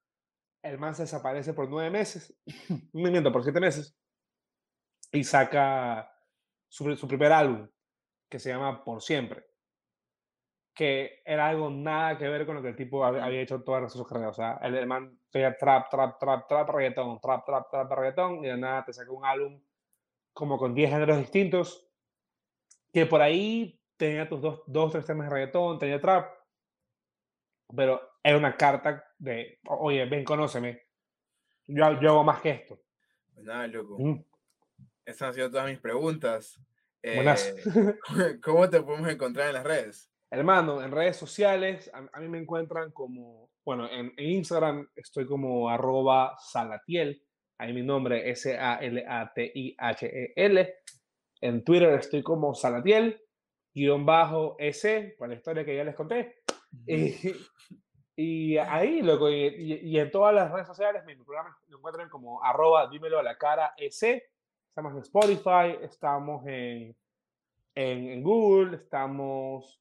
el 0.63 0.79
man 0.79 0.95
se 0.95 1.03
desaparece 1.03 1.53
por 1.55 1.69
nueve 1.69 1.91
meses, 1.91 2.35
un 2.93 3.03
miento, 3.03 3.31
por 3.33 3.43
siete 3.43 3.61
meses, 3.61 3.97
y 5.13 5.25
saca 5.25 6.13
su, 6.69 6.97
su 6.97 7.07
primer 7.07 7.33
álbum, 7.33 7.69
que 8.29 8.39
se 8.39 8.51
llama 8.51 8.83
Por 8.83 9.03
Siempre 9.03 9.53
que 10.75 11.23
era 11.25 11.49
algo 11.49 11.71
nada 11.71 12.17
que 12.17 12.29
ver 12.29 12.47
con 12.47 12.57
lo 12.57 12.63
que 12.63 12.69
el 12.69 12.77
tipo 12.77 13.05
había 13.05 13.41
hecho 13.41 13.63
todas 13.63 13.93
sus 13.93 14.07
carreras. 14.07 14.31
O 14.31 14.35
sea, 14.35 14.59
el, 14.63 14.75
el 14.75 14.87
man 14.87 15.19
hacía 15.29 15.57
trap, 15.57 15.91
trap, 15.91 16.19
trap, 16.19 16.49
trap, 16.49 16.69
reggaetón, 16.71 17.21
trap, 17.21 17.45
trap, 17.45 17.71
trap, 17.71 17.93
reggaetón, 17.93 18.45
y 18.45 18.49
de 18.49 18.57
nada 18.57 18.85
te 18.85 18.93
saca 18.93 19.11
un 19.11 19.25
álbum 19.25 19.61
como 20.33 20.59
con 20.59 20.75
10 20.75 20.91
géneros 20.91 21.19
distintos, 21.19 21.87
que 22.93 23.05
por 23.05 23.21
ahí 23.21 23.79
tenía 23.99 24.29
tus 24.29 24.41
dos, 24.41 24.63
dos 24.67 24.93
tres 24.93 25.05
temas 25.05 25.29
de 25.29 25.35
reggaetón, 25.35 25.79
tenía 25.79 26.01
trap, 26.01 26.31
pero 27.75 28.01
era 28.23 28.39
una 28.39 28.57
carta 28.57 29.05
de, 29.19 29.61
oye, 29.69 30.07
ven, 30.07 30.25
conóceme, 30.25 30.83
yo, 31.67 32.01
yo 32.01 32.11
hago 32.11 32.25
más 32.25 32.41
que 32.41 32.51
esto. 32.51 32.81
Pues 33.35 33.45
nada, 33.45 33.67
loco. 33.67 33.99
Mm. 33.99 34.25
Esas 35.05 35.23
han 35.29 35.35
sido 35.35 35.51
todas 35.51 35.69
mis 35.69 35.81
preguntas. 35.81 36.61
Buenas. 37.03 37.49
Eh, 37.49 37.55
¿Cómo 38.43 38.69
te 38.71 38.81
podemos 38.81 39.09
encontrar 39.09 39.49
en 39.49 39.55
las 39.55 39.65
redes? 39.65 40.09
Hermano, 40.31 40.83
en 40.83 40.93
redes 40.93 41.17
sociales, 41.17 41.91
a, 41.93 42.21
mí 42.21 42.29
me 42.29 42.39
encuentran 42.39 42.91
como, 42.93 43.51
bueno, 43.67 43.87
en, 43.91 44.15
Instagram 44.17 44.89
estoy 44.95 45.27
como 45.27 45.69
arroba 45.69 46.39
salatiel, 46.39 47.23
ahí 47.59 47.75
mi 47.75 47.83
nombre 47.83 48.31
S-A-L-A-T-I-H-E-L. 48.31 49.05
En 51.43 51.65
Twitter 51.65 51.93
estoy 51.95 52.23
como 52.23 52.55
salatiel, 52.55 53.21
guion 53.75 54.07
bajo 54.07 54.57
S, 54.59 55.17
para 55.19 55.31
la 55.31 55.35
historia 55.35 55.67
que 55.67 55.77
ya 55.77 55.85
les 55.85 55.95
conté. 55.95 56.37
Y, 58.15 58.59
ahí, 58.59 59.01
loco, 59.01 59.31
y, 59.31 59.99
en 59.99 60.11
todas 60.11 60.35
las 60.35 60.53
redes 60.53 60.67
sociales, 60.67 61.03
mi 61.07 61.17
programa 61.17 61.59
lo 61.69 61.79
encuentran 61.79 62.11
como 62.11 62.45
arroba 62.45 62.87
dímelo 62.91 63.19
a 63.19 63.23
la 63.23 63.39
cara 63.39 63.73
S. 63.79 64.23
Estamos 64.73 64.95
en 64.95 65.01
Spotify, 65.01 65.77
estamos 65.83 66.47
en, 66.47 66.97
en, 67.75 68.09
en 68.09 68.23
Google, 68.23 68.79
estamos 68.79 69.79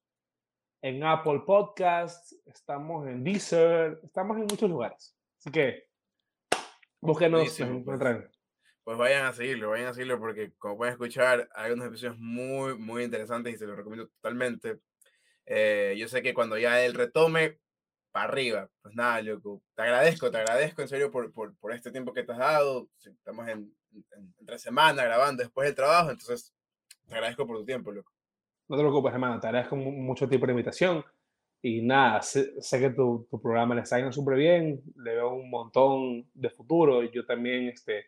en 0.82 1.02
Apple 1.02 1.44
Podcasts, 1.46 2.36
estamos 2.46 3.08
en 3.08 3.24
Deezer, 3.24 4.02
estamos 4.04 4.36
en 4.36 4.48
muchos 4.48 4.70
lugares. 4.70 5.16
Así 5.40 5.50
que 5.50 5.88
búsquenos, 7.00 7.58
pues. 7.86 8.02
pues 8.84 8.98
vayan 8.98 9.28
a 9.28 9.32
seguirlo, 9.32 9.70
vayan 9.70 9.88
a 9.88 9.94
seguirlo 9.94 10.20
porque 10.20 10.52
como 10.58 10.76
pueden 10.76 10.92
escuchar 10.92 11.48
hay 11.56 11.72
unos 11.72 11.88
episodios 11.88 12.18
muy, 12.20 12.78
muy 12.78 13.06
interesantes 13.06 13.54
y 13.54 13.58
se 13.58 13.68
los 13.68 13.78
recomiendo 13.78 14.10
totalmente. 14.10 14.82
Eh, 15.46 15.96
yo 15.98 16.10
sé 16.10 16.22
que 16.22 16.34
cuando 16.34 16.58
ya 16.58 16.84
él 16.84 16.96
retome, 16.96 17.62
para 18.12 18.26
arriba. 18.26 18.70
Pues 18.82 18.94
nada, 18.94 19.22
loco, 19.22 19.64
te 19.74 19.84
agradezco, 19.84 20.30
te 20.30 20.40
agradezco 20.40 20.82
en 20.82 20.90
serio 20.90 21.10
por, 21.12 21.32
por, 21.32 21.56
por 21.56 21.72
este 21.72 21.92
tiempo 21.92 22.12
que 22.12 22.24
te 22.24 22.34
has 22.34 22.40
dado. 22.40 22.90
Estamos 23.06 23.48
en, 23.48 23.74
en, 23.94 24.34
en 24.40 24.46
tres 24.46 24.62
semanas 24.62 25.06
grabando 25.06 25.44
después 25.44 25.68
del 25.68 25.76
trabajo, 25.76 26.12
entonces 26.12 26.54
te 27.08 27.16
agradezco 27.16 27.46
por 27.46 27.58
tu 27.58 27.66
tiempo, 27.66 27.92
loco. 27.92 28.12
No 28.70 28.78
te 28.78 28.84
preocupes, 28.84 29.12
hermano, 29.12 29.40
te 29.40 29.48
agradezco 29.48 29.76
mucho 29.76 30.30
tiempo 30.30 30.48
de 30.48 30.54
invitación. 30.54 31.04
Y 31.62 31.82
nada, 31.82 32.22
sé, 32.22 32.54
que 32.72 32.90
tu, 32.90 33.28
tu, 33.30 33.40
programa 33.40 33.76
le 33.76 33.82
está 33.82 33.98
yendo 33.98 34.12
súper 34.12 34.38
bien, 34.38 34.82
le 34.96 35.16
veo 35.16 35.34
un 35.34 35.50
montón 35.50 36.26
de 36.34 36.50
futuro. 36.50 37.04
Yo 37.04 37.26
también 37.26 37.68
este, 37.68 38.06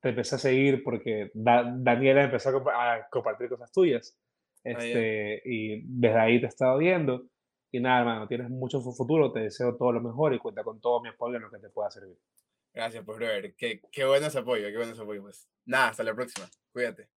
te 0.00 0.10
empecé 0.10 0.36
a 0.36 0.38
seguir 0.38 0.84
porque 0.84 1.30
Daniela 1.34 2.24
empezó 2.24 2.50
a, 2.70 3.08
compartir 3.10 3.48
cosas 3.48 3.72
tuyas. 3.72 4.16
Ah, 4.64 4.70
este, 4.70 5.42
y 5.44 5.82
desde 5.84 6.18
ahí 6.18 6.38
te 6.38 6.46
he 6.46 6.48
estado 6.48 6.78
viendo. 6.78 7.24
Y 7.72 7.80
nada, 7.80 8.00
hermano, 8.00 8.28
tienes 8.28 8.50
mucho 8.50 8.80
futuro, 8.80 9.32
te 9.32 9.40
deseo 9.40 9.76
todo 9.76 9.92
lo 9.92 10.00
mejor 10.00 10.34
y 10.34 10.38
cuenta 10.38 10.62
con 10.62 10.80
todo 10.80 11.00
mi 11.00 11.08
apoyo 11.08 11.36
en 11.36 11.42
lo 11.42 11.50
que 11.50 11.58
te 11.58 11.70
pueda 11.70 11.90
servir. 11.90 12.16
Gracias, 12.76 13.04
pues, 13.06 13.16
brother. 13.16 13.54
Qué, 13.56 13.80
qué 13.90 14.04
bueno 14.04 14.26
ese 14.26 14.38
apoyo, 14.38 14.66
qué 14.68 14.76
bueno 14.76 14.92
ese 14.92 15.00
apoyo. 15.00 15.22
Pues 15.22 15.48
nada, 15.64 15.88
hasta 15.88 16.02
la 16.04 16.14
próxima. 16.14 16.46
Cuídate. 16.72 17.08